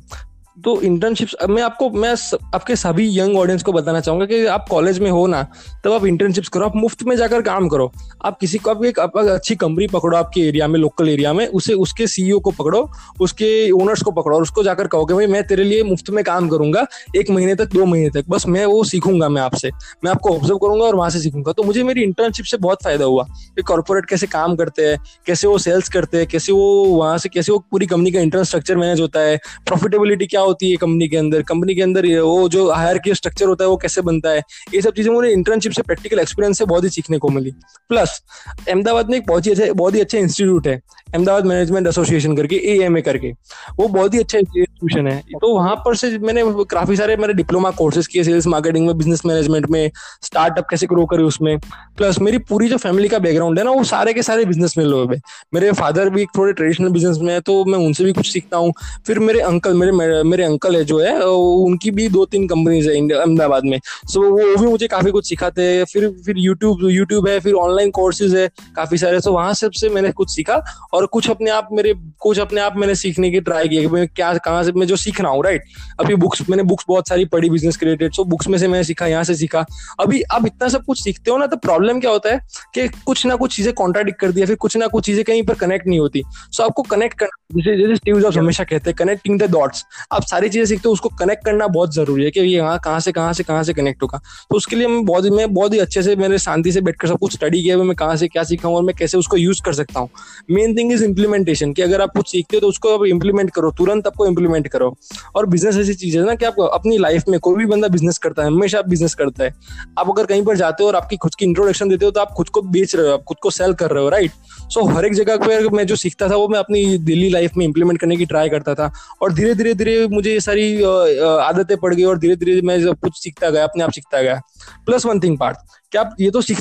तो 0.64 0.82
इंटर्नशिप्स 0.82 1.36
मैं 1.50 1.64
आपको, 1.64 1.90
मैं 1.90 2.16
आपके 2.56 2.76
सभी 2.76 3.20
यंग 3.20 3.38
ऑडियंस 3.38 3.64
को 3.64 3.72
बताना 3.72 4.00
चाहूँगा 4.00 4.26
कि 4.26 4.46
आप 4.46 4.66
कॉलेज 4.70 5.00
में 5.00 5.12
हो 5.12 5.28
ना, 5.28 5.48
तब 5.84 5.92
आप 5.92 6.06
इंटर्नशिप्स 6.06 6.50
करो, 6.50 6.66
आप 6.66 6.76
मुफ़्त 6.76 7.04
में 7.04 7.16
जाकर 7.16 7.42
काम 7.42 7.68
करो। 7.70 7.92
आप 8.26 8.40
किसी 8.40 8.58
को, 8.58 8.70
आप 8.70 8.86
एक, 8.86 9.00
आप 9.00 9.18
अच्छी 9.18 9.56
कंपनी 9.56 9.88
पकड़ो 9.88 10.18
आपके 10.18 10.42
एरिया 10.42 10.68
में 10.68 10.80
लोकल 10.80 11.10
एरिया 11.10 11.34
में, 11.34 11.48
उसे, 11.48 11.74
उसके 11.74 12.08
सीईओ 12.08 12.40
को 12.40 12.52
पकड़ो, 12.52 12.92
उसके 13.22 13.72
ओनर्स 13.72 14.02
को 14.02 14.12
पकड़ो 14.12 14.36
और 14.36 14.42
उसको 14.42 14.64
जाकर 14.64 14.88
कहो 14.88 15.06
कि 15.06 15.14
भाई 15.14 15.28
मैं 15.28 15.44
तेरे 15.44 15.64
लिए 15.64 15.84
मुफ़्त 15.84 16.10
में 16.10 16.24
काम 16.24 16.50
करूँगा, 16.50 16.86
एक 17.16 17.30
महीने 17.30 17.56
तक, 17.56 17.66
दो 17.66 17.86
महीने 17.86 18.10
तक, 18.10 18.26
बस 18.30 18.48
मैं 18.48 18.66
वो 18.66 18.84
सीखूँगा 18.84 19.30
मैं 19.30 19.42
आपसे। 19.42 19.72
मैं 20.04 20.12
आपको 20.12 20.30
ऑब्ज़र्व 20.30 20.58
करूँगा 20.58 20.86
और 20.86 20.96
वहाँ 20.96 21.10
से 21.10 21.20
सीखूँगा। 21.20 21.52
तो 21.52 21.64
मुझे 21.64 21.84
मेरी 21.84 22.04
इंटर्नशिप 22.04 22.46
से 22.46 22.58
बहुत 22.58 22.84
फ़ायदा 22.84 23.06
हुआ। 23.06 23.24
कि 23.24 23.62
कॉर्पोरेट 23.62 24.06
कैसे 24.06 24.28
काम 24.28 24.56
करते 24.56 24.88
हैं, 24.88 24.98
कैसे 25.28 25.48
वो 25.48 25.58
सेल्स 25.58 25.90
करते 25.90 26.18
हैं, 26.18 26.28
कैसे 26.28 26.52
वो 26.52 26.86
वहाँ 26.86 27.18
से, 27.18 27.30
कैसे 27.30 27.52
वो 27.52 27.60
पूरी 27.72 27.86
कंपनी 27.86 28.12
का 28.12 28.20
इंटरस्ट्रक्चर 28.20 28.78
मैनेज 28.78 29.02
होता 29.02 29.20
है 29.20 29.38
प्रॉफिटेबिलिटी 29.38 30.26
क्या 30.26 30.41
होती 30.42 30.70
है 30.72 30.78
कंपनी 30.78 31.08
के 31.08 31.18
अंदर? 31.18 31.42
कंपनी 31.44 31.76
के 31.76 31.82
अंदर 31.82 32.08
वो 32.18 32.48
जो 32.50 32.70
हायर 32.72 32.98
की 33.00 33.14
स्ट्रक्चर 33.16 33.46
होता 33.46 33.64
है, 33.64 33.70
वो 33.70 33.78
कैसे 33.78 34.02
बनता 34.04 34.30
है? 34.30 34.42
ये 34.74 34.82
सब 34.82 34.94
चीज़ें 34.94 35.12
मुझे 35.12 35.30
इंटर्नशिप 35.32 35.72
से 35.72 35.82
प्रैक्टिकल 35.84 36.20
एक्सपीरियंस 36.20 36.58
से 36.58 36.66
बहुत 36.66 36.84
ही 36.84 36.90
सीखने 36.92 37.18
को 37.18 37.30
मिली। 37.30 37.52
प्लस 37.90 38.22
अहमदाबाद 38.68 39.10
में 39.10 39.18
एक 39.18 39.26
बहुत 39.28 39.46
ही 39.46 39.52
अच्छा 39.52 39.72
बहुत 39.74 39.96
ही 39.96 40.02
अच्छा 40.02 40.18
इंस्टीट्यूट 40.18 40.68
है, 40.68 40.76
अहमदाबाद 41.14 41.46
मैनेजमेंट 41.46 41.88
एसोसिएशन 41.88 42.36
करके 42.38 42.56
ए 42.56 42.78
एम 42.82 42.98
ए 42.98 43.02
करके। 43.02 43.32
वो 43.80 43.88
बहुत 43.90 44.14
ही 44.14 44.20
अच्छा 44.20 44.38
इंस्टीट्यूशन 44.40 45.08
है। 45.08 45.20
तो 45.32 45.54
वहाँ 45.54 45.76
पर 45.86 45.96
से 45.96 46.18
मैंने 46.20 46.44
काफ़ी 46.72 46.96
सारे 46.96 47.16
मेरे 47.18 47.34
डिप्लोमा 47.34 47.72
कोर्सेज 47.74 48.08
किए 48.08 48.24
सेल्स 48.24 48.48
मार्केटिंग 48.48 48.88
में 48.88 48.98
बिज़नेस 48.98 49.26
मैनेजमेंट 49.26 49.70
में 49.70 49.90
स्टार्टअप 50.24 50.68
कैसे 50.70 50.88
ग्रो 50.88 51.06
करे 51.06 51.24
उसमें। 51.24 51.58
प्लस 51.98 52.20
मेरी 52.22 52.38
पूरी 52.46 52.68
जो 52.70 52.78
फैमिली 52.80 53.08
का 53.10 53.20
बैकग्राउंड 53.20 53.60
है 53.60 53.66
ना, 53.66 53.72
वो 53.72 53.84
सारे 53.86 54.14
के 54.14 54.24
सारे 54.24 54.46
बिज़नेस 54.46 54.78
में 54.78 54.86
लोग 54.86 55.16
मेरे 55.54 55.72
फादर 55.74 56.10
भी 56.10 56.26
थोड़े 56.38 56.54
ट्रेडिशनल 56.54 56.90
बिज़नेस 56.90 57.18
में 57.20 57.34
है 57.34 57.40
तो 57.42 57.64
मैं 57.66 57.78
उनसे 57.80 58.04
भी 58.04 58.12
कुछ 58.14 58.32
सीखता 58.32 58.58
हूँ। 58.58 58.74
फिर 59.08 59.20
मेरे 59.22 59.40
अंकल 59.42 59.74
मेरे 59.74 59.92
मेरे 60.32 60.44
अंकल 60.44 60.76
है 60.76 60.84
जो 60.86 61.00
है 61.00 61.16
उनकी 61.22 61.92
भी 61.92 62.08
दो 62.10 62.26
तीन 62.28 62.48
कंपनीज़ 62.48 62.90
है 62.90 62.96
अहमदाबाद 63.12 63.64
में। 63.66 63.80
सो 63.80 64.20
so, 64.20 64.26
वो 64.26 64.56
भी 64.56 64.68
मुझे 64.68 64.88
काफ़ी 64.88 65.12
कुछ 65.12 65.30
सिखाते 65.30 65.62
हैं। 65.64 65.84
फिर 65.86 66.10
फिर 66.26 66.36
यूट्यूब 66.38 66.88
यूट्यूब 66.90 67.28
है 67.28 67.40
फिर 67.40 67.54
ऑनलाइन 67.56 67.92
कोर्सेज 67.92 68.36
है 68.36 68.48
काफ़ी 68.76 68.98
सारे। 68.98 69.20
तो 69.22 69.34
वहाँ 69.34 69.54
से 69.54 69.90
मैंने 69.90 70.12
कुछ 70.14 70.30
सीखा 70.32 70.62
और 70.94 71.06
कुछ 71.08 71.30
अपने 71.30 71.50
आप 71.52 71.70
मेरे 71.72 71.94
कुछ 72.22 72.40
अपने 72.40 72.62
आप 72.62 72.78
मैंने 72.78 72.96
सीखने 72.96 73.30
की 73.32 73.40
ट्राई 73.42 73.68
किया 73.68 73.90
मैं 73.92 74.08
क्या 74.08 74.34
कहाँ 74.36 74.64
से 74.64 74.72
मैं 74.72 74.88
जो 74.88 74.96
सीख 74.98 75.22
रहा 75.22 75.32
हूँ 75.32 75.44
राइट 75.44 75.64
अभी 76.00 76.16
बुक्स 76.18 76.42
मैंने 76.50 76.64
बुक्स 76.64 76.86
बहुत 76.88 77.08
सारी 77.08 77.26
पढ़ी 77.28 77.50
बिज़नेस 77.50 77.80
रिलेटेड 77.84 78.14
सो 78.14 78.24
बुक्स 78.26 78.48
में 78.48 78.58
से 78.58 78.68
मैंने 78.68 78.84
सीखा 78.84 79.08
यहाँ 79.08 79.24
से 79.24 79.36
सीखा। 79.36 79.66
अभी 80.00 80.22
अब 80.32 80.46
इतना 80.46 80.68
सब 80.70 80.86
कुछ 80.86 81.04
सीखते 81.04 81.32
हो 81.32 81.38
ना 81.38 81.46
तो 81.46 81.58
प्रॉब्लम 81.60 82.00
क्या 82.00 82.12
होता 82.12 82.30
है 82.30 82.40
कि 82.74 82.88
कुछ 83.06 83.26
ना 83.26 83.36
कुछ 83.36 83.56
चीज़ें 83.56 83.74
कॉन्ट्राडिक्ट 83.74 84.20
कर 84.20 84.32
दिया 84.32 84.46
फिर 84.46 84.56
कुछ 84.58 84.78
ना 84.78 84.88
कुछ 84.88 85.06
चीज़ें 85.06 85.24
कहीं 85.26 85.44
पर 85.44 85.54
कनेक्ट 85.56 85.88
नहीं 85.88 86.00
होती। 86.00 86.24
सो 86.52 86.64
आपको 86.64 86.82
कनेक्ट 86.86 87.18
करना 87.20 87.40
जैसे 87.56 87.78
जैसे 87.78 87.96
स्टीव 87.96 88.20
जॉब्स 88.22 88.38
हमेशा 88.38 88.64
कहते 88.64 88.90
हैं 88.90 88.96
कनेक्टिंग 88.98 89.40
द 89.40 89.52
डॉट्स 89.52 89.84
आप 90.22 90.28
सारी 90.28 90.50
चीज़ें 90.50 90.66
सीखते 90.66 90.88
हो, 90.88 90.94
उसको 90.94 91.10
कनेक्ट 91.20 91.44
करना 91.46 91.68
बहुत 91.70 91.94
ज़रूरी 91.94 92.24
है 92.24 92.32
कि 92.32 92.40
ये 92.40 92.46
यहाँ 92.48 92.78
कहाँ 92.80 93.00
से 93.00 93.12
कहाँ 93.12 93.34
से 93.34 93.44
कहाँ 93.44 93.64
से 93.64 93.74
कनेक्ट 93.74 94.04
होगा। 94.04 94.18
तो 94.50 94.56
उसके 94.58 94.76
लिए 94.76 94.88
मैं 94.88 95.04
बहुत 95.06 95.26
मैं 95.32 95.54
बहुत 95.54 95.74
ही 95.74 95.80
अच्छे 95.80 96.02
से 96.04 96.16
मैंने 96.16 96.38
शांति 96.40 96.72
से 96.72 96.82
बैठकर 96.82 97.08
सब 97.08 97.18
कुछ 97.20 97.34
स्टडी 97.34 97.62
किया 97.64 97.78
मैं 97.80 97.96
कहाँ 97.96 98.16
से, 98.16 98.28
क्या 98.28 98.44
सीखा 98.44 98.68
हूँ 98.68 98.76
और 98.78 98.84
मैं 98.84 98.96
कैसे 98.96 99.18
उसको 99.18 99.38
यूज़ 99.38 99.62
कर 99.66 99.74
सकता 99.74 100.00
हूँ। 100.00 100.10
मेन 100.52 100.76
थिंग 100.78 100.92
इज़ 100.94 101.04
इम्प्लीमेंटेशन 101.04 101.74
कि 101.74 101.82
अगर 101.82 102.02
आप 102.02 102.12
कुछ 102.16 102.30
सीखते 102.32 102.58
हो 102.58 102.62
तो 102.62 102.68
उसको 102.68 102.94
आप 102.98 103.06
इम्प्लीमेंट 103.06 103.50
करो, 103.52 103.72
तुरंत 103.72 104.08
आपको 104.08 104.26
इम्प्लीमेंट 104.28 104.68
करो। 104.68 104.94
और 105.36 105.46
बिज़नेस 105.48 105.78
ऐसी 105.78 105.94
चीज़ 105.96 106.18
है 106.18 106.26
ना 106.26 106.36
कि 106.36 106.46
आप 106.46 106.60
अपनी 106.64 106.98
लाइफ 106.98 107.24
में 107.30 107.40
कोई 107.40 107.56
भी 107.56 107.66
बंदा 107.66 107.88
बिज़नेस 107.90 108.18
करता 108.18 108.44
है, 108.44 108.48
हमेशा 108.48 108.82
बिज़नेस 108.84 109.16
करता 109.16 109.44
है। 109.44 109.54
आप 110.00 110.10
अगर 110.10 110.26
कहीं 110.26 110.44
पर 110.46 110.58
जाते 110.58 110.84
हो 110.84 110.90
और 110.90 110.96
आपकी 110.96 111.18
खुद 111.18 111.36
की 111.36 111.46
इंट्रोडक्शन 111.46 111.90
देते 111.90 112.06
हो 112.06 112.12
तो 112.12 112.22
आप 112.22 112.32
खुद 112.38 112.50
को 112.50 112.62
बेच 112.64 112.96
रहे 112.96 113.08
हो, 113.08 113.14
आप 113.14 113.24
खुद 113.24 113.38
को 113.44 113.50
सेल 113.52 113.74
कर 113.74 113.92
रहे 113.92 114.04
हो 114.04 114.10
राइट 114.10 114.32
सो 114.72 114.86
हर 114.88 115.06
एक 115.06 115.14
जगह 115.14 115.38
पर 115.38 115.70
मैं 115.74 115.86
जो 115.88 115.96
सीखता 115.98 116.30
था 116.30 116.36
वो 116.36 116.48
मैं 116.48 116.60
अपनी 116.60 116.98
डेली 117.00 117.30
लाइफ 117.30 117.58
में 117.58 117.66
इंप्लीमेंट 117.66 118.00
करने 118.00 118.18
की 118.18 118.26
ट्राई 118.26 118.50
करता 118.50 118.74
था। 118.76 118.92
और 119.22 119.34
धीरे 119.34 119.54
धीरे 119.56 119.74
धीरे 119.74 120.08
मुझे 120.12 120.34
ये 120.34 120.40
सारी 120.40 120.84
आदतें 120.84 121.78
पड़ 121.78 121.94
गई 121.94 122.04
और 122.04 122.18
धीरे 122.20 122.36
धीरे 122.36 122.62
मैं 122.62 122.80
कुछ 122.88 123.18
सीखता 123.18 123.50
गया 123.50 123.64
अपने 123.64 123.84
आप 123.84 123.92
सीखता 123.92 124.22
गया। 124.22 124.42
प्लस 124.86 125.06
वन 125.06 125.20
थिंग 125.20 125.38
पार्ट 125.40 125.58
क्या 125.92 126.02
आप 126.02 126.16
ये 126.20 126.30
तो 126.32 126.42
सीख 126.42 126.60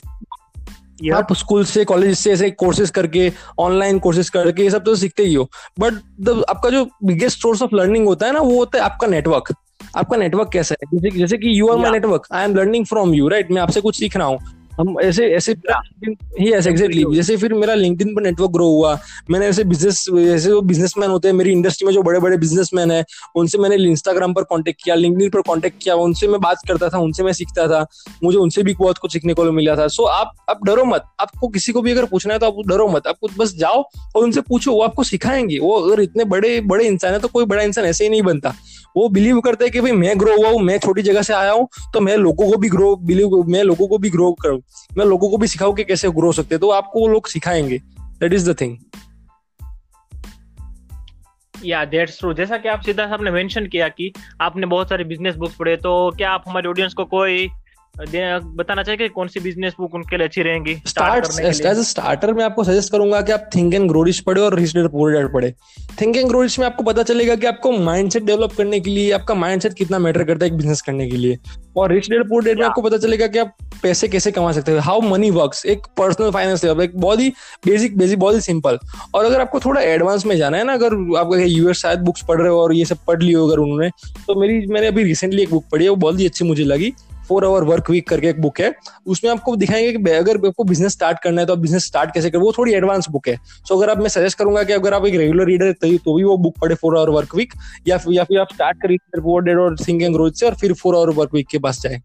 yeah. 1.02 1.16
आप 1.16 1.32
स्कूल 1.32 1.64
से 1.64 1.84
कॉलेज 1.84 2.16
से 2.18 2.32
ऐसे 2.32 2.50
कोर्सेज 2.52 2.90
करके 2.90 3.30
ऑनलाइन 3.58 3.98
कोर्सेज 3.98 4.28
करके 4.30 4.62
ये 4.62 4.70
सब 4.70 4.84
तो 4.84 4.94
सीखते 4.96 5.22
ही 5.22 5.34
हो। 5.34 5.48
बट 5.78 6.28
आपका 6.50 6.70
जो 6.70 6.84
बिगेस्ट 7.04 7.40
सोर्स 7.40 7.62
ऑफ़ 7.62 7.74
लर्निंग 7.74 8.06
होता 8.06 8.26
है 8.26 8.32
ना 8.32 8.40
वो 8.40 8.58
होता 8.58 8.78
है 8.78 8.84
आपका 8.84 9.06
नेटवर्क 9.06 9.54
आपका 9.96 10.16
नेटवर्क 10.16 10.50
कैसा 10.52 10.74
है? 10.74 10.88
जैसे 10.94 11.18
जैसे 11.18 11.36
कि 11.38 11.58
you 11.60 11.68
are 11.68 11.76
my 11.78 11.90
network 11.90 12.26
I 12.32 12.44
am 12.44 12.54
learning 12.56 12.86
from 12.86 13.14
you 13.14 13.28
right 13.28 13.50
मैं 13.50 13.62
आपसे 13.62 13.80
कुछ 13.80 13.98
सीख 13.98 14.16
रहा 14.16 14.26
हूँ। 14.26 14.38
हम 14.70 14.94
ऐसे 15.00 15.26
ऐसे 15.26 15.52
ही। 15.52 16.50
ऐसे 16.50 16.70
एग्जैक्टली 16.70 17.04
जैसे 17.14 17.36
फिर 17.36 17.54
मेरा 17.54 17.74
लिंक्डइन 17.74 18.14
पर 18.14 18.22
नेटवर्क 18.22 18.50
ग्रो 18.50 18.68
हुआ 18.68 18.98
मैंने 19.30 19.46
ऐसे 19.46 19.64
बिज़नेस 19.64 20.04
ऐसे 20.10 20.48
जो 20.48 20.60
बिजनेसमैन 20.62 21.10
होते 21.10 21.28
हैं 21.28 21.34
मेरी 21.34 21.52
इंडस्ट्री 21.52 21.86
में 21.86 21.92
जो 21.94 22.02
बड़े 22.02 22.20
बड़े 22.20 22.36
बिजनेसमैन 22.36 22.90
है 22.90 23.04
उनसे 23.36 23.58
मैंने 23.58 23.76
इंस्टाग्राम 23.90 24.34
पर 24.34 24.42
कांटेक्ट 24.42 24.82
किया 24.84 24.94
लिंक्डइन 24.94 25.30
पर 25.30 25.40
कांटेक्ट 25.40 25.82
किया 25.82 25.94
उनसे 25.96 26.28
मैं 26.28 26.40
बात 26.40 26.62
करता 26.68 26.88
था 26.88 26.98
उनसे 26.98 27.22
मैं 27.22 27.32
सीखता 27.32 27.66
था 27.68 27.86
मुझे 28.24 28.38
उनसे 28.38 28.62
भी 28.62 28.74
बहुत 28.74 28.98
कुछ 28.98 29.12
सीखने 29.12 29.34
को 29.34 29.50
मिला 29.52 29.76
था। 29.76 29.88
सो 29.88 30.04
आप 30.04 30.32
आप 30.50 30.64
डरो 30.66 30.84
मत 30.84 31.04
आपको 31.20 31.48
किसी 31.48 31.72
को 31.72 31.82
भी 31.82 31.92
अगर 31.92 32.04
पूछना 32.04 32.34
है 32.34 32.38
तो 32.38 32.46
आप 32.46 32.68
डरो 32.68 32.88
मत 32.88 33.06
आपको 33.06 33.28
बस 33.38 33.54
जाओ 33.56 33.82
और 34.16 34.22
उनसे 34.22 34.40
पूछो 34.40 34.72
वो 34.72 34.82
आपको 34.82 35.04
सिखाएँगे। 35.04 35.58
वो 35.58 35.72
अगर 35.80 36.02
इतने 36.02 36.24
बड़े 36.26 36.60
बड़े 36.60 36.84
इंसान 36.84 37.12
है 37.12 37.18
तो 37.20 37.28
कोई 37.28 37.44
बड़ा 37.44 37.62
इंसान 37.62 37.84
ऐसे 37.84 38.04
ही 38.04 38.10
नहीं 38.10 38.22
बनता। 38.22 38.54
वो 38.96 39.08
बिलीव 39.08 39.40
करते 39.40 39.64
हैं 39.64 39.72
कि 39.72 39.80
भाई 39.80 39.92
मैं 39.92 40.18
ग्रो 40.20 40.36
हुआ 40.36 40.48
हूँ, 40.48 40.60
मैं 40.60 40.78
छोटी 40.78 41.02
जगह 41.02 41.22
से 41.22 41.34
आया 41.34 41.52
हूँ 41.52 41.68
तो 41.94 42.00
मैं 42.00 42.16
लोगों 42.16 42.50
को 42.50 42.56
भी 42.56 42.68
ग्रो 42.68 42.94
बिलीव 42.96 43.42
मैं 43.48 43.62
लोगों 43.64 43.88
को 43.88 43.98
भी 43.98 44.10
ग्रो 44.10 44.32
करूँ। 44.42 44.60
मैं 44.98 45.06
लोगों 45.06 45.30
को 45.30 45.38
भी 45.38 45.46
सिखाऊ 45.46 45.72
कि 45.72 45.84
कैसे 45.84 46.10
ग्रो 46.10 46.32
सकते 46.32 46.58
तो 46.58 46.70
आपको 46.70 47.00
वो 47.00 47.08
लोग 47.08 47.28
सिखाएँगे। 47.28 47.78
That 48.20 48.32
is 48.32 48.50
the 48.50 48.60
thing 48.60 48.76
yeah 51.64 51.84
that's 51.84 52.18
true 52.18 52.32
जैसा 52.34 52.56
कि 52.56 52.68
आप 52.68 52.80
सीधा 52.80 53.06
साहब 53.06 53.22
ने 53.22 53.30
मेंशन 53.30 53.66
किया 53.66 53.88
कि 53.88 54.12
आपने 54.40 54.66
बहुत 54.66 54.88
सारे 54.88 55.04
बिज़नेस 55.04 55.36
बुक्स 55.36 55.54
पढ़े 55.54 55.76
तो 55.76 56.12
क्या 56.18 56.30
आप 56.30 56.44
हमारे 56.48 56.68
ऑडियंस 56.68 56.94
को 56.94 57.04
कोई 57.04 57.48
बताना 57.98 58.82
चाहिए 58.82 58.96
कि 58.98 59.08
कौन 59.08 59.28
सी 59.28 59.40
बिज़नेस 59.40 59.72
बुक 59.80 59.94
उनके 59.94 60.16
लिए 60.16 60.26
अच्छी 60.26 60.42
रहेंगी 60.42 60.74
स्टार्ट 60.86 61.26
एज 61.40 61.78
स्टार्टर 61.86 62.32
मैं 62.32 62.44
आपको 62.44 62.64
सजेस्ट 62.64 62.92
करूँगा 62.92 63.20
कि 63.20 63.32
आप 63.32 63.50
थिंक 63.54 63.74
एंड 63.74 63.88
ग्रो 63.88 64.02
रिच 64.02 64.20
पढ़े 64.20 64.40
और 64.40 64.54
रिच 64.58 64.74
डैड 64.74 64.88
पुअर 64.90 65.12
डैड 65.12 65.32
पढ़े। 65.32 65.52
थिंक 66.00 66.16
एंड 66.16 66.28
ग्रो 66.28 66.42
रिच 66.42 66.58
में 66.58 66.66
आपको 66.66 66.84
पता 66.84 67.02
चलेगा 67.02 67.34
कि 67.34 67.46
आपको 67.46 67.72
माइंडसेट 67.72 68.22
डेवलप 68.24 68.52
करने 68.58 68.80
के 68.80 68.90
लिए 68.90 69.10
आपका 69.12 69.34
माइंडसेट 69.34 69.74
कितना 69.74 69.98
मैटर 69.98 70.24
करता 70.24 70.44
है 70.44 70.50
एक 70.50 70.56
बिज़नेस 70.56 70.82
करने 70.82 71.08
के 71.10 71.16
लिए। 71.16 71.38
और 71.76 71.92
रिच 71.92 72.10
डैड 72.10 72.28
पुअर 72.28 72.44
डैड 72.44 72.58
में 72.58 72.66
आपको 72.66 72.82
पता 72.82 72.98
चलेगा 72.98 73.26
कि 73.26 73.38
आप 73.38 73.56
पैसे 73.82 74.08
कैसे 74.08 74.30
कमा 74.32 74.52
सकते 74.52 74.72
हैं 74.72 74.78
हाउ 74.78 75.00
मनी 75.00 75.30
वर्क 75.30 75.66
एक 75.66 75.86
पर्सनल 75.98 76.30
फाइनेंस 76.30 76.64
एक 76.64 76.96
बहुत 76.96 77.20
ही 77.20 77.28
बेसिक 77.66 77.98
बेसिक 77.98 78.18
बहुत 78.18 78.34
ही 78.34 78.40
सिंपल 78.40 78.78
और 79.14 79.24
अगर 79.24 79.40
आपको 79.40 79.60
थोड़ा 79.60 79.80
एडवांस 79.82 80.26
में 80.26 80.36
जाना 80.36 80.56
है 80.58 80.64
ना 80.64 80.72
अगर 80.72 80.94
आप 81.18 81.30
यूएस 81.36 81.76
शायद 81.76 82.00
बुक्स 82.00 82.24
पढ़ 82.28 82.40
रहे 82.40 82.48
हो 82.48 82.60
और 82.62 82.74
ये 82.74 82.84
सब 82.84 83.04
पढ़ 83.06 83.22
लियो 83.22 83.46
अगर 83.46 83.58
उन्होंने 83.58 83.90
तो 84.26 84.40
मेरी 84.40 84.66
मैंने 84.66 84.86
अभी 84.86 85.02
रिसेंटली 85.02 85.42
एक 85.42 85.50
बुक 85.50 85.64
पढ़ी 85.72 85.84
है 85.84 85.90
वो 85.90 85.96
बहुत 85.96 86.20
ही 86.20 86.26
अच्छी 86.26 86.44
मुझे 86.44 86.64
लगी। 86.64 86.92
फोर 87.30 87.44
आवर 87.44 87.64
वर्क 87.64 87.90
वीक 87.90 88.08
करके 88.08 88.28
एक 88.28 88.40
बुक 88.42 88.60
है, 88.60 88.72
उसमें 89.06 89.30
आपको 89.30 89.54
दिखाएँगे 89.56 89.92
कि 89.92 90.10
अगर 90.10 90.46
आपको 90.46 90.64
बिज़नेस 90.64 90.92
स्टार्ट 90.92 91.18
करना 91.22 91.40
है 91.40 91.46
तो 91.46 91.52
आप 91.52 91.58
बिज़नेस 91.58 91.86
स्टार्ट 91.86 92.14
कैसे 92.14 92.30
करें 92.30 92.40
वो 92.40 92.52
थोड़ी 92.58 92.72
एडवांस 92.74 93.08
बुक 93.10 93.28
है। 93.28 93.36
सो 93.68 93.76
अगर 93.76 93.90
आप, 93.90 93.98
मैं 93.98 94.08
सजेस्ट 94.08 94.38
करूँगा 94.38 94.62
कि 94.62 94.72
अगर 94.72 94.94
आप 94.94 95.06
एक 95.06 95.14
रेगुलर 95.14 95.46
रीडर 95.46 95.66
है 95.66 95.96
तो 95.98 96.14
भी 96.14 96.24
वो 96.24 96.36
बुक 96.38 96.58
पढ़े 96.60 96.74
फोर 96.74 96.96
आवर 96.98 97.10
वर्क 97.10 97.34
वीक 97.34 97.54
या 97.88 97.98
फिर 97.98 98.14
या 98.14 98.24
फिर 98.24 98.38
आप 98.40 98.52
स्टार्ट 98.52 98.82
करिए 98.82 99.20
और 99.58 99.76
से 100.30 100.46
और 100.46 100.54
फिर 100.54 100.72
फोर 100.74 100.96
आवर 100.96 101.10
वर्क 101.12 101.34
वीक 101.34 101.48
के 101.48 101.58
पास 101.58 101.80
जाए। 101.82 102.00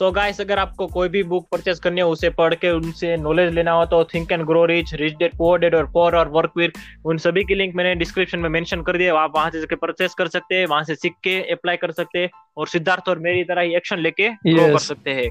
सो 0.00 0.08
so 0.08 0.14
गाइस 0.14 0.40
अगर 0.40 0.58
आपको 0.58 0.86
कोई 0.86 1.08
भी 1.08 1.22
बुक 1.22 1.46
परचेस 1.52 1.80
करनी 1.80 2.00
हो 2.00 2.10
उसे 2.10 2.28
पढ़ 2.30 2.54
के 2.54 2.70
उनसे 2.70 3.16
नॉलेज 3.16 3.52
लेना 3.54 3.72
हो 3.72 3.84
तो 3.86 4.02
think 4.04 4.30
and 4.32 4.42
grow 4.46 4.64
rich 4.64 4.92
rich 4.94 5.16
dad 5.16 5.34
poor 5.38 5.58
dad 5.60 5.74
और 5.74 5.90
पोअर 5.92 6.14
और 6.16 6.28
वर्क 6.28 6.52
विद 6.56 6.78
उन 7.04 7.18
सभी 7.18 7.44
की 7.44 7.54
लिंक 7.54 7.74
मैंने 7.74 7.94
डिस्क्रिप्शन 7.94 8.38
में 8.38 8.48
मेंशन 8.48 8.82
कर 8.82 8.96
दिया 8.96 9.18
आप 9.20 9.32
वहाँ 9.36 9.50
से 9.50 9.60
जाके 9.60 9.76
परचेस 9.76 10.14
कर 10.14 10.28
सकते 10.28 10.54
हैं 10.54 10.66
वहाँ 10.66 10.84
से 10.84 10.94
सीख 10.94 11.14
के 11.24 11.38
अप्लाई 11.52 11.76
कर 11.76 11.92
सकते 11.92 12.18
हैं 12.18 12.30
और 12.56 12.68
सिद्धार्थ 12.68 13.08
और 13.08 13.18
मेरी 13.18 13.44
तरह 13.44 13.62
ही 13.62 13.76
एक्शन 13.76 13.98
लेके 13.98 14.28
ग्रो 14.28 14.62
yes. 14.62 14.72
कर 14.72 14.78
सकते 14.78 15.10
हैं 15.10 15.28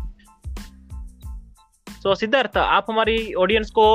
सो 1.87 2.09
so, 2.09 2.19
सिद्धार्थ 2.19 2.57
आप 2.57 2.85
हमारी 2.89 3.33
ऑडियंस 3.33 3.71
को 3.71 3.87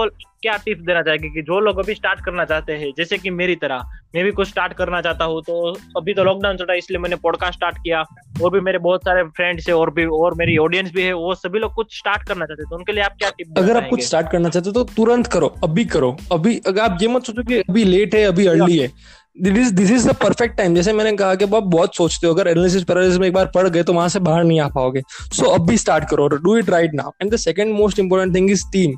क्या 0.44 0.56
टिप्स 0.64 0.84
देना 0.84 1.02
चाहेंगे 1.02 1.28
कि 1.30 1.42
जो 1.42 1.58
लोग 1.60 1.78
अभी 1.78 1.94
स्टार्ट 1.94 2.24
करना 2.24 2.44
चाहते 2.44 2.72
हैं 2.74 2.90
जैसे 2.96 3.18
कि 3.18 3.30
मेरी 3.32 3.54
तरह 3.58 3.84
मैं 4.14 4.24
भी 4.24 4.30
कुछ 4.32 4.48
स्टार्ट 4.48 4.72
करना 4.74 5.00
चाहता 5.02 5.24
हूँ 5.24 5.42
तो 5.42 5.56
अभी 5.96 6.14
तो 6.14 6.24
लॉकडाउन 6.24 6.56
चल 6.56 6.64
रहा 6.64 6.72
है 6.72 6.78
इसलिए 6.78 6.98
मैंने 6.98 7.16
पॉडकास्ट 7.22 7.54
स्टार्ट 7.54 7.78
किया 7.78 8.04
और 8.42 8.50
भी 8.50 8.60
मेरे 8.60 8.78
बहुत 8.80 9.04
सारे 9.04 9.22
फ्रेंड्स 9.32 9.68
है 9.68 9.74
और 9.74 9.90
भी 9.90 10.04
और 10.18 10.34
मेरी 10.34 10.56
ऑडियंस 10.58 10.92
भी 10.92 11.02
है 11.02 11.12
वो 11.14 11.34
सभी 11.36 11.58
लोग 11.58 11.74
कुछ 11.74 11.98
स्टार्ट 11.98 12.28
करना 12.28 12.46
चाहते 12.46 12.62
हैं 12.62 12.70
तो 12.70 12.76
उनके 12.76 12.92
लिए 12.92 13.04
आप 13.04 13.16
क्या 13.18 13.30
टिप 13.30 13.58
अगर 13.58 13.76
आप 13.76 13.88
कुछ 13.90 14.04
स्टार्ट 14.04 14.30
करना 14.30 14.48
चाहते 14.48 14.68
हो 14.68 14.72
तो 14.74 14.94
तुरंत 14.94 15.26
करो 15.32 15.54
अभी 15.64 15.84
करो 15.96 16.16
अभी 16.32 16.60
अगर 16.66 16.80
आप 16.82 16.98
ये 17.02 17.08
मत 17.08 17.24
सोचो 17.24 17.42
कि 17.42 17.60
अभी 17.62 17.84
लेट 17.86 18.14
है 18.14 18.24
अभी 18.24 18.46
अर्ली 18.46 18.78
है 18.78 18.90
this 19.36 19.56
is 19.58 19.72
this 19.74 19.90
is 19.90 20.08
the 20.08 20.14
perfect 20.14 20.56
time 20.56 20.74
जैसे 20.74 20.92
मैंने 20.92 21.12
कहा 21.16 21.34
कि 21.34 21.44
आप 21.46 21.62
बहुत 21.64 21.96
सोचते 21.96 22.26
हो 22.26 22.34
अगर 22.34 22.48
एनालिसिस 22.48 22.84
पैरालिसिस 22.84 23.18
में 23.18 23.26
एक 23.28 23.32
बार 23.34 23.46
पढ़ 23.54 23.68
गए 23.68 23.82
तो 23.82 23.92
वहाँ 23.92 24.08
से 24.08 24.18
बाहर 24.20 24.44
नहीं 24.44 24.60
आ 24.60 24.68
पाओगे 24.70 25.00
सो 25.00 25.44
so, 25.44 25.54
अब 25.54 25.66
भी 25.68 25.76
स्टार्ट 25.78 26.04
करो 26.10 26.26
do 26.28 26.56
it 26.56 26.70
right 26.70 26.94
now 26.94 27.10
and 27.22 27.32
the 27.32 27.36
second 27.38 27.74
most 27.74 27.98
important 27.98 28.34
thing 28.34 28.50
is 28.50 28.64
team 28.72 28.94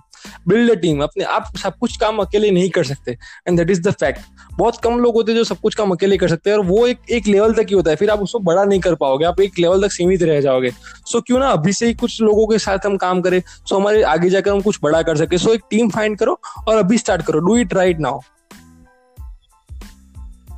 build 0.48 0.70
a 0.70 0.74
team 0.80 1.02
अपने 1.02 1.24
आप 1.24 1.56
सब 1.62 1.78
कुछ 1.78 1.96
काम 1.96 2.18
अकेले 2.18 2.50
नहीं 2.50 2.70
कर 2.70 2.84
सकते 2.84 3.16
and 3.48 3.58
that 3.58 3.70
is 3.70 3.82
the 3.82 3.92
fact 4.00 4.20
बहुत 4.58 4.80
कम 4.84 4.98
लोग 4.98 5.14
होते 5.14 5.32
हैं 5.32 5.38
जो 5.38 5.44
सब 5.44 5.60
कुछ 5.60 5.74
काम 5.74 5.90
अकेले 5.90 6.16
कर 6.16 6.28
सकते 6.28 6.50
हैं 6.50 6.56
और 6.58 6.64
वो 6.64 6.86
एक 6.86 7.10
एक 7.10 7.26
लेवल 7.26 7.54
तक 7.54 7.66
ही 7.68 7.74
होता 7.74 7.90
है 7.90 7.96
फिर 7.96 8.10
आप 8.10 8.20
उसको 8.20 8.38
बड़ा 8.50 8.64
नहीं 8.64 8.80
कर 8.80 8.94
पाओगे 8.94 9.24
आप 9.24 9.40
एक 9.40 9.58
लेवल 9.58 9.82
तक 9.82 9.92
सीमित 9.92 10.22
रह 10.22 10.40
जाओगे 10.40 10.70
सो 10.70 11.18
so, 11.18 11.24
क्यों 11.26 11.38
ना 11.38 11.48
अभी 11.48 11.72
से 11.72 11.86
ही 11.86 11.94
कुछ 11.94 12.20
लोगों 12.22 12.46
के 12.46 12.58
साथ 12.58 12.86
हम 12.86 12.96
काम 12.96 13.20
करें 13.20 13.40
सो 13.40 13.74
so, 13.74 13.80
हमारे 13.80 14.02
आगे 14.14 14.30
जाकर 14.30 14.50
हम 14.50 14.60
कुछ 14.60 14.78
बड़ा 14.82 15.02
कर 15.02 15.16
सके 15.16 15.38
सो 15.38 15.48
so, 15.48 15.54
एक 15.54 15.62
टीम 15.70 15.90
फाइंड 15.90 16.18
करो 16.18 16.40
और 16.68 16.76
अभी 16.76 16.98
स्टार्ट 16.98 17.22
करो 17.26 17.40
do 17.40 17.56
it 17.56 17.74
right 17.74 18.00
now 18.00 18.20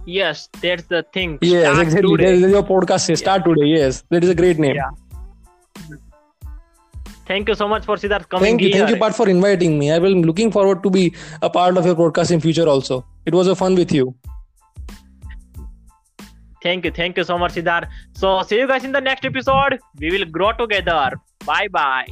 Yes, 0.09 0.49
that's 0.63 0.85
the 0.85 1.05
thing. 1.15 1.33
Yes, 1.43 1.65
start 1.65 1.81
exactly. 1.81 2.13
Today. 2.13 2.29
That 2.31 2.47
is 2.47 2.53
your 2.53 2.63
podcast. 2.63 3.19
Start 3.19 3.43
yeah. 3.43 3.55
today. 3.55 3.67
Yes, 3.69 4.05
that 4.09 4.25
is 4.25 4.31
a 4.31 4.35
great 4.35 4.59
name. 4.59 4.77
Yeah. 4.77 5.99
Thank 7.29 7.49
you 7.49 7.55
so 7.55 7.69
much 7.69 7.85
for 7.85 7.97
Siddharth 7.97 8.29
coming 8.29 8.45
Thank 8.45 8.63
you. 8.63 8.69
Here. 8.69 8.79
Thank 8.79 8.91
you, 8.91 8.97
Part, 8.97 9.15
for 9.15 9.29
inviting 9.29 9.79
me. 9.79 9.91
I 9.93 9.99
will 9.99 10.17
looking 10.29 10.51
forward 10.51 10.83
to 10.83 10.91
be 10.91 11.15
a 11.43 11.51
part 11.51 11.77
of 11.77 11.85
your 11.85 11.95
podcast 11.95 12.31
in 12.31 12.41
future 12.41 12.67
also. 12.67 13.05
It 13.27 13.35
was 13.35 13.49
a 13.49 13.55
fun 13.55 13.75
with 13.75 13.93
you. 13.93 14.15
Thank 16.63 16.87
you. 16.87 16.91
Thank 16.91 17.19
you 17.19 17.25
so 17.25 17.37
much, 17.39 17.53
Siddharth. 17.53 17.89
So 18.15 18.43
see 18.43 18.59
you 18.59 18.67
guys 18.67 18.85
in 18.85 18.93
the 18.93 19.01
next 19.01 19.25
episode. 19.25 19.79
We 20.01 20.11
will 20.11 20.25
grow 20.25 20.53
together. 20.53 21.21
Bye 21.45 21.69
bye. 21.69 22.07